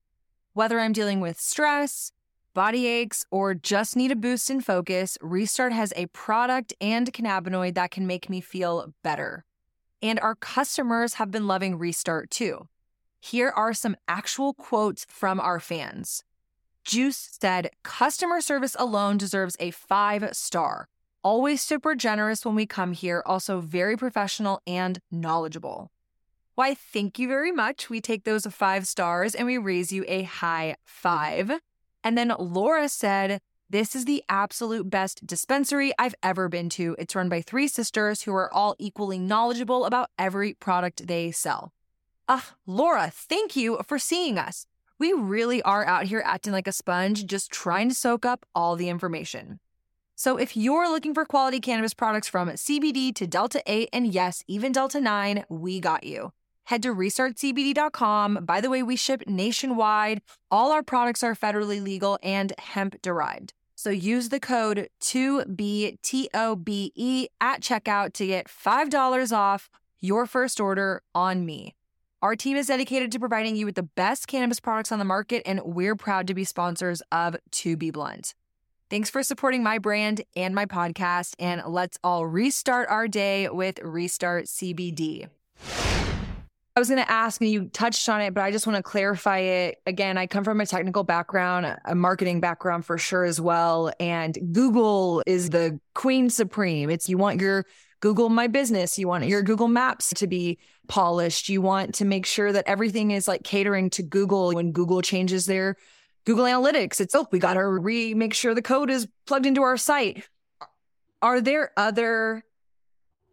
Whether 0.52 0.78
I'm 0.78 0.92
dealing 0.92 1.20
with 1.20 1.40
stress, 1.40 2.12
body 2.54 2.86
aches, 2.86 3.24
or 3.30 3.54
just 3.54 3.96
need 3.96 4.10
a 4.10 4.16
boost 4.16 4.50
in 4.50 4.60
focus, 4.60 5.16
Restart 5.20 5.72
has 5.72 5.92
a 5.96 6.06
product 6.06 6.72
and 6.80 7.12
cannabinoid 7.12 7.74
that 7.74 7.90
can 7.90 8.06
make 8.06 8.28
me 8.28 8.40
feel 8.40 8.94
better. 9.02 9.44
And 10.02 10.18
our 10.20 10.34
customers 10.34 11.14
have 11.14 11.30
been 11.30 11.46
loving 11.46 11.78
Restart 11.78 12.30
too. 12.30 12.68
Here 13.20 13.50
are 13.50 13.74
some 13.74 13.96
actual 14.08 14.54
quotes 14.54 15.04
from 15.08 15.40
our 15.40 15.60
fans. 15.60 16.24
Juice 16.84 17.36
said, 17.40 17.70
Customer 17.82 18.40
service 18.40 18.74
alone 18.78 19.18
deserves 19.18 19.56
a 19.60 19.70
five 19.70 20.34
star. 20.34 20.88
Always 21.22 21.60
super 21.60 21.94
generous 21.94 22.46
when 22.46 22.54
we 22.54 22.64
come 22.64 22.92
here, 22.92 23.22
also 23.26 23.60
very 23.60 23.96
professional 23.96 24.62
and 24.66 25.00
knowledgeable. 25.10 25.90
Why, 26.54 26.74
thank 26.74 27.18
you 27.18 27.28
very 27.28 27.52
much. 27.52 27.90
We 27.90 28.00
take 28.00 28.24
those 28.24 28.46
five 28.46 28.86
stars 28.86 29.34
and 29.34 29.46
we 29.46 29.58
raise 29.58 29.92
you 29.92 30.04
a 30.08 30.22
high 30.22 30.76
five. 30.84 31.52
And 32.02 32.16
then 32.16 32.32
Laura 32.38 32.88
said, 32.88 33.40
This 33.68 33.94
is 33.94 34.04
the 34.04 34.22
absolute 34.28 34.88
best 34.90 35.26
dispensary 35.26 35.92
I've 35.98 36.14
ever 36.22 36.48
been 36.48 36.68
to. 36.70 36.96
It's 36.98 37.14
run 37.14 37.28
by 37.28 37.42
three 37.42 37.68
sisters 37.68 38.22
who 38.22 38.34
are 38.34 38.52
all 38.52 38.74
equally 38.78 39.18
knowledgeable 39.18 39.84
about 39.84 40.10
every 40.18 40.54
product 40.54 41.06
they 41.06 41.30
sell. 41.30 41.72
Ah, 42.28 42.50
uh, 42.50 42.54
Laura, 42.66 43.10
thank 43.12 43.56
you 43.56 43.80
for 43.86 43.98
seeing 43.98 44.38
us. 44.38 44.66
We 44.98 45.12
really 45.12 45.62
are 45.62 45.84
out 45.84 46.04
here 46.04 46.22
acting 46.24 46.52
like 46.52 46.68
a 46.68 46.72
sponge, 46.72 47.26
just 47.26 47.50
trying 47.50 47.88
to 47.88 47.94
soak 47.94 48.26
up 48.26 48.44
all 48.54 48.76
the 48.76 48.88
information. 48.88 49.58
So 50.14 50.36
if 50.36 50.54
you're 50.54 50.90
looking 50.90 51.14
for 51.14 51.24
quality 51.24 51.60
cannabis 51.60 51.94
products 51.94 52.28
from 52.28 52.50
CBD 52.50 53.14
to 53.14 53.26
Delta 53.26 53.62
8 53.66 53.88
and 53.92 54.12
yes, 54.12 54.44
even 54.46 54.70
Delta 54.70 55.00
9, 55.00 55.46
we 55.48 55.80
got 55.80 56.04
you. 56.04 56.32
Head 56.70 56.82
to 56.84 56.94
restartcbd.com. 56.94 58.44
By 58.44 58.60
the 58.60 58.70
way, 58.70 58.84
we 58.84 58.94
ship 58.94 59.24
nationwide. 59.26 60.22
All 60.52 60.70
our 60.70 60.84
products 60.84 61.24
are 61.24 61.34
federally 61.34 61.82
legal 61.82 62.16
and 62.22 62.52
hemp 62.60 63.02
derived. 63.02 63.54
So 63.74 63.90
use 63.90 64.28
the 64.28 64.38
code 64.38 64.88
2BTOBE 65.00 65.98
at 67.40 67.60
checkout 67.60 68.12
to 68.12 68.24
get 68.24 68.46
$5 68.46 69.36
off 69.36 69.68
your 69.98 70.26
first 70.26 70.60
order 70.60 71.02
on 71.12 71.44
me. 71.44 71.74
Our 72.22 72.36
team 72.36 72.56
is 72.56 72.68
dedicated 72.68 73.10
to 73.10 73.18
providing 73.18 73.56
you 73.56 73.66
with 73.66 73.74
the 73.74 73.82
best 73.82 74.28
cannabis 74.28 74.60
products 74.60 74.92
on 74.92 75.00
the 75.00 75.04
market, 75.04 75.42
and 75.44 75.60
we're 75.64 75.96
proud 75.96 76.28
to 76.28 76.34
be 76.34 76.44
sponsors 76.44 77.02
of 77.10 77.34
To 77.50 77.76
Be 77.76 77.90
Blunt. 77.90 78.32
Thanks 78.88 79.10
for 79.10 79.24
supporting 79.24 79.64
my 79.64 79.78
brand 79.78 80.22
and 80.36 80.54
my 80.54 80.66
podcast, 80.66 81.34
and 81.40 81.64
let's 81.66 81.98
all 82.04 82.26
restart 82.26 82.88
our 82.88 83.08
day 83.08 83.48
with 83.48 83.80
Restart 83.82 84.44
CBD. 84.44 85.28
I 86.76 86.80
was 86.80 86.88
going 86.88 87.02
to 87.02 87.10
ask, 87.10 87.40
and 87.40 87.50
you 87.50 87.68
touched 87.68 88.08
on 88.08 88.20
it, 88.20 88.32
but 88.32 88.42
I 88.42 88.52
just 88.52 88.66
want 88.66 88.76
to 88.76 88.82
clarify 88.82 89.38
it. 89.38 89.78
Again, 89.86 90.16
I 90.16 90.26
come 90.26 90.44
from 90.44 90.60
a 90.60 90.66
technical 90.66 91.02
background, 91.02 91.76
a 91.84 91.94
marketing 91.94 92.40
background 92.40 92.84
for 92.84 92.96
sure 92.96 93.24
as 93.24 93.40
well. 93.40 93.92
And 93.98 94.38
Google 94.52 95.22
is 95.26 95.50
the 95.50 95.80
queen 95.94 96.30
supreme. 96.30 96.88
It's 96.88 97.08
you 97.08 97.18
want 97.18 97.40
your 97.40 97.66
Google 98.00 98.28
My 98.28 98.46
Business, 98.46 98.98
you 98.98 99.08
want 99.08 99.26
your 99.26 99.42
Google 99.42 99.68
Maps 99.68 100.14
to 100.14 100.26
be 100.26 100.58
polished. 100.88 101.48
You 101.48 101.60
want 101.60 101.96
to 101.96 102.04
make 102.04 102.24
sure 102.24 102.50
that 102.52 102.66
everything 102.66 103.10
is 103.10 103.28
like 103.28 103.42
catering 103.42 103.90
to 103.90 104.02
Google 104.02 104.54
when 104.54 104.72
Google 104.72 105.02
changes 105.02 105.46
their 105.46 105.76
Google 106.24 106.44
Analytics. 106.44 107.00
It's, 107.00 107.14
oh, 107.14 107.26
we 107.30 107.38
got 107.38 107.54
to 107.54 107.66
re 107.66 108.14
make 108.14 108.32
sure 108.32 108.54
the 108.54 108.62
code 108.62 108.90
is 108.90 109.06
plugged 109.26 109.44
into 109.44 109.62
our 109.62 109.76
site. 109.76 110.26
Are 111.20 111.40
there 111.40 111.72
other 111.76 112.42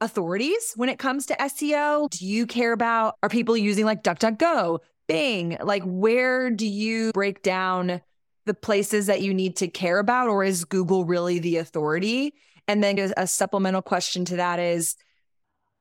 authorities 0.02 0.74
when 0.76 0.90
it 0.90 1.00
comes 1.00 1.26
to 1.28 1.36
SEO? 1.36 2.10
Do 2.10 2.26
you 2.26 2.46
care 2.46 2.74
about 2.74 3.16
are 3.24 3.30
people 3.30 3.58
using 3.58 3.86
like 3.86 4.04
DuckDuckGo, 4.04 4.80
Bing? 5.08 5.58
Like 5.62 5.84
where 5.84 6.50
do 6.50 6.68
you 6.68 7.12
break 7.14 7.42
down 7.42 8.02
the 8.46 8.54
places 8.54 9.08
that 9.08 9.22
you 9.22 9.34
need 9.34 9.58
to 9.58 9.68
care 9.68 10.00
about 10.00 10.30
or 10.30 10.44
is 10.44 10.66
Google 10.66 11.06
really 11.06 11.40
the 11.40 11.58
authority? 11.58 12.34
And 12.68 12.84
then 12.84 13.14
a 13.16 13.28
supplemental 13.28 13.82
question 13.82 14.26
to 14.26 14.38
that 14.38 14.60
is 14.60 14.96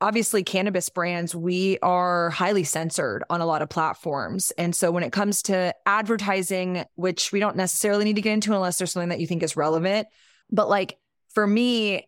obviously 0.01 0.43
cannabis 0.43 0.89
brands 0.89 1.35
we 1.35 1.79
are 1.81 2.31
highly 2.31 2.65
censored 2.65 3.25
on 3.31 3.41
a 3.41 3.47
lot 3.47 3.63
of 3.63 3.69
platforms 3.71 4.51
and 4.59 4.75
so 4.75 4.91
when 4.91 5.03
it 5.03 5.11
comes 5.11 5.41
to 5.41 5.75
advertising 5.87 6.85
which 6.97 7.33
we 7.33 7.41
don't 7.41 7.57
necessarily 7.57 8.05
need 8.05 8.17
to 8.17 8.21
get 8.21 8.35
into 8.35 8.53
unless 8.53 8.77
there's 8.77 8.93
something 8.93 9.09
that 9.09 9.21
you 9.21 9.27
think 9.27 9.43
is 9.43 9.57
relevant 9.57 10.07
but 10.51 10.69
like 10.69 10.99
for 11.31 11.47
me 11.47 12.07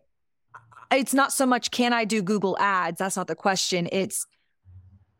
it's 0.91 1.13
not 1.13 1.31
so 1.31 1.45
much 1.45 1.71
can 1.71 1.93
I 1.93 2.05
do 2.05 2.21
Google 2.21 2.57
ads? 2.59 2.99
That's 2.99 3.17
not 3.17 3.27
the 3.27 3.35
question. 3.35 3.87
It's 3.91 4.25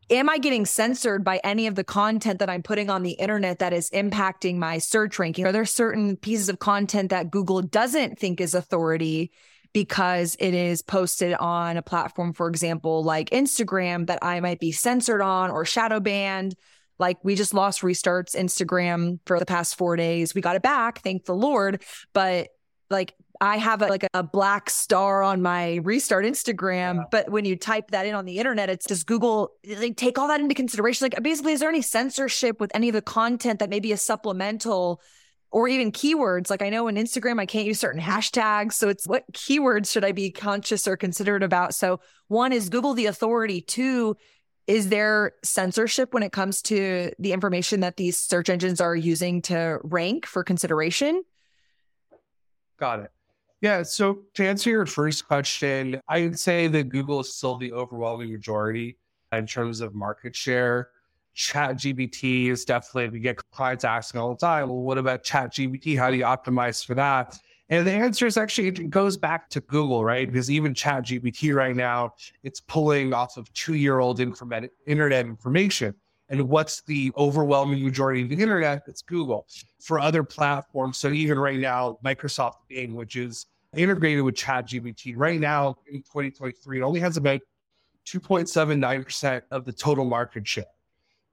am 0.10 0.30
I 0.30 0.38
getting 0.38 0.66
censored 0.66 1.24
by 1.24 1.40
any 1.44 1.68
of 1.68 1.76
the 1.76 1.84
content 1.84 2.40
that 2.40 2.50
I'm 2.50 2.64
putting 2.64 2.90
on 2.90 3.04
the 3.04 3.12
internet 3.12 3.60
that 3.60 3.74
is 3.74 3.90
impacting 3.92 4.58
my 4.58 4.80
search 4.80 5.20
ranking? 5.20 5.46
Are 5.46 5.52
there 5.52 5.66
certain 5.66 6.18
pieces 6.18 6.50
of 6.50 6.60
content 6.60 7.12
that 7.12 7.32
Google 7.32 7.62
doesn't 7.62 8.18
think 8.18 8.42
is 8.42 8.54
authority 8.54 9.32
because 9.72 10.36
it 10.40 10.56
is 10.56 10.82
posted 10.82 11.34
on 11.34 11.78
a 11.78 11.84
platform, 11.84 12.34
for 12.34 12.48
example, 12.48 13.04
like 13.04 13.30
Instagram, 13.30 14.08
that 14.08 14.20
I 14.24 14.40
might 14.40 14.60
be 14.60 14.72
censored 14.72 15.22
on 15.22 15.52
or 15.52 15.64
shadow 15.64 16.00
banned? 16.00 16.56
Like 16.98 17.18
we 17.24 17.36
just 17.36 17.54
lost 17.54 17.82
restarts 17.82 18.36
Instagram 18.36 19.20
for 19.26 19.40
the 19.40 19.46
past 19.46 19.76
four 19.76 19.96
days. 19.96 20.34
We 20.34 20.42
got 20.42 20.56
it 20.56 20.64
back, 20.64 21.02
thank 21.02 21.26
the 21.26 21.36
Lord. 21.36 21.84
But 22.14 22.50
like 22.90 23.14
I 23.42 23.58
have 23.58 23.82
a, 23.82 23.88
like 23.88 24.06
a, 24.14 24.22
black 24.22 24.70
star 24.70 25.24
on 25.24 25.42
my 25.42 25.76
restart 25.76 26.26
Instagram, 26.26 26.96
yeah. 26.96 27.04
but 27.10 27.30
when 27.30 27.46
you 27.46 27.56
type 27.56 27.92
that 27.92 28.06
in 28.06 28.14
on 28.14 28.26
the 28.26 28.38
internet, 28.38 28.70
it's 28.70 28.86
just 28.86 29.08
Google 29.08 29.52
like 29.78 29.96
take 29.96 30.18
all 30.18 30.28
that 30.28 30.42
into 30.42 30.54
consideration. 30.54 31.06
Like 31.06 31.22
basically, 31.24 31.54
is 31.54 31.62
there 31.62 31.70
any 31.70 31.82
censorship 31.82 32.60
with 32.60 32.72
any 32.74 32.90
of 32.90 32.94
the 32.94 33.02
content 33.02 33.60
that 33.60 33.70
may 33.70 33.80
be 33.80 33.94
a 33.94 33.98
supplemental 33.98 35.02
or 35.52 35.70
even 35.70 35.94
keywords? 35.94 36.50
Like 36.50 36.62
I 36.62 36.70
know 36.70 36.90
in 36.90 36.96
Instagram 36.96 37.40
I 37.40 37.46
can't 37.46 37.66
use 37.66 37.80
certain 37.80 38.02
hashtags, 38.02 38.74
so 38.74 38.90
it's 38.90 39.08
what 39.08 39.32
keywords 39.32 39.90
should 39.90 40.04
I 40.04 40.12
be 40.12 40.32
conscious 40.32 40.86
or 40.86 40.98
considerate 40.98 41.44
about? 41.44 41.74
So 41.74 42.02
one 42.28 42.52
is 42.52 42.68
Google 42.68 42.94
the 42.94 43.06
authority. 43.06 43.62
Two, 43.62 44.18
is 44.68 44.90
there 44.90 45.32
censorship 45.46 46.14
when 46.14 46.24
it 46.24 46.34
comes 46.34 46.62
to 46.64 47.12
the 47.20 47.32
information 47.32 47.80
that 47.80 47.96
these 47.96 48.18
search 48.18 48.50
engines 48.50 48.82
are 48.82 48.96
using 48.96 49.42
to 49.44 49.80
rank 49.82 50.26
for 50.26 50.44
consideration? 50.44 51.24
Got 52.78 53.00
it. 53.00 53.12
Yeah. 53.62 53.84
So 53.84 54.20
to 54.36 54.46
answer 54.46 54.70
your 54.70 54.86
first 54.86 55.28
question, 55.28 56.00
I 56.08 56.22
would 56.22 56.40
say 56.40 56.68
that 56.68 56.90
Google 56.90 57.20
is 57.20 57.34
still 57.34 57.58
the 57.58 57.74
overwhelming 57.74 58.32
majority 58.32 58.98
in 59.34 59.46
terms 59.46 59.82
of 59.82 59.94
market 59.94 60.36
share. 60.36 60.90
ChatGPT 61.36 62.48
is 62.48 62.66
definitely, 62.66 63.10
we 63.10 63.20
get 63.20 63.38
clients 63.52 63.84
asking 63.84 64.20
all 64.20 64.30
the 64.30 64.38
time, 64.38 64.70
well, 64.70 64.80
what 64.80 64.98
about 64.98 65.24
ChatGPT? 65.24 65.98
How 65.98 66.10
do 66.10 66.18
you 66.18 66.24
optimize 66.24 66.86
for 66.86 66.96
that? 66.96 67.38
And 67.70 67.86
the 67.86 67.92
answer 67.92 68.26
is 68.26 68.36
actually, 68.36 68.70
it 68.70 68.90
goes 68.90 69.16
back 69.16 69.50
to 69.52 69.62
Google, 69.62 70.04
right? 70.04 70.28
Because 70.28 70.50
even 70.50 70.74
ChatGPT 70.74 71.54
right 71.54 71.76
now, 71.76 72.16
it's 72.44 72.60
pulling 72.60 73.14
off 73.14 73.38
of 73.38 73.52
two 73.54 73.76
year 73.76 74.00
old 74.00 74.20
internet 74.20 75.26
information. 75.26 75.94
And 76.30 76.48
what's 76.48 76.82
the 76.82 77.12
overwhelming 77.18 77.84
majority 77.84 78.22
of 78.22 78.30
the 78.30 78.42
internet? 78.42 78.84
It's 78.88 79.02
Google. 79.02 79.48
For 79.80 80.00
other 80.00 80.24
platforms, 80.24 80.98
so 80.98 81.10
even 81.10 81.40
right 81.40 81.60
now, 81.60 81.98
Microsoft 82.06 82.56
Bing, 82.68 82.94
which 82.94 83.16
is 83.16 83.48
integrated 83.76 84.24
with 84.24 84.36
ChatGPT, 84.36 85.14
right 85.18 85.40
now 85.40 85.78
in 85.92 86.02
2023, 86.02 86.80
it 86.80 86.84
only 86.84 87.00
has 87.00 87.18
about 87.18 87.42
2.79% 88.06 89.42
of 89.52 89.66
the 89.66 89.74
total 89.74 90.06
market 90.06 90.48
share. 90.48 90.66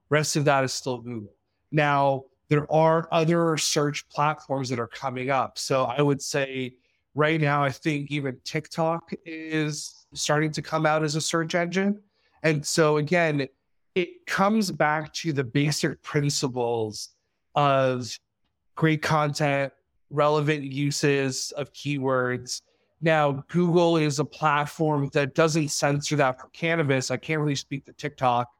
Rest 0.09 0.37
of 0.37 0.45
that 0.47 0.65
is 0.65 0.73
still 0.73 0.99
Google. 0.99 1.33
Now, 1.71 2.25
there 2.49 2.71
are 2.73 3.09
other 3.11 3.57
search 3.57 4.09
platforms 4.09 4.69
that 4.69 4.79
are 4.79 4.87
coming 4.87 5.31
up. 5.31 5.59
So 5.59 5.85
I 5.85 6.01
would 6.01 6.23
say 6.23 6.77
right 7.15 7.41
now, 7.41 7.65
I 7.65 7.71
think 7.71 8.11
even 8.11 8.39
TikTok 8.45 9.13
is 9.25 10.07
starting 10.15 10.53
to 10.53 10.63
come 10.63 10.87
out 10.87 11.03
as 11.03 11.17
a 11.17 11.21
search 11.21 11.55
engine. 11.55 12.01
And 12.43 12.65
so 12.65 12.99
again, 12.99 13.49
it 13.97 14.27
comes 14.27 14.71
back 14.71 15.13
to 15.15 15.33
the 15.33 15.43
basic 15.43 16.01
principles 16.03 17.09
of 17.55 18.17
great 18.75 19.01
content, 19.01 19.73
relevant 20.11 20.63
uses 20.65 21.51
of 21.53 21.73
keywords. 21.73 22.61
Now, 23.01 23.43
Google 23.49 23.97
is 23.97 24.19
a 24.19 24.25
platform 24.25 25.09
that 25.15 25.35
doesn't 25.35 25.69
censor 25.69 26.15
that 26.17 26.39
for 26.39 26.49
cannabis. 26.49 27.11
I 27.11 27.17
can't 27.17 27.41
really 27.41 27.55
speak 27.55 27.87
to 27.87 27.93
TikTok, 27.95 28.51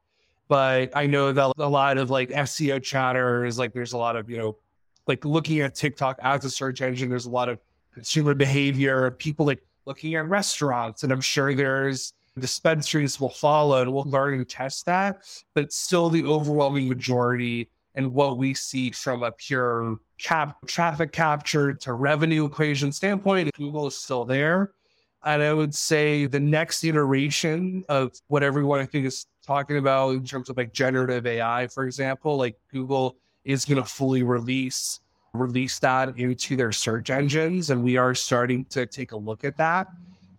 but 0.47 0.89
I 0.95 1.05
know 1.05 1.31
that 1.31 1.53
a 1.59 1.69
lot 1.69 1.99
of 1.99 2.09
like 2.09 2.29
SEO 2.29 2.81
chatter 2.81 3.45
is 3.45 3.59
like 3.59 3.73
there's 3.73 3.93
a 3.93 3.97
lot 3.97 4.15
of, 4.15 4.31
you 4.31 4.39
know, 4.39 4.57
like 5.05 5.23
looking 5.23 5.59
at 5.59 5.75
TikTok 5.75 6.17
as 6.23 6.45
a 6.45 6.49
search 6.49 6.81
engine, 6.81 7.09
there's 7.09 7.27
a 7.27 7.31
lot 7.31 7.47
of 7.47 7.59
consumer 7.93 8.33
behavior, 8.33 9.11
people 9.11 9.45
like 9.45 9.63
looking 9.85 10.15
at 10.15 10.27
restaurants. 10.27 11.03
And 11.03 11.11
I'm 11.11 11.21
sure 11.21 11.53
there's 11.53 12.13
dispensaries 12.37 13.19
will 13.19 13.29
follow 13.29 13.81
and 13.81 13.93
we'll 13.93 14.03
learn 14.05 14.35
and 14.35 14.47
test 14.47 14.85
that. 14.85 15.23
But 15.53 15.71
still, 15.71 16.09
the 16.09 16.23
overwhelming 16.23 16.87
majority 16.87 17.69
and 17.95 18.13
what 18.13 18.37
we 18.37 18.53
see 18.53 18.91
from 18.91 19.23
a 19.23 19.31
pure 19.31 19.97
cap 20.19 20.57
traffic 20.67 21.11
capture 21.11 21.73
to 21.73 21.93
revenue 21.93 22.45
equation 22.45 22.91
standpoint, 22.91 23.51
Google 23.55 23.87
is 23.87 23.97
still 23.97 24.25
there. 24.25 24.71
And 25.25 25.41
I 25.41 25.51
would 25.53 25.73
say 25.73 26.27
the 26.27 26.39
next 26.39 26.83
iteration 26.83 27.83
of 27.89 28.13
what 28.27 28.43
everyone 28.43 28.79
I 28.79 28.85
think 28.85 29.05
is 29.05 29.25
talking 29.45 29.77
about 29.77 30.11
in 30.11 30.23
terms 30.23 30.49
of 30.49 30.57
like 30.57 30.73
generative 30.73 31.25
AI, 31.25 31.67
for 31.67 31.85
example, 31.85 32.37
like 32.37 32.55
Google 32.71 33.17
is 33.43 33.65
going 33.65 33.81
to 33.81 33.89
fully 33.89 34.23
release 34.23 34.99
release 35.33 35.79
that 35.79 36.17
into 36.17 36.55
their 36.55 36.71
search 36.71 37.09
engines, 37.09 37.69
and 37.69 37.83
we 37.83 37.97
are 37.97 38.15
starting 38.15 38.65
to 38.65 38.85
take 38.85 39.11
a 39.11 39.17
look 39.17 39.43
at 39.43 39.57
that. 39.57 39.87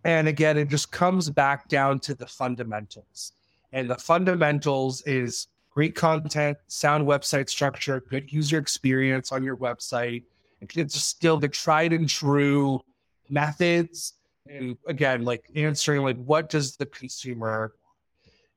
And 0.04 0.28
again, 0.28 0.56
it 0.56 0.68
just 0.68 0.92
comes 0.92 1.28
back 1.28 1.68
down 1.68 2.00
to 2.00 2.14
the 2.14 2.26
fundamentals. 2.26 3.32
And 3.72 3.90
the 3.90 3.96
fundamentals 3.96 5.02
is 5.02 5.48
great 5.70 5.94
content, 5.94 6.56
sound 6.68 7.06
website 7.06 7.48
structure, 7.48 8.02
good 8.08 8.32
user 8.32 8.58
experience 8.58 9.32
on 9.32 9.44
your 9.44 9.56
website. 9.56 10.24
It's 10.60 11.00
still 11.00 11.36
the 11.36 11.48
tried 11.48 11.92
and 11.92 12.08
true 12.08 12.80
methods. 13.28 14.14
And 14.48 14.76
again, 14.86 15.24
like 15.24 15.50
answering 15.54 16.02
like 16.02 16.16
what 16.16 16.48
does 16.48 16.76
the 16.76 16.86
consumer 16.86 17.74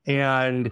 and 0.06 0.70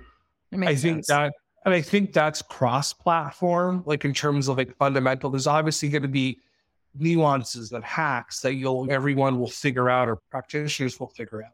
I 0.52 0.74
think 0.74 1.04
sense. 1.04 1.06
that 1.08 1.32
and 1.64 1.74
I 1.74 1.82
think 1.82 2.12
that's 2.12 2.40
cross 2.40 2.92
platform, 2.92 3.82
like 3.84 4.04
in 4.04 4.14
terms 4.14 4.48
of 4.48 4.56
like 4.56 4.74
fundamental. 4.76 5.30
There's 5.30 5.46
obviously 5.46 5.90
going 5.90 6.02
to 6.02 6.08
be 6.08 6.38
nuances 6.98 7.72
and 7.72 7.84
hacks 7.84 8.40
that 8.40 8.54
you'll 8.54 8.90
everyone 8.90 9.38
will 9.38 9.50
figure 9.50 9.88
out 9.88 10.08
or 10.08 10.16
practitioners 10.30 10.98
will 10.98 11.08
figure 11.08 11.42
out. 11.42 11.52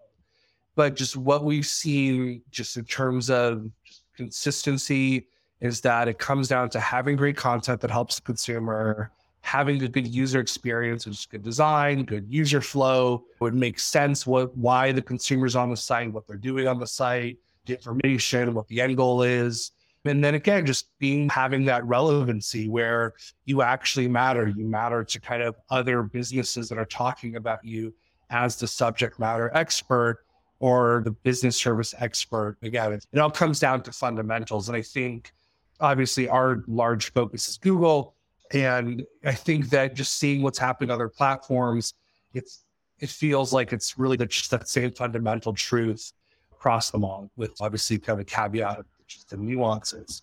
But 0.75 0.95
just 0.95 1.17
what 1.17 1.45
we've 1.45 1.67
seen 1.67 2.43
just 2.51 2.77
in 2.77 2.85
terms 2.85 3.31
of 3.31 3.71
consistency 4.17 5.27
is 5.61 5.81
that 5.81 6.09
it 6.09 6.19
comes 6.19 6.49
down 6.49 6.69
to 6.71 6.81
having 6.81 7.17
great 7.17 7.37
content 7.37 7.81
that 7.81 7.91
helps 7.91 8.17
the 8.17 8.23
consumer, 8.23 9.11
having 9.41 9.83
a 9.83 9.89
good 9.89 10.07
user 10.07 10.41
experience, 10.41 11.07
which 11.07 11.19
is 11.21 11.27
good 11.27 11.43
design, 11.43 12.05
good 12.05 12.27
user 12.29 12.61
flow, 12.61 13.25
would 13.41 13.55
make 13.55 13.79
sense 13.79 14.27
what 14.27 14.55
why 14.57 14.93
the 14.93 15.03
consumer's 15.03 15.57
on 15.57 15.71
the 15.71 15.77
site, 15.77 16.13
what 16.13 16.27
they're 16.27 16.37
doing 16.37 16.69
on 16.69 16.79
the 16.79 16.87
site, 16.87 17.39
the 17.65 17.75
information, 17.75 18.55
what 18.55 18.69
the 18.69 18.81
end 18.81 18.97
goal 18.97 19.23
is. 19.23 19.73
And 20.09 20.23
then 20.23 20.35
again, 20.35 20.67
just 20.67 20.89
being 20.99 21.29
having 21.29 21.65
that 21.67 21.85
relevancy 21.85 22.69
where 22.69 23.15
you 23.45 23.63
actually 23.63 24.09
matter. 24.09 24.49
You 24.49 24.65
matter 24.65 25.05
to 25.05 25.21
kind 25.21 25.43
of 25.43 25.57
other 25.71 26.03
businesses 26.03 26.69
that 26.69 26.79
are 26.79 26.87
talking 26.87 27.37
about 27.37 27.65
you 27.65 27.95
as 28.31 28.57
the 28.57 28.67
subject 28.67 29.19
matter 29.19 29.51
expert 29.55 30.25
or 30.59 31.03
the 31.05 31.11
business 31.11 31.57
service 31.57 31.95
expert. 31.99 32.57
Again, 32.63 32.93
it 33.13 33.19
all 33.19 33.31
comes 33.31 33.61
down 33.61 33.83
to 33.83 33.93
fundamentals. 33.93 34.69
And 34.69 34.77
I 34.77 34.83
think 34.83 35.33
obviously 35.81 36.29
our 36.29 36.63
large 36.67 37.13
focus 37.13 37.49
is 37.49 37.59
Google. 37.59 38.15
And 38.53 39.05
I 39.25 39.33
think 39.33 39.71
that 39.71 39.95
just 39.95 40.19
seeing 40.19 40.43
what's 40.43 40.59
happening 40.59 40.91
on 40.91 40.95
other 40.95 41.09
platforms, 41.09 41.95
it's 42.33 42.63
it 42.99 43.11
feels 43.11 43.53
like 43.53 43.73
it's 43.73 43.99
really 43.99 44.17
just 44.17 44.51
that 44.51 44.69
same 44.69 44.91
fundamental 44.91 45.53
truth 45.53 46.13
across 46.53 46.91
them 46.91 47.05
all, 47.05 47.31
with 47.37 47.53
obviously 47.61 47.99
kind 47.99 48.19
of 48.19 48.23
a 48.23 48.25
caveat 48.25 48.79
of 49.07 49.09
just 49.09 49.31
the 49.31 49.37
nuances. 49.37 50.23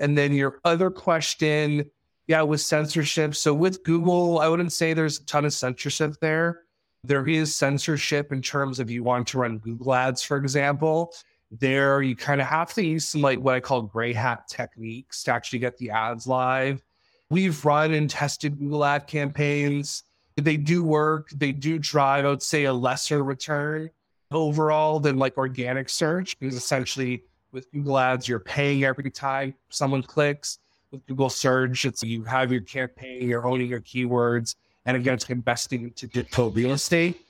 And 0.00 0.16
then 0.16 0.32
your 0.32 0.60
other 0.64 0.90
question, 0.90 1.90
yeah, 2.26 2.42
with 2.42 2.60
censorship. 2.60 3.34
So 3.34 3.54
with 3.54 3.82
Google, 3.84 4.38
I 4.40 4.48
wouldn't 4.48 4.72
say 4.72 4.92
there's 4.92 5.18
a 5.18 5.24
ton 5.24 5.44
of 5.44 5.52
censorship 5.52 6.14
there. 6.20 6.62
There 7.04 7.26
is 7.26 7.54
censorship 7.54 8.32
in 8.32 8.42
terms 8.42 8.80
of 8.80 8.90
you 8.90 9.02
want 9.02 9.28
to 9.28 9.38
run 9.38 9.58
Google 9.58 9.94
ads, 9.94 10.22
for 10.22 10.36
example. 10.36 11.14
There, 11.50 12.02
you 12.02 12.14
kind 12.14 12.40
of 12.40 12.46
have 12.46 12.74
to 12.74 12.84
use 12.84 13.08
some 13.08 13.22
like 13.22 13.38
what 13.38 13.54
I 13.54 13.60
call 13.60 13.82
gray 13.82 14.12
hat 14.12 14.48
techniques 14.48 15.22
to 15.24 15.32
actually 15.32 15.60
get 15.60 15.78
the 15.78 15.90
ads 15.90 16.26
live. 16.26 16.82
We've 17.30 17.64
run 17.64 17.94
and 17.94 18.10
tested 18.10 18.58
Google 18.58 18.84
ad 18.84 19.06
campaigns. 19.06 20.02
They 20.36 20.56
do 20.56 20.84
work. 20.84 21.30
They 21.30 21.52
do 21.52 21.78
drive, 21.78 22.26
I 22.26 22.28
would 22.28 22.42
say, 22.42 22.64
a 22.64 22.72
lesser 22.72 23.24
return 23.24 23.90
overall 24.30 25.00
than 25.00 25.16
like 25.16 25.38
organic 25.38 25.88
search 25.88 26.38
because 26.38 26.54
essentially 26.54 27.22
with 27.52 27.70
Google 27.72 27.98
ads, 27.98 28.28
you're 28.28 28.40
paying 28.40 28.84
every 28.84 29.10
time 29.10 29.54
someone 29.68 30.02
clicks. 30.02 30.58
With 30.90 31.06
Google 31.06 31.28
search, 31.28 31.84
it's 31.84 32.02
you 32.02 32.24
have 32.24 32.50
your 32.50 32.62
campaign, 32.62 33.28
you're 33.28 33.46
owning 33.46 33.68
your 33.68 33.80
keywords 33.80 34.54
and 34.88 34.96
again, 34.96 35.14
it's 35.14 35.28
investing 35.28 35.82
into 35.82 36.06
digital 36.06 36.50
real 36.50 36.72
estate. 36.72 37.20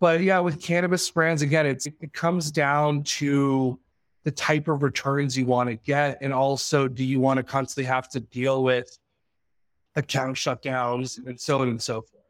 But 0.00 0.22
yeah, 0.22 0.38
with 0.38 0.62
cannabis 0.62 1.10
brands, 1.10 1.42
again, 1.42 1.66
it's 1.66 1.86
it 1.86 2.14
comes 2.14 2.50
down 2.50 3.02
to 3.02 3.78
the 4.24 4.30
type 4.30 4.66
of 4.66 4.82
returns 4.82 5.36
you 5.36 5.44
want 5.44 5.68
to 5.68 5.76
get, 5.76 6.16
and 6.22 6.32
also 6.32 6.88
do 6.88 7.04
you 7.04 7.20
want 7.20 7.36
to 7.36 7.42
constantly 7.42 7.84
have 7.84 8.08
to 8.10 8.20
deal 8.20 8.62
with 8.62 8.98
account 9.94 10.36
shutdowns 10.36 11.18
and 11.26 11.38
so 11.38 11.60
on 11.60 11.68
and 11.68 11.82
so 11.82 12.00
forth. 12.00 12.24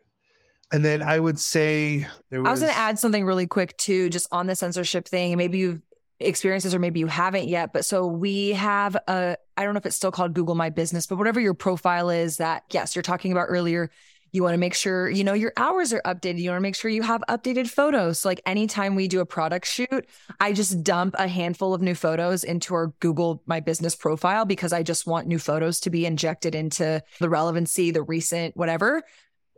And 0.73 0.85
then 0.85 1.01
I 1.01 1.21
would 1.21 1.39
say 1.39 2.09
was, 2.33 2.45
I 2.45 2.51
was 2.51 2.61
going 2.61 2.73
to 2.73 2.79
add 2.79 2.99
something 2.99 3.25
really 3.25 3.47
quick 3.47 3.77
too, 3.77 4.11
just 4.11 4.27
on 4.33 4.49
the 4.49 4.57
censorship 4.57 5.07
thing. 5.07 5.37
Maybe 5.37 5.59
you've 5.59 5.83
experiences 6.21 6.75
or 6.75 6.79
maybe 6.79 6.99
you 6.99 7.07
haven't 7.07 7.49
yet 7.49 7.73
but 7.73 7.85
so 7.85 8.07
we 8.07 8.51
have 8.51 8.97
a 9.07 9.37
i 9.57 9.65
don't 9.65 9.73
know 9.73 9.79
if 9.79 9.87
it's 9.87 9.97
still 9.97 10.11
called 10.11 10.35
google 10.35 10.57
my 10.57 10.69
business 10.69 11.07
but 11.07 11.17
whatever 11.17 11.39
your 11.39 11.55
profile 11.55 12.11
is 12.11 12.39
that 12.39 12.65
yes 12.73 12.97
you're 12.97 13.03
talking 13.03 13.31
about 13.31 13.47
earlier 13.49 13.89
you 14.33 14.43
want 14.43 14.53
to 14.53 14.59
make 14.59 14.75
sure 14.75 15.09
you 15.09 15.25
know 15.25 15.33
your 15.33 15.53
hours 15.57 15.93
are 15.93 16.03
updated 16.03 16.39
you 16.39 16.51
want 16.51 16.59
to 16.59 16.63
make 16.63 16.75
sure 16.75 16.91
you 16.91 17.03
have 17.03 17.23
updated 17.29 17.69
photos. 17.69 18.21
So 18.21 18.29
like 18.29 18.43
anytime 18.47 18.95
we 18.95 19.09
do 19.09 19.21
a 19.21 19.27
product 19.27 19.67
shoot 19.67 20.07
i 20.41 20.53
just 20.53 20.83
dump 20.83 21.15
a 21.19 21.29
handful 21.29 21.73
of 21.73 21.81
new 21.81 21.95
photos 21.95 22.45
into 22.45 22.75
our 22.75 22.89
google 23.01 23.43
my 23.47 23.61
business 23.61 23.95
profile 23.95 24.45
because 24.45 24.73
i 24.73 24.83
just 24.83 25.07
want 25.07 25.29
new 25.29 25.39
photos 25.39 25.81
to 25.81 25.91
be 25.91 26.05
injected 26.05 26.55
into 26.55 27.03
the 27.21 27.29
relevancy 27.29 27.91
the 27.91 28.03
recent 28.03 28.57
whatever 28.57 29.03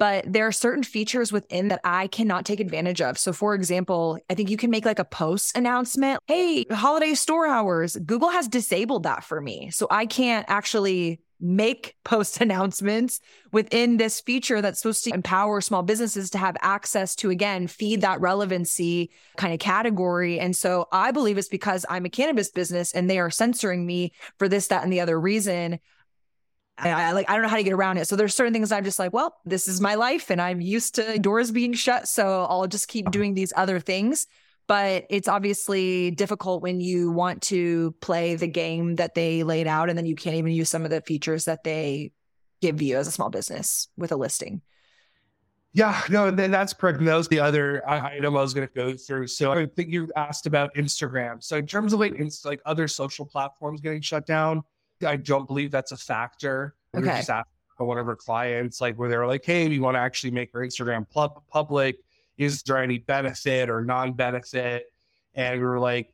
but 0.01 0.24
there 0.26 0.46
are 0.46 0.53
certain 0.53 0.82
features 0.82 1.30
within 1.30 1.68
that 1.68 1.82
I 1.84 2.07
cannot 2.07 2.46
take 2.46 2.59
advantage 2.59 3.03
of. 3.03 3.18
So, 3.18 3.34
for 3.34 3.55
example, 3.55 4.18
I 4.30 4.34
think 4.34 4.48
you 4.48 4.57
can 4.57 4.70
make 4.70 4.86
like 4.86 4.98
a 4.98 5.05
post 5.05 5.55
announcement 5.57 6.20
Hey, 6.26 6.64
holiday 6.70 7.12
store 7.12 7.46
hours. 7.46 7.96
Google 7.96 8.30
has 8.30 8.48
disabled 8.48 9.03
that 9.03 9.24
for 9.24 9.42
me. 9.42 9.70
So, 9.70 9.86
I 9.90 10.07
can't 10.07 10.46
actually 10.48 11.20
make 11.38 11.96
post 12.05 12.40
announcements 12.40 13.20
within 13.53 13.98
this 13.98 14.22
feature 14.22 14.62
that's 14.62 14.80
supposed 14.80 15.05
to 15.05 15.12
empower 15.12 15.61
small 15.61 15.82
businesses 15.82 16.30
to 16.30 16.38
have 16.38 16.57
access 16.62 17.14
to 17.16 17.30
again 17.30 17.66
feed 17.66 18.01
that 18.01 18.20
relevancy 18.20 19.11
kind 19.36 19.53
of 19.53 19.59
category 19.59 20.38
and 20.38 20.55
so 20.55 20.86
i 20.92 21.11
believe 21.11 21.38
it's 21.38 21.48
because 21.48 21.86
i'm 21.88 22.05
a 22.05 22.11
cannabis 22.11 22.51
business 22.51 22.92
and 22.92 23.09
they 23.09 23.18
are 23.18 23.30
censoring 23.30 23.86
me 23.86 24.12
for 24.38 24.48
this 24.48 24.66
that 24.66 24.82
and 24.84 24.92
the 24.92 25.01
other 25.01 25.18
reason 25.18 25.78
I, 26.81 26.91
I, 26.91 27.12
like 27.12 27.28
I 27.28 27.35
don't 27.35 27.43
know 27.43 27.49
how 27.49 27.57
to 27.57 27.62
get 27.62 27.72
around 27.72 27.99
it. 27.99 28.09
So 28.09 28.16
there's 28.16 28.35
certain 28.35 28.53
things 28.53 28.72
I'm 28.72 28.85
just 28.85 28.99
like, 28.99 29.12
well, 29.12 29.37
this 29.45 29.68
is 29.68 29.81
my 29.81 29.95
life 29.95 30.31
and 30.31 30.41
I'm 30.41 30.61
used 30.61 30.97
to 30.97 31.18
doors 31.18 31.51
being 31.51 31.72
shut, 31.72 32.09
so 32.09 32.47
I'll 32.49 32.66
just 32.66 32.89
keep 32.89 33.07
uh-huh. 33.07 33.12
doing 33.12 33.35
these 33.35 33.53
other 33.57 33.81
things. 33.81 34.26
But 34.66 35.07
it's 35.11 35.26
obviously 35.26 36.12
difficult 36.12 36.62
when 36.62 36.81
you 36.81 37.11
want 37.11 37.43
to 37.43 37.93
play 38.01 38.37
the 38.37 38.47
game 38.47 38.97
that 38.97 39.14
they 39.14 39.43
laid 39.43 39.66
out 39.66 39.89
and 39.89 39.99
then 39.99 40.07
you 40.07 40.14
can't 40.14 40.37
even 40.37 40.53
use 40.53 40.68
some 40.68 40.85
of 40.85 40.91
the 40.91 41.01
features 41.01 41.47
that 41.47 41.64
they 41.64 42.12
give 42.61 42.81
you 42.81 42.97
as 42.97 43.09
a 43.09 43.11
small 43.11 43.31
business 43.31 43.89
with 43.97 44.12
a 44.12 44.16
listing. 44.16 44.62
Yeah, 45.72 46.01
no, 46.09 46.31
then 46.31 46.51
that's 46.51 46.72
correct. 46.72 46.99
And 46.99 47.07
that 47.09 47.14
was 47.14 47.28
the 47.28 47.41
other 47.41 47.89
uh, 47.89 48.03
item 48.03 48.37
I 48.37 48.41
was 48.41 48.55
going 48.55 48.66
to 48.66 48.74
go 48.74 48.97
through. 48.97 49.28
So 49.28 49.53
I 49.53 49.66
think 49.66 49.91
you 49.91 50.11
asked 50.16 50.47
about 50.47 50.74
Instagram. 50.74 51.43
So 51.43 51.57
in 51.57 51.66
terms 51.66 51.93
of 51.93 52.01
like, 52.01 52.20
like 52.45 52.61
other 52.66 52.89
social 52.89 53.24
platforms 53.24 53.81
getting 53.81 54.01
shut 54.01 54.26
down, 54.26 54.62
I 55.05 55.16
don't 55.16 55.46
believe 55.46 55.70
that's 55.70 55.92
a 55.92 55.96
factor. 55.96 56.74
Okay. 56.94 57.07
We 57.07 57.09
just 57.09 57.30
one 57.84 57.98
of 57.98 58.09
our 58.09 58.16
clients, 58.16 58.80
like 58.80 58.96
where 58.96 59.09
they're 59.09 59.26
like, 59.26 59.44
"Hey, 59.44 59.68
we 59.68 59.78
want 59.80 59.94
to 59.94 60.01
actually 60.01 60.32
make 60.32 60.51
our 60.55 60.61
Instagram 60.61 61.09
pub- 61.09 61.42
public. 61.48 61.98
Is 62.36 62.62
there 62.62 62.78
any 62.78 62.98
benefit 62.98 63.70
or 63.70 63.84
non-benefit?" 63.84 64.92
And 65.34 65.59
we 65.59 65.66
were 65.66 65.78
like, 65.78 66.12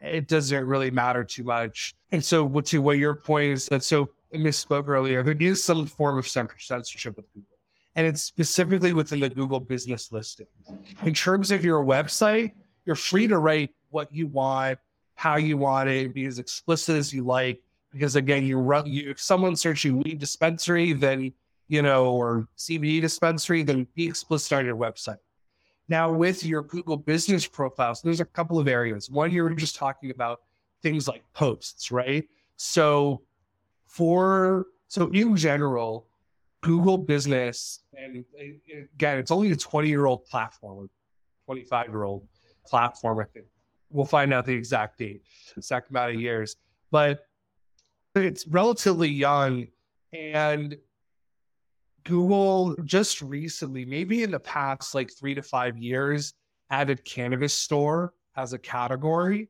"It 0.00 0.28
doesn't 0.28 0.64
really 0.64 0.90
matter 0.90 1.24
too 1.24 1.44
much." 1.44 1.94
And 2.12 2.24
so, 2.24 2.44
what 2.44 2.66
to 2.66 2.80
what 2.80 2.98
your 2.98 3.14
point 3.14 3.52
is 3.52 3.66
that 3.68 3.82
so 3.82 4.10
I 4.32 4.36
misspoke 4.36 4.88
earlier. 4.88 5.22
There 5.22 5.36
is 5.38 5.62
some 5.62 5.86
form 5.86 6.18
of 6.18 6.28
censorship 6.28 7.16
with 7.16 7.26
Google, 7.32 7.58
and 7.96 8.06
it's 8.06 8.22
specifically 8.22 8.92
within 8.92 9.20
the 9.20 9.28
Google 9.28 9.60
business 9.60 10.12
listing. 10.12 10.46
In 11.02 11.14
terms 11.14 11.50
of 11.50 11.64
your 11.64 11.84
website, 11.84 12.52
you're 12.86 12.96
free 12.96 13.26
to 13.28 13.38
write 13.38 13.70
what 13.90 14.12
you 14.12 14.26
want, 14.26 14.78
how 15.14 15.36
you 15.36 15.56
want 15.56 15.88
it, 15.88 16.14
be 16.14 16.26
as 16.26 16.38
explicit 16.38 16.96
as 16.96 17.12
you 17.12 17.24
like 17.24 17.60
because 17.92 18.16
again, 18.16 18.44
you 18.44 18.58
run 18.58 18.86
you 18.86 19.10
if 19.10 19.20
someone 19.20 19.54
searching 19.56 19.98
weed 20.02 20.18
dispensary, 20.18 20.92
then 20.92 21.32
you 21.68 21.82
know, 21.82 22.12
or 22.12 22.48
CBD 22.58 23.00
dispensary, 23.00 23.62
then 23.62 23.86
be 23.94 24.06
explicit 24.06 24.52
on 24.52 24.66
your 24.66 24.76
website. 24.76 25.18
Now, 25.88 26.12
with 26.12 26.44
your 26.44 26.62
Google 26.62 26.96
business 26.96 27.46
profiles, 27.46 28.02
there's 28.02 28.20
a 28.20 28.24
couple 28.24 28.58
of 28.58 28.68
areas. 28.68 29.10
One, 29.10 29.30
you 29.30 29.42
were 29.42 29.50
just 29.54 29.76
talking 29.76 30.10
about 30.10 30.40
things 30.82 31.08
like 31.08 31.22
posts, 31.32 31.90
right? 31.90 32.24
So, 32.56 33.22
for 33.86 34.66
so 34.88 35.08
in 35.08 35.36
general, 35.36 36.06
Google 36.62 36.98
Business, 36.98 37.80
and 37.96 38.24
again, 38.94 39.18
it's 39.18 39.30
only 39.30 39.50
a 39.50 39.56
20 39.56 39.88
year 39.88 40.06
old 40.06 40.24
platform, 40.26 40.88
25 41.46 41.88
year 41.88 42.04
old 42.04 42.26
platform. 42.66 43.18
I 43.18 43.24
think 43.24 43.46
we'll 43.90 44.06
find 44.06 44.32
out 44.32 44.46
the 44.46 44.54
exact 44.54 44.98
date, 44.98 45.22
exact 45.56 45.90
amount 45.90 46.14
of 46.14 46.20
years. 46.20 46.56
But 46.90 47.26
it's 48.14 48.46
relatively 48.46 49.08
young 49.08 49.68
and 50.12 50.76
Google 52.04 52.76
just 52.84 53.22
recently, 53.22 53.84
maybe 53.84 54.22
in 54.22 54.30
the 54.30 54.40
past 54.40 54.94
like 54.94 55.10
three 55.12 55.34
to 55.34 55.42
five 55.42 55.78
years, 55.78 56.34
added 56.70 57.04
cannabis 57.04 57.54
store 57.54 58.12
as 58.36 58.52
a 58.52 58.58
category. 58.58 59.48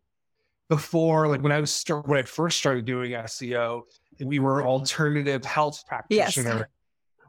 Before, 0.68 1.28
like 1.28 1.42
when 1.42 1.52
I 1.52 1.60
was 1.60 1.70
start, 1.70 2.08
when 2.08 2.18
I 2.18 2.22
first 2.22 2.58
started 2.58 2.86
doing 2.86 3.12
SEO, 3.12 3.82
we 4.20 4.38
were 4.38 4.64
alternative 4.64 5.44
health 5.44 5.84
practitioner, 5.86 6.56
yes. 6.56 6.66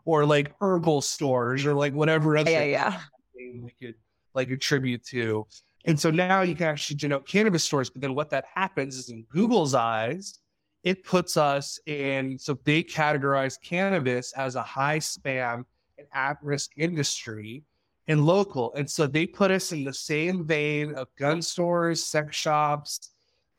or 0.06 0.26
like 0.26 0.54
herbal 0.62 1.02
stores, 1.02 1.66
or 1.66 1.74
like 1.74 1.94
whatever 1.94 2.38
other 2.38 2.52
yeah, 2.52 2.64
yeah. 2.64 3.00
we 3.36 3.74
could 3.82 3.96
like 4.34 4.50
attribute 4.50 5.04
to. 5.08 5.46
And 5.86 6.00
so 6.00 6.10
now 6.10 6.42
you 6.42 6.56
can 6.56 6.68
actually 6.68 6.96
denote 6.96 7.28
cannabis 7.28 7.66
stores. 7.66 7.90
But 7.90 8.02
then 8.02 8.16
what 8.16 8.30
that 8.30 8.46
happens 8.54 8.96
is 8.96 9.10
in 9.10 9.26
Google's 9.30 9.74
eyes, 9.74 10.40
it 10.84 11.04
puts 11.04 11.38
us 11.38 11.80
in, 11.86 12.38
so 12.38 12.58
they 12.64 12.84
categorize 12.84 13.60
cannabis 13.62 14.34
as 14.34 14.56
a 14.56 14.62
high 14.62 15.00
spam 15.00 15.64
and 15.98 16.08
at 16.14 16.38
risk 16.42 16.72
industry 16.78 17.64
and 18.08 18.26
local. 18.26 18.74
And 18.74 18.90
so 18.90 19.08
they 19.08 19.26
put 19.26 19.50
us 19.50 19.72
in 19.72 19.84
the 19.84 19.94
same 19.94 20.46
vein 20.46 20.94
of 20.96 21.08
gun 21.18 21.42
stores, 21.42 22.04
sex 22.04 22.36
shops. 22.36 23.12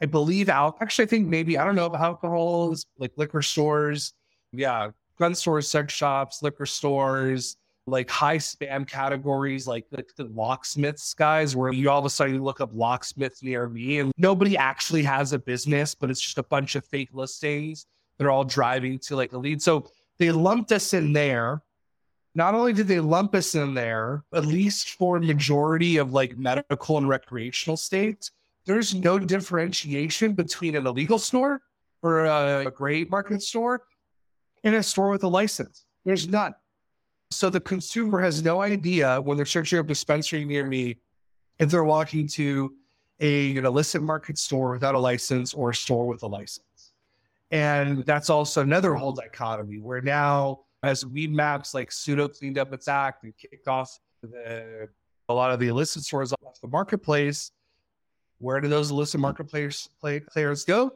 I 0.03 0.07
believe 0.07 0.49
out 0.51 0.77
actually 0.83 1.07
I 1.07 1.09
think 1.09 1.29
maybe 1.29 1.57
I 1.57 1.64
don't 1.64 1.77
know 1.77 1.87
about 1.87 2.03
alcohol, 2.03 2.75
like 2.99 3.12
liquor 3.16 3.43
stores. 3.43 4.12
Yeah. 4.53 4.91
gun 5.18 5.35
stores, 5.35 5.70
sex 5.70 5.93
shops, 5.95 6.43
liquor 6.43 6.66
stores, 6.66 7.57
like 7.87 8.09
high 8.09 8.39
spam 8.39 8.87
categories 8.87 9.66
like 9.66 9.85
the, 9.91 10.05
the, 10.16 10.24
locksmiths 10.24 11.12
guys 11.12 11.55
where 11.55 11.72
you 11.72 11.91
all 11.91 11.99
of 11.99 12.05
a 12.05 12.11
sudden 12.11 12.43
look 12.43 12.61
up 12.61 12.70
locksmiths 12.72 13.43
near 13.43 13.68
me 13.68 13.99
and 13.99 14.12
nobody 14.16 14.57
actually 14.57 15.03
has 15.03 15.32
a 15.32 15.39
business 15.39 15.95
but 15.95 16.11
it's 16.11 16.20
just 16.20 16.39
a 16.39 16.43
bunch 16.43 16.74
of 16.74 16.85
fake 16.87 17.11
listings. 17.12 17.87
That 18.18 18.26
are 18.26 18.30
all 18.30 18.45
driving 18.45 19.01
to 19.01 19.16
like 19.16 19.32
a 19.32 19.39
lead. 19.39 19.61
So 19.61 19.91
they 20.18 20.30
lumped 20.30 20.70
us 20.70 20.95
in 20.95 21.12
there. 21.12 21.62
Not 22.37 22.55
only 22.55 22.72
did 22.72 22.87
they 22.87 23.01
lump 23.01 23.35
us 23.35 23.57
in 23.57 23.74
there 23.74 24.22
at 24.32 24.47
least 24.47 24.91
for 24.91 25.18
majority 25.18 25.97
of 25.97 26.12
like 26.12 26.39
medical 26.39 26.97
and 26.97 27.09
recreational 27.09 27.76
states 27.76 28.30
there's 28.66 28.95
no 28.95 29.18
differentiation 29.18 30.32
between 30.32 30.74
an 30.74 30.87
illegal 30.87 31.18
store 31.18 31.61
or 32.03 32.24
a, 32.24 32.66
a 32.66 32.70
gray 32.70 33.05
market 33.05 33.43
store 33.43 33.82
and 34.62 34.74
a 34.74 34.82
store 34.82 35.11
with 35.11 35.22
a 35.24 35.28
license. 35.28 35.85
There's 36.05 36.28
none 36.28 36.55
so 37.35 37.51
the 37.51 37.61
consumer 37.61 38.20
has 38.20 38.43
no 38.43 38.62
idea 38.62 39.20
when 39.20 39.37
they're 39.37 39.47
searching 39.47 39.78
a 39.78 39.82
dispensary 39.82 40.45
near 40.45 40.66
me 40.66 40.99
if 41.59 41.70
they're 41.70 41.85
walking 41.85 42.26
to 42.28 42.74
a 43.20 43.57
an 43.57 43.64
illicit 43.64 44.03
market 44.03 44.39
store 44.39 44.72
without 44.72 44.95
a 44.95 44.99
license 44.99 45.55
or 45.55 45.70
a 45.70 45.74
store 45.74 46.07
with 46.07 46.22
a 46.22 46.26
license. 46.26 46.93
And 47.51 48.05
that's 48.05 48.30
also 48.30 48.62
another 48.62 48.95
whole 48.95 49.12
dichotomy 49.12 49.78
where 49.78 50.01
now, 50.01 50.61
as 50.82 51.05
Weedmaps 51.05 51.74
like 51.74 51.93
pseudo 51.93 52.28
cleaned 52.28 52.59
up 52.59 52.72
its 52.72 52.89
act 52.89 53.24
and 53.24 53.37
kicked 53.37 53.68
off 53.68 53.99
the, 54.22 54.89
a 55.28 55.35
lot 55.35 55.53
of 55.53 55.61
the 55.61 55.68
illicit 55.68 56.03
stores 56.03 56.32
off 56.32 56.61
the 56.61 56.68
marketplace, 56.68 57.53
where 58.39 58.61
do 58.61 58.68
those 58.68 58.91
illicit 58.91 59.20
marketplace 59.20 59.89
play, 60.01 60.20
players 60.20 60.64
go? 60.64 60.93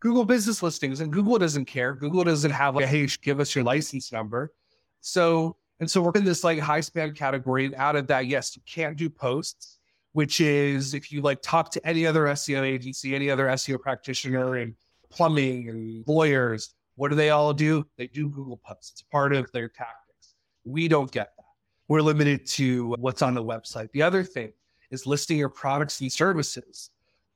Google 0.00 0.24
business 0.24 0.62
listings. 0.62 1.00
And 1.00 1.12
Google 1.12 1.38
doesn't 1.38 1.64
care. 1.64 1.94
Google 1.94 2.24
doesn't 2.24 2.50
have 2.50 2.76
like, 2.76 2.86
hey, 2.86 3.08
give 3.22 3.40
us 3.40 3.54
your 3.54 3.64
license 3.64 4.12
number. 4.12 4.52
So 5.00 5.56
and 5.82 5.90
so 5.90 6.00
we're 6.00 6.12
in 6.14 6.22
this 6.22 6.44
like 6.44 6.60
high 6.60 6.78
spam 6.78 7.12
category. 7.12 7.64
And 7.64 7.74
out 7.74 7.96
of 7.96 8.06
that, 8.06 8.26
yes, 8.26 8.54
you 8.54 8.62
can't 8.66 8.96
do 8.96 9.10
posts, 9.10 9.80
which 10.12 10.40
is 10.40 10.94
if 10.94 11.10
you 11.10 11.22
like 11.22 11.42
talk 11.42 11.72
to 11.72 11.84
any 11.84 12.06
other 12.06 12.26
SEO 12.26 12.62
agency, 12.62 13.16
any 13.16 13.28
other 13.28 13.48
SEO 13.48 13.80
practitioner 13.80 14.58
and 14.58 14.76
plumbing 15.10 15.68
and 15.70 16.04
lawyers, 16.06 16.72
what 16.94 17.08
do 17.08 17.16
they 17.16 17.30
all 17.30 17.52
do? 17.52 17.84
They 17.98 18.06
do 18.06 18.28
Google 18.28 18.60
posts. 18.64 18.92
It's 18.92 19.02
part 19.02 19.34
of 19.34 19.50
their 19.50 19.68
tactics. 19.68 20.36
We 20.64 20.86
don't 20.86 21.10
get 21.10 21.32
that. 21.36 21.46
We're 21.88 22.02
limited 22.02 22.46
to 22.46 22.94
what's 23.00 23.20
on 23.20 23.34
the 23.34 23.42
website. 23.42 23.90
The 23.90 24.02
other 24.02 24.22
thing 24.22 24.52
is 24.92 25.04
listing 25.04 25.36
your 25.36 25.48
products 25.48 26.00
and 26.00 26.12
services. 26.12 26.90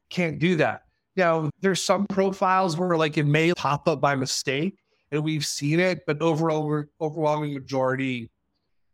Can't 0.09 0.38
do 0.38 0.55
that. 0.55 0.82
Now, 1.16 1.51
there's 1.62 1.82
some 1.82 2.07
profiles 2.07 2.76
where 2.76 2.97
like 2.97 3.18
it 3.18 3.26
may 3.26 3.53
pop 3.55 3.88
up 3.88 4.01
by 4.01 4.14
mistake 4.14 4.78
and 5.11 5.24
we've 5.24 5.44
seen 5.44 5.80
it, 5.80 6.07
but 6.07 6.22
overall, 6.22 6.84
overwhelming 7.01 7.53
majority 7.53 8.30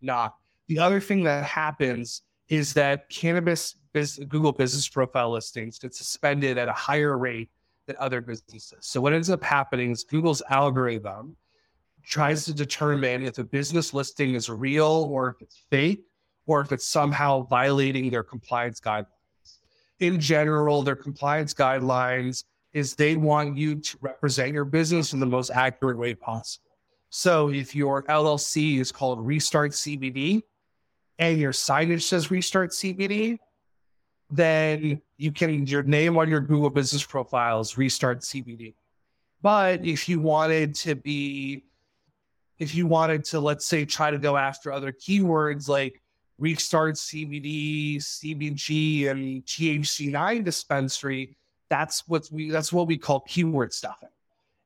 not. 0.03 0.37
The 0.69 0.79
other 0.79 1.01
thing 1.01 1.25
that 1.25 1.45
happens 1.45 2.23
is 2.49 2.75
that 2.75 3.09
cannabis 3.09 3.77
Google 4.29 4.53
business 4.53 4.89
profile 4.89 5.31
listings 5.31 5.79
get 5.79 5.95
suspended 5.95 6.59
at 6.59 6.69
a 6.69 6.73
higher 6.73 7.19
rate 7.19 7.51
than 7.87 7.97
other 7.99 8.21
businesses. 8.21 8.79
So 8.81 9.01
what 9.01 9.13
ends 9.13 9.31
up 9.31 9.43
happening 9.43 9.91
is 9.91 10.05
Google's 10.05 10.43
algorithm 10.49 11.37
tries 12.05 12.45
to 12.47 12.55
determine 12.55 13.25
if 13.25 13.39
a 13.39 13.45
business 13.45 13.95
listing 13.95 14.35
is 14.35 14.49
real 14.49 15.09
or 15.11 15.29
if 15.31 15.43
it's 15.43 15.65
fake 15.71 16.05
or 16.47 16.61
if 16.61 16.73
it's 16.73 16.87
somehow 16.87 17.43
violating 17.43 18.11
their 18.11 18.23
compliance 18.23 18.81
guidelines. 18.81 19.07
In 20.01 20.19
general, 20.19 20.83
their 20.83 20.97
compliance 20.97 21.55
guidelines 21.55 22.45
is 22.73 22.95
they 22.95 23.17
want 23.17 23.57
you 23.57 23.77
to 23.77 23.99
represent 24.01 24.53
your 24.53 24.65
business 24.65 25.13
in 25.13 25.21
the 25.21 25.27
most 25.27 25.51
accurate 25.51 25.99
way 25.99 26.15
possible. 26.15 26.72
So 27.15 27.51
if 27.51 27.77
your 27.77 28.05
LLC 28.05 28.79
is 28.81 28.91
called 28.91 29.25
Restart 29.25 29.73
CBD 29.73 30.45
and 31.19 31.39
your 31.39 31.53
signage 31.53 32.05
says 32.05 32.31
Restart 32.31 32.71
CBD, 32.71 33.39
then 34.31 35.03
you 35.19 35.31
can 35.31 35.67
your 35.67 35.83
name 35.83 36.17
on 36.17 36.31
your 36.31 36.41
Google 36.41 36.71
business 36.71 37.05
profile 37.05 37.61
is 37.61 37.77
Restart 37.77 38.21
CBD. 38.21 38.73
But 39.43 39.85
if 39.85 40.09
you 40.09 40.21
wanted 40.21 40.75
to 40.77 40.95
be, 40.95 41.65
if 42.59 42.75
you 42.75 42.87
wanted 42.87 43.27
to, 43.27 43.41
let's 43.41 43.67
say, 43.67 43.85
try 43.85 44.11
to 44.11 44.19
go 44.19 44.39
after 44.39 44.73
other 44.73 44.91
keywords 44.91 45.69
like 45.69 46.01
Restart 46.39 46.95
CBD, 46.95 47.97
CBG, 47.97 49.11
and 49.11 49.45
THC9 49.45 50.45
dispensary, 50.45 51.37
that's 51.69 52.09
what 52.09 52.27
we 52.33 52.49
that's 52.49 52.73
what 52.73 52.87
we 52.87 52.97
call 52.97 53.21
keyword 53.21 53.75
stuffing. 53.75 54.09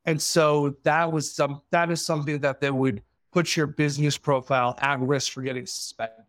And 0.07 0.21
so 0.23 0.77
that 0.85 1.11
was 1.11 1.35
some 1.35 1.63
that 1.71 1.91
is 1.91 2.05
something 2.05 2.39
that 2.41 2.75
would 2.75 3.03
put 3.33 3.57
your 3.57 3.67
business 3.67 4.17
profile 4.17 4.77
at 4.81 5.01
risk 5.01 5.33
for 5.33 5.43
getting 5.43 5.67
suspended. 5.67 6.25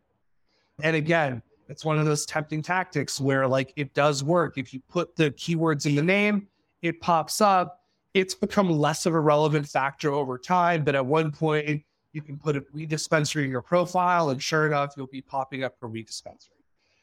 And 0.83 0.95
again, 0.95 1.41
it's 1.69 1.85
one 1.85 1.99
of 1.99 2.05
those 2.05 2.25
tempting 2.25 2.61
tactics 2.61 3.21
where 3.21 3.47
like 3.47 3.73
it 3.75 3.93
does 3.93 4.23
work. 4.23 4.57
If 4.57 4.73
you 4.73 4.81
put 4.89 5.15
the 5.15 5.31
keywords 5.31 5.85
in 5.85 5.95
the 5.95 6.01
name, 6.01 6.47
it 6.81 6.99
pops 7.01 7.39
up. 7.39 7.81
It's 8.13 8.33
become 8.33 8.69
less 8.69 9.05
of 9.05 9.13
a 9.13 9.19
relevant 9.19 9.67
factor 9.67 10.11
over 10.11 10.37
time, 10.37 10.83
but 10.83 10.95
at 10.95 11.05
one 11.05 11.31
point 11.31 11.83
you 12.13 12.21
can 12.21 12.37
put 12.37 12.57
a 12.57 12.65
weed 12.73 12.89
dispensary 12.89 13.43
in 13.43 13.51
your 13.51 13.61
profile, 13.61 14.31
and 14.31 14.41
sure 14.41 14.65
enough, 14.65 14.93
you'll 14.97 15.07
be 15.07 15.21
popping 15.21 15.63
up 15.63 15.77
for 15.79 15.87
weed 15.87 16.07
dispensary. 16.07 16.55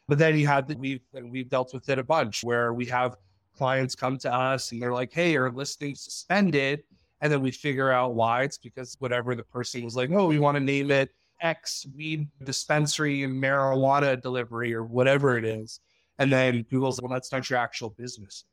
But 0.08 0.18
then 0.18 0.36
you 0.36 0.46
have 0.48 0.66
that 0.68 0.78
we've 0.78 1.00
we've 1.12 1.48
dealt 1.48 1.72
with 1.72 1.88
it 1.88 1.98
a 1.98 2.04
bunch 2.04 2.42
where 2.42 2.72
we 2.74 2.86
have 2.86 3.16
clients 3.56 3.94
come 3.94 4.18
to 4.18 4.32
us 4.32 4.72
and 4.72 4.80
they're 4.80 4.92
like, 4.92 5.12
hey, 5.12 5.32
your 5.32 5.50
listing 5.50 5.94
suspended. 5.94 6.82
And 7.20 7.32
then 7.32 7.40
we 7.40 7.50
figure 7.50 7.90
out 7.90 8.14
why. 8.14 8.42
It's 8.42 8.58
because 8.58 8.96
whatever 8.98 9.34
the 9.34 9.44
person 9.44 9.84
was 9.84 9.96
like, 9.96 10.10
oh, 10.10 10.26
we 10.26 10.38
want 10.38 10.56
to 10.56 10.60
name 10.60 10.90
it 10.90 11.10
X 11.40 11.86
weed 11.96 12.28
dispensary 12.42 13.22
and 13.22 13.42
marijuana 13.42 14.20
delivery 14.20 14.74
or 14.74 14.84
whatever 14.84 15.36
it 15.38 15.44
is. 15.44 15.80
And 16.18 16.32
then 16.32 16.64
Google's, 16.70 16.98
like, 16.98 17.08
well, 17.08 17.16
that's 17.16 17.32
not 17.32 17.48
your 17.50 17.58
actual 17.58 17.90
business. 17.90 18.44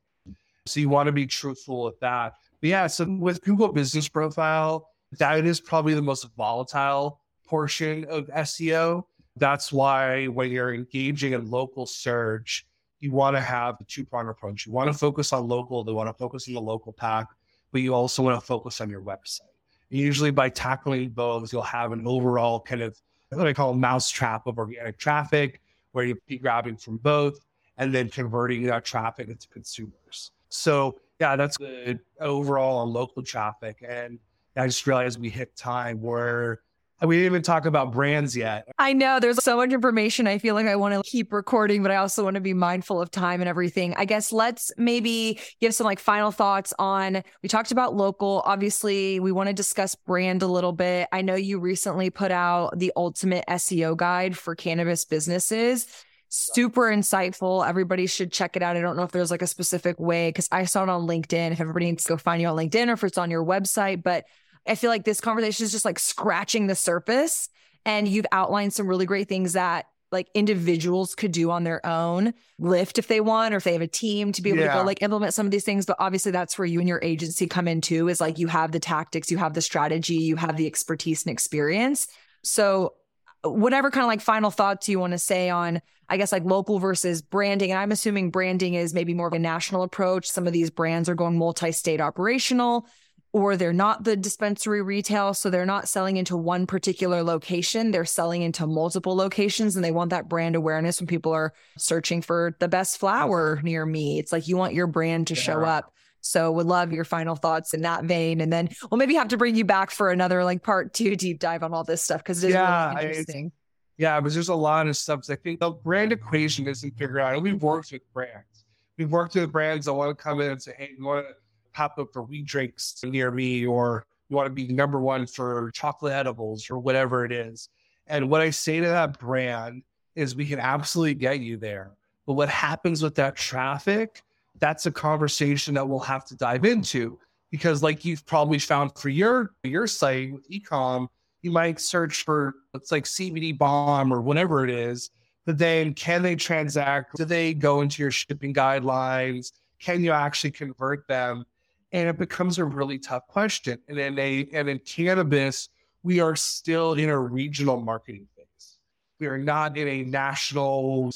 So 0.66 0.80
you 0.80 0.89
want 0.89 1.08
to 1.08 1.12
be 1.12 1.26
truthful 1.26 1.84
with 1.84 1.99
that. 1.99 2.34
But 2.60 2.70
yeah, 2.70 2.88
so 2.88 3.06
with 3.06 3.41
Google 3.43 3.72
Business 3.72 4.08
Profile, 4.08 4.88
that 5.18 5.45
is 5.45 5.60
probably 5.60 5.93
the 5.93 6.02
most 6.02 6.28
volatile 6.36 7.20
portion 7.47 8.06
of 8.06 8.28
SEO. 8.28 9.04
That's 9.38 9.72
why 9.72 10.26
when 10.28 10.52
you're 10.52 10.74
engaging 10.74 11.34
in 11.34 11.49
local 11.49 11.86
search, 11.86 12.66
you 13.02 13.12
want 13.12 13.36
to 13.36 13.41
have 13.41 13.76
a 13.82 13.84
two 13.84 14.06
prong 14.06 14.30
approach. 14.30 14.66
You 14.66 14.72
want 14.72 14.91
to 14.91 14.97
focus 14.97 15.34
on 15.34 15.47
local, 15.47 15.84
they 15.84 15.91
want 15.91 16.08
to 16.08 16.14
focus 16.14 16.47
on 16.47 16.54
the 16.54 16.62
local 16.62 16.93
pack, 16.93 17.28
but 17.72 17.82
you 17.82 17.93
also 17.93 18.24
want 18.24 18.39
to 18.39 18.45
focus 18.45 18.80
on 18.80 18.89
your 18.89 19.02
website. 19.02 19.41
And 19.89 19.99
usually, 19.99 20.32
by 20.32 20.47
tackling 20.47 21.10
both, 21.10 21.52
you'll 21.52 21.64
have 21.64 21.91
an 21.91 22.08
overall 22.08 22.62
kind 22.62 22.82
of 22.82 22.97
what 23.30 23.47
I 23.47 23.54
call 23.54 23.72
a 23.72 23.76
mousetrap 23.76 24.47
of 24.47 24.58
organic 24.58 24.97
traffic, 24.97 25.62
where 25.91 26.06
you'll 26.06 26.18
be 26.28 26.38
grabbing 26.38 26.78
from 26.78 26.97
both 26.97 27.39
and 27.78 27.93
then 27.93 28.10
converting 28.10 28.64
that 28.64 28.86
traffic 28.86 29.30
into 29.30 29.47
consumers. 29.47 30.32
So, 30.49 30.99
yeah, 31.20 31.36
that's 31.36 31.58
the 31.58 31.99
overall 32.20 32.80
on 32.80 32.91
local 32.91 33.24
traffic. 33.24 33.84
And 33.88 34.20
I 34.58 34.68
just 34.68 34.86
realized 34.86 35.20
we 35.20 35.30
hit 35.30 35.56
time 35.56 36.02
where 36.02 36.62
we 37.06 37.18
didn't 37.18 37.26
even 37.26 37.41
talk 37.41 37.66
about 37.66 37.91
brands 37.91 38.36
yet. 38.36 38.68
I 38.78 38.93
know 38.93 39.20
there's 39.20 39.43
so 39.43 39.58
much 39.58 39.72
information. 39.72 40.28
I 40.28 40.38
feel 40.38 40.56
like 40.56 40.68
I 40.68 40.76
want 40.76 40.93
to 40.93 41.10
keep 41.10 41.34
recording, 41.34 41.82
but 41.82 41.91
I 41.91 41.95
also 41.95 42.24
want 42.24 42.36
to 42.36 42.41
be 42.41 42.54
mindful 42.54 43.02
of 43.02 43.10
time 43.10 43.41
and 43.41 43.49
everything. 43.49 43.93
I 43.95 44.06
guess 44.06 44.32
let's 44.32 44.72
maybe 44.78 45.39
give 45.60 45.74
some 45.74 45.86
like 45.86 45.99
final 45.99 46.32
thoughts 46.32 46.74
on 46.78 47.24
we 47.41 47.49
talked 47.49 47.72
about 47.72 47.95
local. 47.95 48.43
Obviously, 48.45 49.20
we 49.20 49.32
want 49.32 49.47
to 49.47 49.54
discuss 49.54 49.95
brand 49.95 50.43
a 50.43 50.47
little 50.47 50.74
bit. 50.74 51.08
I 51.12 51.22
know 51.22 51.36
you 51.36 51.60
recently 51.60 52.10
put 52.10 52.32
out 52.32 52.78
the 52.78 52.91
ultimate 52.95 53.45
SEO 53.49 53.97
guide 53.97 54.38
for 54.38 54.56
cannabis 54.56 55.06
businesses 55.06 55.88
super 56.32 56.84
insightful. 56.84 57.68
Everybody 57.68 58.08
should 58.08 58.32
check 58.32 58.56
it 58.56 58.64
out. 58.64 58.78
I 58.78 58.82
don't 58.82 58.95
know 58.95 59.04
if 59.04 59.12
there's 59.12 59.32
like 59.32 59.41
a 59.41 59.47
specific 59.47 59.99
way 59.99 60.30
because 60.30 60.47
I 60.49 60.64
saw 60.64 60.84
it 60.84 60.89
on 60.89 61.06
LinkedIn. 61.06 61.52
If 61.52 61.60
everybody 61.60 61.86
needs 61.88 62.06
to 62.06 62.14
go 62.14 62.18
find 62.18 62.41
you 62.41 62.47
on 62.47 62.56
LinkedIn 62.56 62.88
or 62.88 62.93
if 62.93 63.04
it's 63.04 63.18
on 63.18 63.30
your 63.30 63.43
website, 63.43 64.02
but 64.02 64.24
I 64.68 64.76
feel 64.76 64.89
like 64.89 65.03
this 65.03 65.22
conversation 65.22 65.64
is 65.66 65.72
just 65.72 65.86
like 65.86 65.99
scratching 65.99 66.68
the 66.68 66.76
surface. 66.76 67.49
And 67.86 68.07
you've 68.07 68.28
outlined 68.32 68.74
some 68.74 68.88
really 68.88 69.05
great 69.05 69.28
things 69.28 69.53
that 69.53 69.88
like 70.12 70.30
individuals 70.34 71.16
could 71.16 71.32
do 71.32 71.51
on 71.51 71.64
their 71.64 71.84
own, 71.86 72.34
lift 72.59 72.99
if 72.99 73.07
they 73.07 73.22
want, 73.22 73.53
or 73.53 73.57
if 73.57 73.64
they 73.64 73.74
have 73.74 73.82
a 73.82 73.88
team 73.88 74.32
to 74.34 74.41
be 74.41 74.49
able 74.49 74.59
yeah. 74.59 74.74
to 74.74 74.80
go 74.80 74.86
like 74.86 75.01
implement 75.01 75.34
some 75.34 75.45
of 75.45 75.51
these 75.51 75.64
things. 75.64 75.86
But 75.86 75.95
obviously, 75.99 76.32
that's 76.32 76.59
where 76.59 76.66
you 76.66 76.80
and 76.80 76.88
your 76.88 76.99
agency 77.01 77.47
come 77.47 77.68
in 77.68 77.82
too, 77.82 78.09
is 78.09 78.20
like 78.20 78.38
you 78.38 78.47
have 78.47 78.72
the 78.72 78.80
tactics, 78.80 79.32
you 79.32 79.38
have 79.38 79.53
the 79.53 79.62
strategy, 79.62 80.16
you 80.16 80.36
have 80.36 80.57
the 80.57 80.68
expertise 80.68 81.26
and 81.26 81.32
experience. 81.32 82.07
So, 82.43 82.95
whatever 83.43 83.89
kind 83.89 84.03
of 84.03 84.09
like 84.09 84.22
final 84.22 84.51
thoughts 84.51 84.89
you 84.89 84.99
want 84.99 85.12
to 85.12 85.18
say 85.18 85.49
on, 85.49 85.82
I 86.09 86.18
guess, 86.18 86.32
like 86.32 86.43
local 86.43 86.78
versus 86.78 87.22
branding. 87.22 87.72
And 87.72 87.80
I'm 87.80 87.91
assuming 87.91 88.32
branding 88.32 88.74
is 88.74 88.93
maybe 88.93 89.14
more 89.14 89.28
of 89.28 89.34
a 89.34 89.39
national 89.39 89.84
approach. 89.84 90.30
Some 90.30 90.45
of 90.45 90.53
these 90.53 90.70
brands 90.70 91.07
are 91.07 91.16
going 91.16 91.38
multi 91.38 91.72
state 91.72 92.01
operational 92.01 92.86
or 93.34 93.56
they're 93.56 93.72
not 93.72 94.04
the 94.04 94.18
dispensary 94.18 94.82
retail. 94.82 95.34
So 95.34 95.50
they're 95.50 95.66
not 95.66 95.88
selling 95.88 96.18
into 96.18 96.36
one 96.36 96.68
particular 96.68 97.24
location. 97.24 97.92
They're 97.92 98.04
selling 98.04 98.42
into 98.42 98.68
multiple 98.68 99.16
locations 99.16 99.76
and 99.76 99.86
they 99.86 99.92
want 99.92 100.10
that 100.10 100.28
brand 100.28 100.56
awareness 100.56 101.00
when 101.00 101.08
people 101.08 101.32
are 101.32 101.54
searching 101.78 102.22
for 102.22 102.56
the 102.60 102.68
best 102.68 102.98
flower 102.98 103.62
near 103.64 103.86
me. 103.86 104.20
It's 104.20 104.32
like 104.32 104.48
you 104.48 104.58
want 104.58 104.74
your 104.74 104.88
brand 104.88 105.28
to 105.28 105.36
show 105.36 105.64
up 105.64 105.94
So 106.22 106.52
would 106.52 106.68
love 106.68 106.94
your 106.94 107.04
final 107.04 107.36
thoughts 107.36 107.74
in 107.74 107.82
that 107.82 108.06
vein. 108.06 108.42
And 108.42 108.54
then 108.54 108.70
we'll 108.90 108.98
maybe 108.98 109.16
have 109.16 109.30
to 109.30 109.38
bring 109.38 109.56
you 109.56 109.66
back 109.66 109.92
for 109.92 110.12
another 110.12 110.44
like 110.44 110.64
part 110.64 110.94
two 110.94 111.16
deep 111.16 111.40
dive 111.40 111.64
on 111.64 111.74
all 111.74 111.84
this 111.84 112.02
stuff 112.02 112.22
because 112.22 112.44
it 112.44 112.50
is 112.50 112.54
yeah, 112.54 112.94
really 112.94 113.08
interesting. 113.08 113.52
I, 113.54 113.58
yeah, 113.98 114.22
but 114.22 114.32
there's 114.32 114.50
a 114.50 114.56
lot 114.56 114.88
of 114.88 114.96
stuff. 114.96 115.30
I 115.30 115.36
think 115.36 115.60
the 115.60 115.72
brand 115.72 116.12
equation 116.12 116.68
isn't 116.68 116.98
figured 116.98 117.20
out. 117.20 117.34
And 117.34 117.44
we've 117.44 117.62
worked 117.62 117.92
with 117.92 118.02
brands. 118.14 118.66
We've 118.98 119.12
worked 119.12 119.36
with 119.36 119.52
brands 119.52 119.88
that 119.88 119.94
want 119.94 120.16
to 120.16 120.24
come 120.24 120.42
in 120.42 120.52
and 120.52 120.62
say, 120.62 120.74
hey, 120.78 120.92
you 120.98 121.04
want 121.06 121.28
to 121.28 121.34
pop 121.74 121.97
up 121.97 122.07
for 122.13 122.24
weed 122.24 122.45
drinks 122.45 122.95
near 123.03 123.32
me 123.32 123.65
or 123.65 124.05
you 124.30 124.36
want 124.36 124.47
to 124.47 124.53
be 124.53 124.67
number 124.67 124.99
one 124.99 125.28
for 125.28 125.72
chocolate 125.74 126.13
edibles 126.13 126.69
or 126.69 126.80
whatever 126.80 127.26
it 127.26 127.32
is. 127.32 127.69
And 128.07 128.30
what 128.30 128.41
I 128.41 128.49
say 128.49 128.80
to 128.80 128.88
that 128.88 129.19
brand 129.19 129.84
is 130.15 130.36
we 130.36 130.45
can 130.45 130.59
absolutely 130.59 131.15
get 131.15 131.39
you 131.39 131.57
there. 131.57 131.91
But 132.26 132.34
what 132.34 132.49
happens 132.49 133.01
with 133.01 133.15
that 133.15 133.36
traffic 133.36 134.22
that's 134.59 134.86
a 134.86 134.91
conversation 134.91 135.74
that 135.74 135.88
we'll 135.88 135.99
have 135.99 136.26
to 136.26 136.36
dive 136.36 136.65
into 136.65 137.19
because 137.49 137.84
like 137.84 138.05
you've 138.05 138.26
probably 138.26 138.59
found 138.59 138.95
for 138.95 139.09
your 139.09 139.51
your 139.63 139.88
site 139.88 140.32
with 140.32 140.49
ecom 140.49 141.07
you 141.41 141.51
might 141.51 141.80
search 141.80 142.24
for 142.24 142.53
it's 142.74 142.91
like 142.91 143.03
cbd 143.03 143.57
bomb 143.57 144.13
or 144.13 144.22
whatever 144.22 144.63
it 144.63 144.69
is 144.69 145.09
but 145.45 145.57
then 145.57 145.93
can 145.93 146.22
they 146.22 146.36
transact 146.36 147.15
do 147.15 147.26
they 147.26 147.53
go 147.53 147.82
into 147.82 148.01
your 148.01 148.11
shipping 148.11 148.53
guidelines 148.53 149.51
can 149.80 150.03
you 150.03 150.11
actually 150.11 150.51
convert 150.51 151.07
them 151.07 151.43
and 151.92 152.08
it 152.08 152.18
becomes 152.18 152.58
a 152.58 152.66
really 152.66 152.98
tough 152.98 153.28
question 153.28 153.78
and 153.88 153.98
in 153.98 154.18
a 154.20 154.48
and 154.54 154.70
in 154.70 154.80
cannabis 154.80 155.70
we 156.04 156.20
are 156.20 156.36
still 156.36 156.94
in 156.94 157.10
a 157.10 157.20
regional 157.20 157.80
marketing 157.80 158.28
phase 158.36 158.78
we 159.20 159.28
are 159.28 159.38
not 159.38 159.78
in 159.78 159.88
a 159.88 160.04
national 160.04 161.12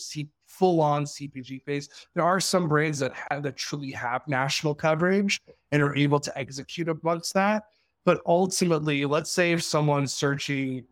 full 0.55 0.82
on 0.82 1.05
CPG 1.05 1.63
phase. 1.63 1.89
There 2.13 2.23
are 2.23 2.39
some 2.39 2.67
brands 2.67 2.99
that 2.99 3.13
have 3.30 3.43
that 3.43 3.57
truly 3.57 3.91
have 3.91 4.28
national 4.28 4.73
coverage 4.73 5.41
and 5.71 5.82
are 5.82 5.95
able 5.95 6.19
to 6.21 6.38
execute 6.38 6.88
amongst 6.88 7.34
that. 7.34 7.63
But 8.05 8.21
ultimately, 8.26 9.05
let's 9.05 9.32
say 9.32 9.51
if 9.51 9.63
someone's 9.63 10.13
searching 10.13 10.86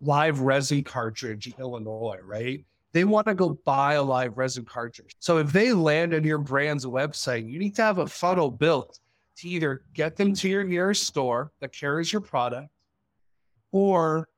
live 0.00 0.40
resin 0.40 0.84
cartridge 0.84 1.46
in 1.46 1.54
Illinois, 1.58 2.18
right? 2.24 2.64
They 2.92 3.04
want 3.04 3.26
to 3.26 3.34
go 3.34 3.58
buy 3.64 3.94
a 3.94 4.02
live 4.02 4.38
resin 4.38 4.64
cartridge. 4.64 5.16
So 5.18 5.38
if 5.38 5.52
they 5.52 5.72
land 5.72 6.14
on 6.14 6.22
your 6.22 6.38
brand's 6.38 6.86
website, 6.86 7.50
you 7.50 7.58
need 7.58 7.74
to 7.76 7.82
have 7.82 7.98
a 7.98 8.06
funnel 8.06 8.50
built 8.50 9.00
to 9.36 9.48
either 9.48 9.82
get 9.94 10.16
them 10.16 10.32
to 10.34 10.48
your 10.48 10.64
nearest 10.64 11.04
store 11.04 11.52
that 11.60 11.72
carries 11.72 12.12
your 12.12 12.20
product 12.20 12.68
or 13.72 14.28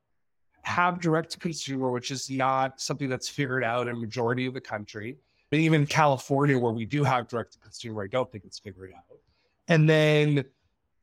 have 0.63 0.99
direct 0.99 1.31
to 1.31 1.39
consumer, 1.39 1.91
which 1.91 2.11
is 2.11 2.29
not 2.29 2.81
something 2.81 3.09
that's 3.09 3.29
figured 3.29 3.63
out 3.63 3.87
in 3.87 3.99
majority 3.99 4.45
of 4.45 4.53
the 4.53 4.61
country. 4.61 5.17
But 5.49 5.59
even 5.59 5.85
California, 5.85 6.59
where 6.59 6.73
we 6.73 6.85
do 6.85 7.03
have 7.03 7.27
direct 7.27 7.53
to 7.53 7.59
consumer, 7.59 8.03
I 8.03 8.07
don't 8.07 8.29
think 8.31 8.43
it's 8.43 8.59
figured 8.59 8.91
out. 8.95 9.17
And 9.69 9.89
then 9.89 10.43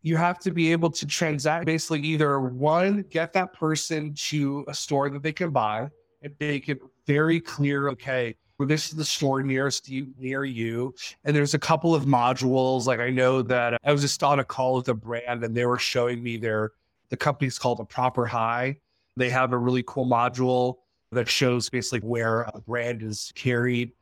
you 0.03 0.17
have 0.19 0.39
to 0.41 0.51
be 0.51 0.71
able 0.71 0.91
to 0.91 1.07
transact 1.07 1.65
basically 1.65 2.01
either 2.01 2.39
one, 2.41 3.07
get 3.09 3.33
that 3.33 3.55
person 3.55 4.13
to 4.15 4.65
a 4.69 4.75
store 4.75 5.09
that 5.09 5.23
they 5.23 5.33
can 5.33 5.51
buy 5.51 5.89
and 6.21 6.35
make 6.41 6.69
it 6.69 6.79
very 7.07 7.41
clear, 7.41 7.89
okay, 7.89 8.37
this 8.65 8.89
is 8.89 8.97
the 8.97 9.05
store 9.05 9.43
nearest 9.43 9.89
you 9.89 10.09
near 10.19 10.45
you. 10.45 10.95
And 11.25 11.35
there's 11.35 11.55
a 11.55 11.59
couple 11.59 11.95
of 11.95 12.05
modules. 12.05 12.87
Like 12.87 13.01
I 13.01 13.11
know 13.11 13.43
that 13.43 13.75
uh, 13.75 13.79
I 13.85 13.93
was 13.93 14.03
just 14.03 14.23
on 14.23 14.39
a 14.39 14.45
call 14.45 14.77
with 14.77 14.89
a 14.89 14.95
brand 14.95 15.45
and 15.45 15.55
they 15.55 15.67
were 15.67 15.79
showing 15.79 16.23
me 16.23 16.37
their 16.37 16.73
the 17.11 17.17
company's 17.17 17.59
called 17.59 17.81
a 17.81 17.85
proper 17.85 18.27
high. 18.27 18.79
They 19.17 19.31
have 19.31 19.53
a 19.53 19.59
really 19.59 19.85
cool 19.87 20.07
module 20.07 20.77
that 21.13 21.29
shows 21.29 21.69
basically 21.69 22.01
where 22.01 22.43
a 22.43 22.61
brand 22.61 23.03
is 23.03 23.33
carried. 23.35 23.93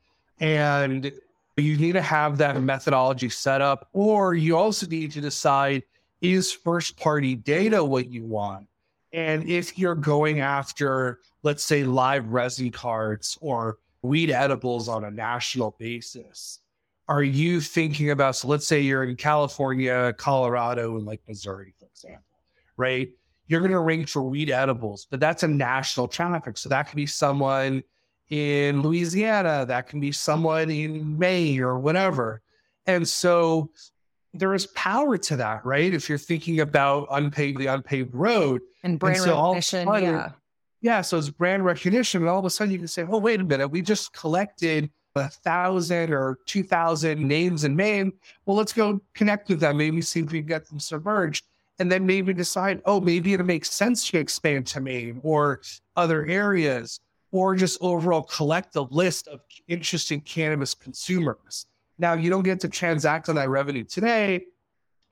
And 0.40 1.12
you 1.56 1.76
need 1.76 1.92
to 1.92 2.02
have 2.02 2.38
that 2.38 2.60
methodology 2.62 3.28
set 3.28 3.60
up, 3.60 3.88
or 3.92 4.34
you 4.34 4.56
also 4.56 4.86
need 4.86 5.12
to 5.12 5.20
decide 5.20 5.82
is 6.22 6.52
first 6.52 6.96
party 6.96 7.34
data 7.34 7.84
what 7.84 8.10
you 8.10 8.24
want? 8.24 8.68
And 9.12 9.46
if 9.48 9.78
you're 9.78 9.94
going 9.94 10.40
after, 10.40 11.18
let's 11.42 11.64
say, 11.64 11.84
live 11.84 12.28
resin 12.28 12.70
cards 12.70 13.36
or 13.40 13.78
weed 14.03 14.30
edibles 14.30 14.88
on 14.88 15.05
a 15.05 15.11
national 15.11 15.76
basis, 15.78 16.61
are 17.09 17.22
you 17.22 17.61
thinking 17.61 18.11
about, 18.11 18.36
so 18.36 18.48
let's 18.48 18.66
say 18.66 18.80
you're 18.80 19.05
in 19.05 19.16
California, 19.16 20.12
Colorado, 20.18 20.96
and 20.96 21.07
like 21.07 21.20
Missouri, 21.26 21.74
for 21.78 21.86
example, 21.86 22.38
right? 22.76 23.11
you're 23.53 23.61
going 23.61 23.72
to 23.72 23.80
rank 23.80 24.09
for 24.09 24.22
weed 24.22 24.50
edibles, 24.50 25.07
but 25.11 25.20
that's 25.20 25.42
a 25.42 25.48
national 25.48 26.09
traffic. 26.09 26.57
So 26.57 26.70
that 26.70 26.84
could 26.84 26.96
be 26.96 27.07
someone 27.07 27.82
in 28.30 28.80
Louisiana, 28.80 29.66
that 29.66 29.88
can 29.88 30.00
be 30.00 30.11
someone 30.11 30.70
in 30.70 31.18
Maine 31.18 31.61
or 31.61 31.78
whatever. 31.78 32.40
And 32.86 33.07
so 33.07 33.70
there 34.32 34.55
is 34.55 34.66
power 34.68 35.18
to 35.18 35.36
that, 35.36 35.66
right? 35.66 35.92
If 35.92 36.09
you're 36.09 36.16
thinking 36.16 36.61
about 36.61 37.09
unpaved 37.11 37.59
the 37.59 37.66
unpaved 37.66 38.14
road 38.14 38.62
and 38.82 38.98
brand 38.98 39.16
and 39.16 39.24
so 39.24 39.36
recognition, 39.36 39.86
yeah, 40.03 40.30
yeah. 40.83 41.01
So 41.01 41.16
it's 41.16 41.30
brand 41.30 41.64
recognition, 41.64 42.20
and 42.22 42.28
all 42.28 42.39
of 42.39 42.45
a 42.45 42.51
sudden 42.51 42.72
you 42.72 42.78
can 42.78 42.89
say, 42.89 43.07
"Oh, 43.09 43.18
wait 43.18 43.41
a 43.41 43.45
minute, 43.45 43.68
we 43.68 43.80
just 43.80 44.12
collected 44.12 44.91
a 45.14 45.28
thousand 45.28 46.12
or 46.12 46.39
two 46.45 46.62
thousand 46.62 47.26
names 47.26 47.64
in 47.64 47.74
Maine. 47.74 48.12
Well, 48.45 48.57
let's 48.57 48.74
go 48.74 49.01
connect 49.14 49.49
with 49.49 49.61
them. 49.61 49.78
Maybe 49.78 50.03
see 50.03 50.20
if 50.20 50.30
we 50.30 50.41
can 50.41 50.49
get 50.49 50.68
them 50.68 50.78
submerged." 50.78 51.47
and 51.78 51.91
then 51.91 52.07
maybe 52.07 52.33
decide, 52.33 52.80
oh, 52.85 53.01
maybe 53.01 53.33
it 53.35 53.45
makes 53.45 53.70
sense 53.70 54.09
to 54.11 54.18
expand 54.18 54.66
to 54.68 54.80
Maine 54.80 55.20
or 55.22 55.61
other 55.97 56.24
areas, 56.26 57.01
or 57.30 57.57
just 57.57 57.78
overall 57.80 58.22
collect 58.22 58.76
a 58.76 58.83
list 58.83 59.26
of 59.26 59.41
interesting 59.68 60.20
cannabis 60.20 60.74
consumers. 60.74 61.66
Now, 61.99 62.12
you 62.12 62.30
don't 62.30 62.43
get 62.43 62.61
to 62.61 62.68
transact 62.68 63.28
on 63.28 63.35
that 63.37 63.49
revenue 63.49 63.85
today. 63.85 64.45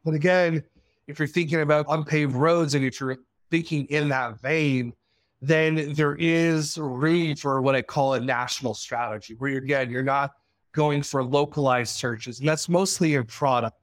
But 0.05 0.15
again, 0.15 0.63
if 1.07 1.19
you're 1.19 1.29
thinking 1.29 1.61
about 1.61 1.87
unpaved 1.89 2.35
roads 2.35 2.75
and 2.75 2.85
if 2.85 3.01
you're 3.01 3.17
thinking 3.51 3.87
in 3.87 4.09
that 4.11 4.41
vein, 4.41 4.93
then 5.41 5.93
there 5.95 6.17
is 6.17 6.77
room 6.77 7.35
for 7.35 7.63
what 7.63 7.75
I 7.75 7.83
call 7.83 8.15
a 8.15 8.21
national 8.21 8.75
strategy, 8.75 9.35
where 9.39 9.51
you're, 9.51 9.63
again, 9.63 9.91
you're 9.91 10.03
not 10.03 10.33
going 10.73 11.03
for 11.03 11.25
localized 11.25 11.97
searches. 11.97 12.41
And 12.41 12.49
that's 12.49 12.69
mostly 12.69 13.15
a 13.15 13.25
product. 13.25 13.77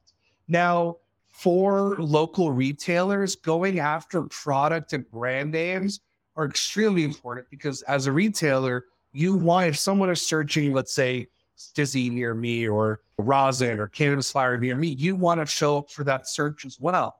Now, 0.46 0.96
for 1.28 1.96
local 1.98 2.50
retailers, 2.52 3.36
going 3.36 3.78
after 3.78 4.22
product 4.22 4.92
and 4.92 5.08
brand 5.10 5.52
names 5.52 6.00
are 6.36 6.44
extremely 6.44 7.04
important 7.04 7.46
because 7.50 7.82
as 7.82 8.06
a 8.06 8.12
retailer, 8.12 8.86
you 9.12 9.34
want 9.34 9.68
if 9.68 9.76
someone 9.76 10.10
is 10.10 10.24
searching, 10.24 10.72
let's 10.72 10.94
say, 10.94 11.28
STIIIZY 11.56 12.12
near 12.12 12.34
me 12.34 12.68
or 12.68 13.00
rosin 13.18 13.80
or 13.80 13.88
cannabis 13.88 14.30
flower 14.30 14.56
near 14.58 14.76
me, 14.76 14.88
you 14.88 15.16
want 15.16 15.40
to 15.40 15.46
show 15.46 15.78
up 15.78 15.90
for 15.90 16.04
that 16.04 16.28
search 16.28 16.64
as 16.64 16.78
well. 16.78 17.16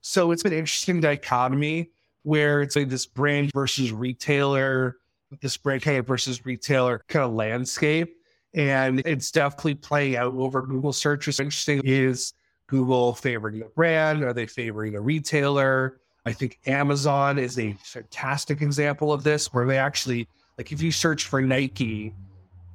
So 0.00 0.30
it's 0.30 0.44
an 0.44 0.52
interesting 0.52 1.00
dichotomy 1.00 1.90
where 2.22 2.62
it's 2.62 2.76
like 2.76 2.88
this 2.88 3.06
brand 3.06 3.50
versus 3.52 3.92
retailer, 3.92 4.96
this 5.40 5.56
brand 5.56 5.82
hey 5.82 6.00
versus 6.00 6.44
retailer 6.44 7.02
kind 7.08 7.24
of 7.24 7.32
landscape. 7.32 8.16
And 8.54 9.00
it's 9.06 9.30
definitely 9.30 9.76
playing 9.76 10.16
out 10.16 10.34
over 10.34 10.62
Google 10.62 10.92
searches. 10.92 11.40
Interesting 11.40 11.80
is 11.84 12.34
Google 12.66 13.14
favoring 13.14 13.58
the 13.58 13.66
brand? 13.74 14.22
Are 14.22 14.32
they 14.34 14.46
favoring 14.46 14.94
a 14.94 15.00
retailer? 15.00 16.00
I 16.26 16.32
think 16.32 16.60
Amazon 16.66 17.38
is 17.38 17.58
a 17.58 17.72
fantastic 17.82 18.62
example 18.62 19.12
of 19.12 19.24
this, 19.24 19.52
where 19.52 19.66
they 19.66 19.78
actually, 19.78 20.28
like, 20.58 20.70
if 20.70 20.80
you 20.80 20.92
search 20.92 21.24
for 21.24 21.42
Nike, 21.42 22.14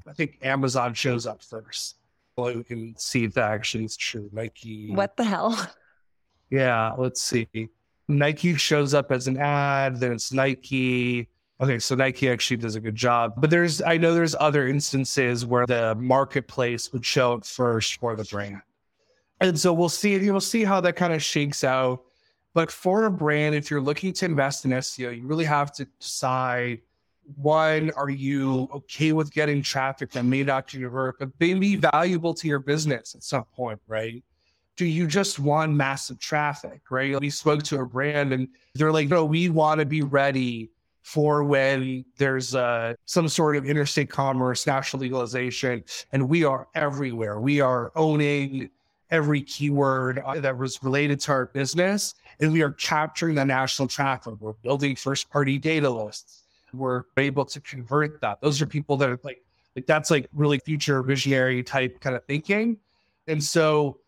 I 0.08 0.14
think 0.14 0.40
Amazon 0.42 0.94
shows 0.94 1.26
up 1.26 1.42
first. 1.42 1.96
Well, 2.36 2.54
we 2.54 2.64
can 2.64 2.96
see 2.98 3.24
if 3.24 3.36
that 3.36 3.52
actually 3.52 3.86
is 3.86 3.96
true. 3.96 4.30
Nike. 4.34 4.94
What 4.94 5.16
the 5.16 5.24
hell? 5.24 5.58
Yeah, 6.50 6.94
let's 6.98 7.22
see. 7.22 7.48
Nike 8.08 8.56
shows 8.56 8.94
up 8.94 9.12
as 9.12 9.28
an 9.28 9.38
ad, 9.38 10.00
then 10.00 10.14
it's 10.14 10.32
Nike. 10.32 11.28
Okay, 11.60 11.80
so 11.80 11.96
Nike 11.96 12.30
actually 12.30 12.58
does 12.58 12.76
a 12.76 12.80
good 12.80 12.96
job. 12.96 13.34
But 13.38 13.50
there's, 13.50 13.82
I 13.82 13.98
know 13.98 14.14
there's 14.14 14.36
other 14.40 14.68
instances 14.68 15.46
where 15.46 15.66
the 15.66 15.96
marketplace 15.96 16.94
would 16.94 17.06
show 17.06 17.34
up 17.34 17.46
first 17.46 18.00
for 18.00 18.16
the 18.16 18.24
brand. 18.26 18.62
And 19.42 19.60
so 19.60 19.74
we'll 19.74 19.90
see, 19.90 20.16
you'll 20.18 20.40
see 20.40 20.64
how 20.64 20.82
that 20.82 20.96
kind 20.96 21.14
of 21.14 21.24
shakes 21.24 21.64
out. 21.64 22.04
But 22.54 22.72
for 22.72 23.06
a 23.06 23.12
brand, 23.12 23.56
if 23.56 23.70
you're 23.70 23.82
looking 23.82 24.14
to 24.14 24.26
invest 24.26 24.66
in 24.66 24.72
SEO, 24.72 25.16
you 25.16 25.28
really 25.28 25.46
have 25.46 25.72
to 25.74 25.86
decide 26.00 26.82
one, 27.36 27.92
are 27.92 28.10
you 28.10 28.70
okay 28.74 29.12
with 29.12 29.32
getting 29.32 29.62
traffic 29.62 30.12
that 30.12 30.24
may 30.24 30.44
not 30.44 30.68
convert, 30.68 31.20
but 31.20 31.30
may 31.40 31.54
be 31.56 31.76
valuable 31.76 32.34
to 32.34 32.48
your 32.48 32.60
business 32.60 33.16
at 33.16 33.24
some 33.24 33.44
point, 33.56 33.80
right? 33.88 34.24
Do 34.78 34.86
you 34.86 35.08
just 35.08 35.40
want 35.40 35.74
massive 35.74 36.20
traffic, 36.20 36.82
right? 36.90 37.20
We 37.20 37.30
spoke 37.30 37.64
to 37.64 37.80
a 37.80 37.86
brand 37.86 38.32
and 38.32 38.48
they're 38.76 38.92
like, 38.92 39.10
no, 39.10 39.26
we 39.26 39.50
want 39.50 39.80
to 39.80 39.86
be 39.86 40.04
ready 40.04 40.70
for 41.02 41.44
when 41.44 42.06
there's 42.18 42.54
uh, 42.54 42.94
some 43.06 43.28
sort 43.28 43.56
of 43.56 43.66
interstate 43.66 44.10
commerce, 44.10 44.68
national 44.68 45.02
legalization, 45.02 45.84
and 46.12 46.30
we 46.30 46.44
are 46.44 46.68
everywhere. 46.76 47.40
We 47.40 47.60
are 47.60 47.92
owning 47.96 48.70
every 49.10 49.42
keyword 49.42 50.20
uh, 50.20 50.40
that 50.42 50.58
was 50.58 50.84
related 50.84 51.20
to 51.22 51.32
our 51.32 51.46
business. 51.48 52.16
And 52.40 52.52
we 52.52 52.62
are 52.62 52.72
capturing 52.72 53.36
the 53.36 53.46
national 53.46 53.88
traffic. 53.88 54.36
We're 54.40 54.54
building 54.54 54.96
first 54.96 55.30
party 55.30 55.58
data 55.58 55.90
lists. 55.90 56.44
We're 56.74 57.04
able 57.16 57.46
to 57.46 57.62
convert 57.62 58.22
that. 58.22 58.42
Those 58.42 58.62
are 58.62 58.66
people 58.66 58.98
that 58.98 59.10
are 59.10 59.20
like, 59.24 59.42
like 59.76 59.88
that's 59.88 60.12
like 60.12 60.28
really 60.34 60.60
future 60.60 61.02
visionary 61.02 61.64
type 61.64 62.00
kind 62.00 62.16
of 62.16 62.26
thinking. 62.26 62.78
And 63.28 63.44
so 63.44 64.00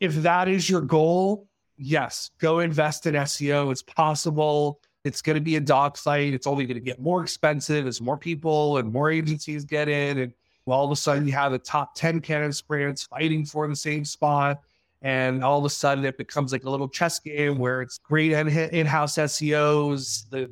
if 0.00 0.14
that 0.16 0.48
is 0.48 0.68
your 0.68 0.80
goal, 0.80 1.48
yes, 1.76 2.30
go 2.38 2.60
invest 2.60 3.06
in 3.06 3.14
SEO. 3.14 3.70
It's 3.70 3.82
possible. 3.82 4.80
It's 5.04 5.20
going 5.20 5.34
to 5.34 5.40
be 5.40 5.56
a 5.56 5.60
dog 5.60 5.98
site. 5.98 6.32
It's 6.32 6.46
only 6.46 6.66
going 6.66 6.76
to 6.76 6.84
get 6.84 7.00
more 7.00 7.22
expensive 7.22 7.86
as 7.86 8.00
more 8.00 8.16
people 8.16 8.78
and 8.78 8.92
more 8.92 9.10
agencies 9.10 9.64
get 9.64 9.88
in. 9.88 10.18
And 10.18 10.32
all 10.66 10.84
of 10.84 10.90
a 10.90 10.96
sudden, 10.96 11.26
you 11.26 11.32
have 11.34 11.52
the 11.52 11.58
top 11.58 11.94
10 11.94 12.20
cannabis 12.20 12.62
brands 12.62 13.02
fighting 13.02 13.44
for 13.44 13.68
the 13.68 13.76
same 13.76 14.04
spot. 14.04 14.60
And 15.02 15.44
all 15.44 15.58
of 15.58 15.64
a 15.66 15.70
sudden, 15.70 16.04
it 16.06 16.16
becomes 16.16 16.52
like 16.52 16.64
a 16.64 16.70
little 16.70 16.88
chess 16.88 17.18
game 17.18 17.58
where 17.58 17.82
it's 17.82 17.98
great 17.98 18.32
in 18.32 18.86
house 18.86 19.16
SEOs, 19.16 20.28
the, 20.30 20.50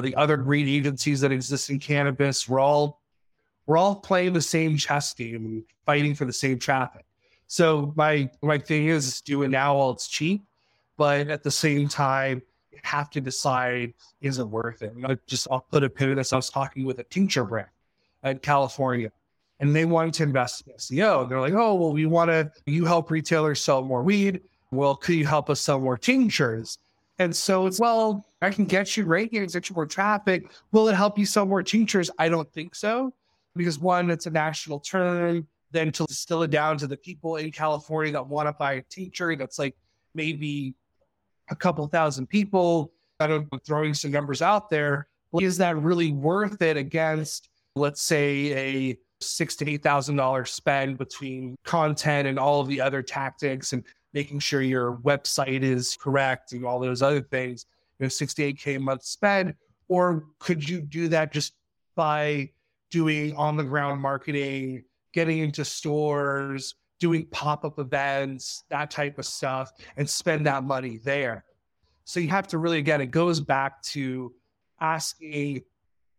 the 0.00 0.14
other 0.16 0.38
great 0.38 0.66
agencies 0.66 1.20
that 1.20 1.30
exist 1.30 1.68
in 1.68 1.78
cannabis. 1.78 2.48
We're 2.48 2.60
all, 2.60 3.02
we're 3.66 3.76
all 3.76 3.96
playing 3.96 4.32
the 4.32 4.40
same 4.40 4.78
chess 4.78 5.12
game 5.12 5.44
and 5.44 5.64
fighting 5.84 6.14
for 6.14 6.24
the 6.24 6.32
same 6.32 6.58
traffic. 6.58 7.04
So 7.50 7.92
my 7.96 8.30
my 8.42 8.58
thing 8.58 8.86
is, 8.86 9.20
do 9.22 9.42
it 9.42 9.48
now 9.48 9.76
while 9.76 9.90
it's 9.90 10.06
cheap, 10.06 10.44
but 10.96 11.26
at 11.26 11.42
the 11.42 11.50
same 11.50 11.88
time, 11.88 12.42
you 12.70 12.78
have 12.84 13.10
to 13.10 13.20
decide 13.20 13.92
is 14.20 14.38
it 14.38 14.44
worth 14.44 14.82
it. 14.82 14.94
I 15.04 15.18
just 15.26 15.48
I'll 15.50 15.66
put 15.68 15.82
a 15.82 15.90
in 16.04 16.14
this. 16.14 16.32
I 16.32 16.36
was 16.36 16.48
talking 16.48 16.84
with 16.84 17.00
a 17.00 17.02
tincture 17.02 17.42
brand 17.42 17.66
in 18.22 18.38
California, 18.38 19.10
and 19.58 19.74
they 19.74 19.84
wanted 19.84 20.14
to 20.14 20.22
invest 20.22 20.62
in 20.68 20.74
SEO. 20.74 21.28
They're 21.28 21.40
like, 21.40 21.54
oh 21.54 21.74
well, 21.74 21.92
we 21.92 22.06
want 22.06 22.30
to. 22.30 22.52
You 22.66 22.84
help 22.84 23.10
retailers 23.10 23.60
sell 23.60 23.82
more 23.82 24.04
weed. 24.04 24.42
Well, 24.70 24.94
could 24.94 25.16
you 25.16 25.26
help 25.26 25.50
us 25.50 25.60
sell 25.60 25.80
more 25.80 25.98
tinctures? 25.98 26.78
And 27.18 27.34
so 27.34 27.66
it's 27.66 27.80
well, 27.80 28.24
I 28.42 28.50
can 28.50 28.64
get 28.64 28.96
you 28.96 29.06
rankings, 29.06 29.54
get 29.54 29.68
you 29.68 29.74
more 29.74 29.86
traffic. 29.86 30.52
Will 30.70 30.86
it 30.86 30.94
help 30.94 31.18
you 31.18 31.26
sell 31.26 31.46
more 31.46 31.64
tinctures? 31.64 32.12
I 32.16 32.28
don't 32.28 32.50
think 32.52 32.76
so, 32.76 33.12
because 33.56 33.80
one, 33.80 34.08
it's 34.08 34.26
a 34.26 34.30
national 34.30 34.78
term 34.78 35.48
then 35.70 35.92
to 35.92 36.04
distill 36.06 36.42
it 36.42 36.50
down 36.50 36.78
to 36.78 36.86
the 36.86 36.96
people 36.96 37.36
in 37.36 37.50
California 37.50 38.12
that 38.12 38.26
want 38.26 38.48
to 38.48 38.52
buy 38.52 38.74
a 38.74 38.82
tincture 38.82 39.34
that's 39.36 39.58
like 39.58 39.76
maybe 40.14 40.74
a 41.50 41.56
couple 41.56 41.86
thousand 41.86 42.26
people. 42.26 42.92
I 43.18 43.26
don't 43.26 43.50
know, 43.52 43.58
throwing 43.66 43.94
some 43.94 44.10
numbers 44.10 44.42
out 44.42 44.70
there. 44.70 45.08
Is 45.40 45.58
that 45.58 45.76
really 45.76 46.10
worth 46.10 46.60
it 46.62 46.76
against, 46.76 47.50
let's 47.76 48.02
say, 48.02 48.52
a 48.90 48.98
six 49.20 49.54
to 49.56 49.70
eight 49.70 49.82
thousand 49.82 50.16
dollar 50.16 50.44
spend 50.44 50.98
between 50.98 51.56
content 51.64 52.26
and 52.26 52.38
all 52.38 52.60
of 52.60 52.68
the 52.68 52.80
other 52.80 53.02
tactics 53.02 53.72
and 53.72 53.84
making 54.12 54.40
sure 54.40 54.62
your 54.62 54.96
website 54.98 55.62
is 55.62 55.96
correct 56.00 56.52
and 56.52 56.64
all 56.64 56.80
those 56.80 57.02
other 57.02 57.20
things, 57.20 57.66
you 57.98 58.04
know, 58.04 58.08
68K 58.08 58.76
a 58.76 58.80
month 58.80 59.04
spend? 59.04 59.54
Or 59.88 60.24
could 60.38 60.68
you 60.68 60.80
do 60.80 61.08
that 61.08 61.32
just 61.32 61.54
by 61.94 62.50
doing 62.90 63.36
on 63.36 63.56
the 63.56 63.62
ground 63.62 64.00
marketing, 64.00 64.84
getting 65.12 65.38
into 65.38 65.64
stores, 65.64 66.74
doing 66.98 67.26
pop 67.30 67.64
up 67.64 67.78
events, 67.78 68.64
that 68.68 68.90
type 68.90 69.18
of 69.18 69.24
stuff, 69.24 69.72
and 69.96 70.08
spend 70.08 70.46
that 70.46 70.64
money 70.64 70.98
there. 71.02 71.44
So 72.04 72.20
you 72.20 72.28
have 72.28 72.48
to 72.48 72.58
really, 72.58 72.78
again, 72.78 73.00
it 73.00 73.10
goes 73.10 73.40
back 73.40 73.82
to 73.82 74.34
asking 74.80 75.62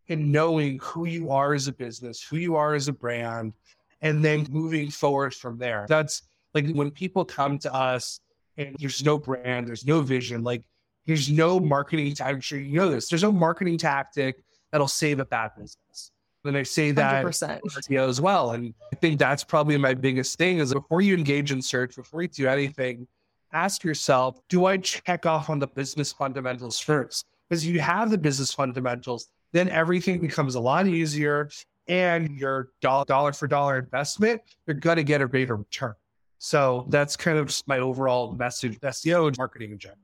and 0.08 0.32
knowing 0.32 0.78
who 0.82 1.06
you 1.06 1.30
are 1.30 1.54
as 1.54 1.68
a 1.68 1.72
business, 1.72 2.22
who 2.22 2.36
you 2.36 2.56
are 2.56 2.74
as 2.74 2.88
a 2.88 2.92
brand, 2.92 3.52
and 4.00 4.24
then 4.24 4.46
moving 4.50 4.90
forward 4.90 5.34
from 5.34 5.58
there. 5.58 5.86
That's 5.88 6.22
like 6.54 6.70
when 6.72 6.90
people 6.90 7.24
come 7.24 7.58
to 7.60 7.72
us 7.72 8.20
and 8.56 8.76
there's 8.78 9.04
no 9.04 9.18
brand, 9.18 9.68
there's 9.68 9.86
no 9.86 10.00
vision, 10.02 10.42
like 10.42 10.64
there's 11.06 11.30
no 11.30 11.58
marketing. 11.58 12.14
I'm 12.22 12.40
sure 12.40 12.58
you 12.58 12.76
know 12.76 12.90
this. 12.90 13.08
There's 13.08 13.22
no 13.22 13.32
marketing 13.32 13.78
tactic 13.78 14.44
that'll 14.70 14.88
save 14.88 15.18
a 15.18 15.24
bad 15.24 15.50
business. 15.56 16.11
And 16.44 16.56
I 16.56 16.64
say 16.64 16.90
that 16.92 17.24
100%. 17.24 17.60
SEO 17.62 18.08
as 18.08 18.20
well. 18.20 18.50
And 18.50 18.74
I 18.92 18.96
think 18.96 19.18
that's 19.18 19.44
probably 19.44 19.76
my 19.76 19.94
biggest 19.94 20.36
thing 20.38 20.58
is 20.58 20.74
before 20.74 21.00
you 21.00 21.14
engage 21.14 21.52
in 21.52 21.62
search, 21.62 21.94
before 21.94 22.22
you 22.22 22.28
do 22.28 22.48
anything, 22.48 23.06
ask 23.52 23.84
yourself, 23.84 24.40
do 24.48 24.66
I 24.66 24.78
check 24.78 25.26
off 25.26 25.50
on 25.50 25.58
the 25.58 25.68
business 25.68 26.12
fundamentals 26.12 26.80
first? 26.80 27.26
Because 27.48 27.64
you 27.66 27.80
have 27.80 28.10
the 28.10 28.18
business 28.18 28.52
fundamentals, 28.52 29.28
then 29.52 29.68
everything 29.68 30.20
becomes 30.20 30.54
a 30.54 30.60
lot 30.60 30.86
easier 30.86 31.50
and 31.88 32.30
your 32.36 32.70
dollar 32.80 33.32
for 33.32 33.46
dollar 33.46 33.78
investment, 33.78 34.40
you're 34.66 34.74
going 34.74 34.96
to 34.96 35.04
get 35.04 35.20
a 35.20 35.26
greater 35.26 35.56
return. 35.56 35.94
So 36.38 36.86
that's 36.88 37.16
kind 37.16 37.38
of 37.38 37.54
my 37.66 37.78
overall 37.78 38.32
message, 38.32 38.78
SEO 38.80 39.28
and 39.28 39.38
marketing 39.38 39.72
in 39.72 39.78
general. 39.78 39.98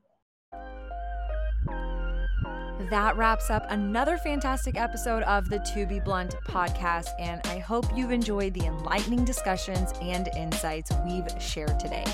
That 2.89 3.17
wraps 3.17 3.51
up 3.51 3.67
another 3.69 4.17
fantastic 4.17 4.75
episode 4.75 5.21
of 5.23 5.47
the 5.47 5.59
To 5.59 5.85
Be 5.85 5.99
Blunt 5.99 6.35
podcast, 6.47 7.09
and 7.19 7.39
I 7.45 7.59
hope 7.59 7.85
you've 7.95 8.09
enjoyed 8.09 8.55
the 8.55 8.65
enlightening 8.65 9.23
discussions 9.25 9.93
and 10.01 10.27
insights 10.35 10.91
we've 11.05 11.27
shared 11.39 11.79
today. 11.79 12.05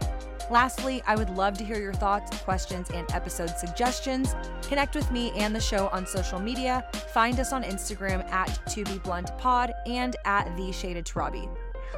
Lastly, 0.50 1.02
I 1.06 1.16
would 1.16 1.30
love 1.30 1.56
to 1.58 1.64
hear 1.64 1.78
your 1.78 1.94
thoughts, 1.94 2.36
questions, 2.42 2.90
and 2.90 3.10
episode 3.12 3.50
suggestions. 3.50 4.34
Connect 4.62 4.94
with 4.94 5.10
me 5.10 5.32
and 5.36 5.54
the 5.54 5.60
show 5.60 5.88
on 5.88 6.06
social 6.06 6.40
media. 6.40 6.84
Find 7.12 7.38
us 7.40 7.52
on 7.52 7.62
Instagram 7.62 8.28
at 8.30 8.60
To 8.70 8.84
Be 8.84 8.98
Blunt 8.98 9.36
Pod 9.38 9.72
and 9.86 10.16
at 10.24 10.54
The 10.56 10.64
Shayda 10.64 11.04
Torabi. 11.04 11.48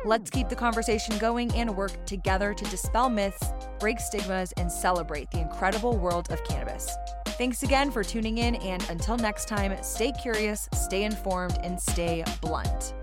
Let's 0.04 0.30
keep 0.30 0.48
the 0.48 0.56
conversation 0.56 1.16
going 1.18 1.50
and 1.54 1.74
work 1.74 2.04
together 2.04 2.52
to 2.52 2.64
dispel 2.66 3.08
myths, 3.08 3.52
break 3.78 3.98
stigmas, 3.98 4.52
and 4.56 4.70
celebrate 4.70 5.30
the 5.30 5.40
incredible 5.40 5.96
world 5.96 6.30
of 6.30 6.44
cannabis. 6.44 6.94
Thanks 7.38 7.62
again 7.62 7.90
for 7.90 8.04
tuning 8.04 8.38
in, 8.38 8.56
and 8.56 8.84
until 8.90 9.16
next 9.16 9.48
time, 9.48 9.76
stay 9.82 10.12
curious, 10.12 10.68
stay 10.74 11.04
informed, 11.04 11.58
and 11.62 11.80
stay 11.80 12.22
blunt. 12.40 12.94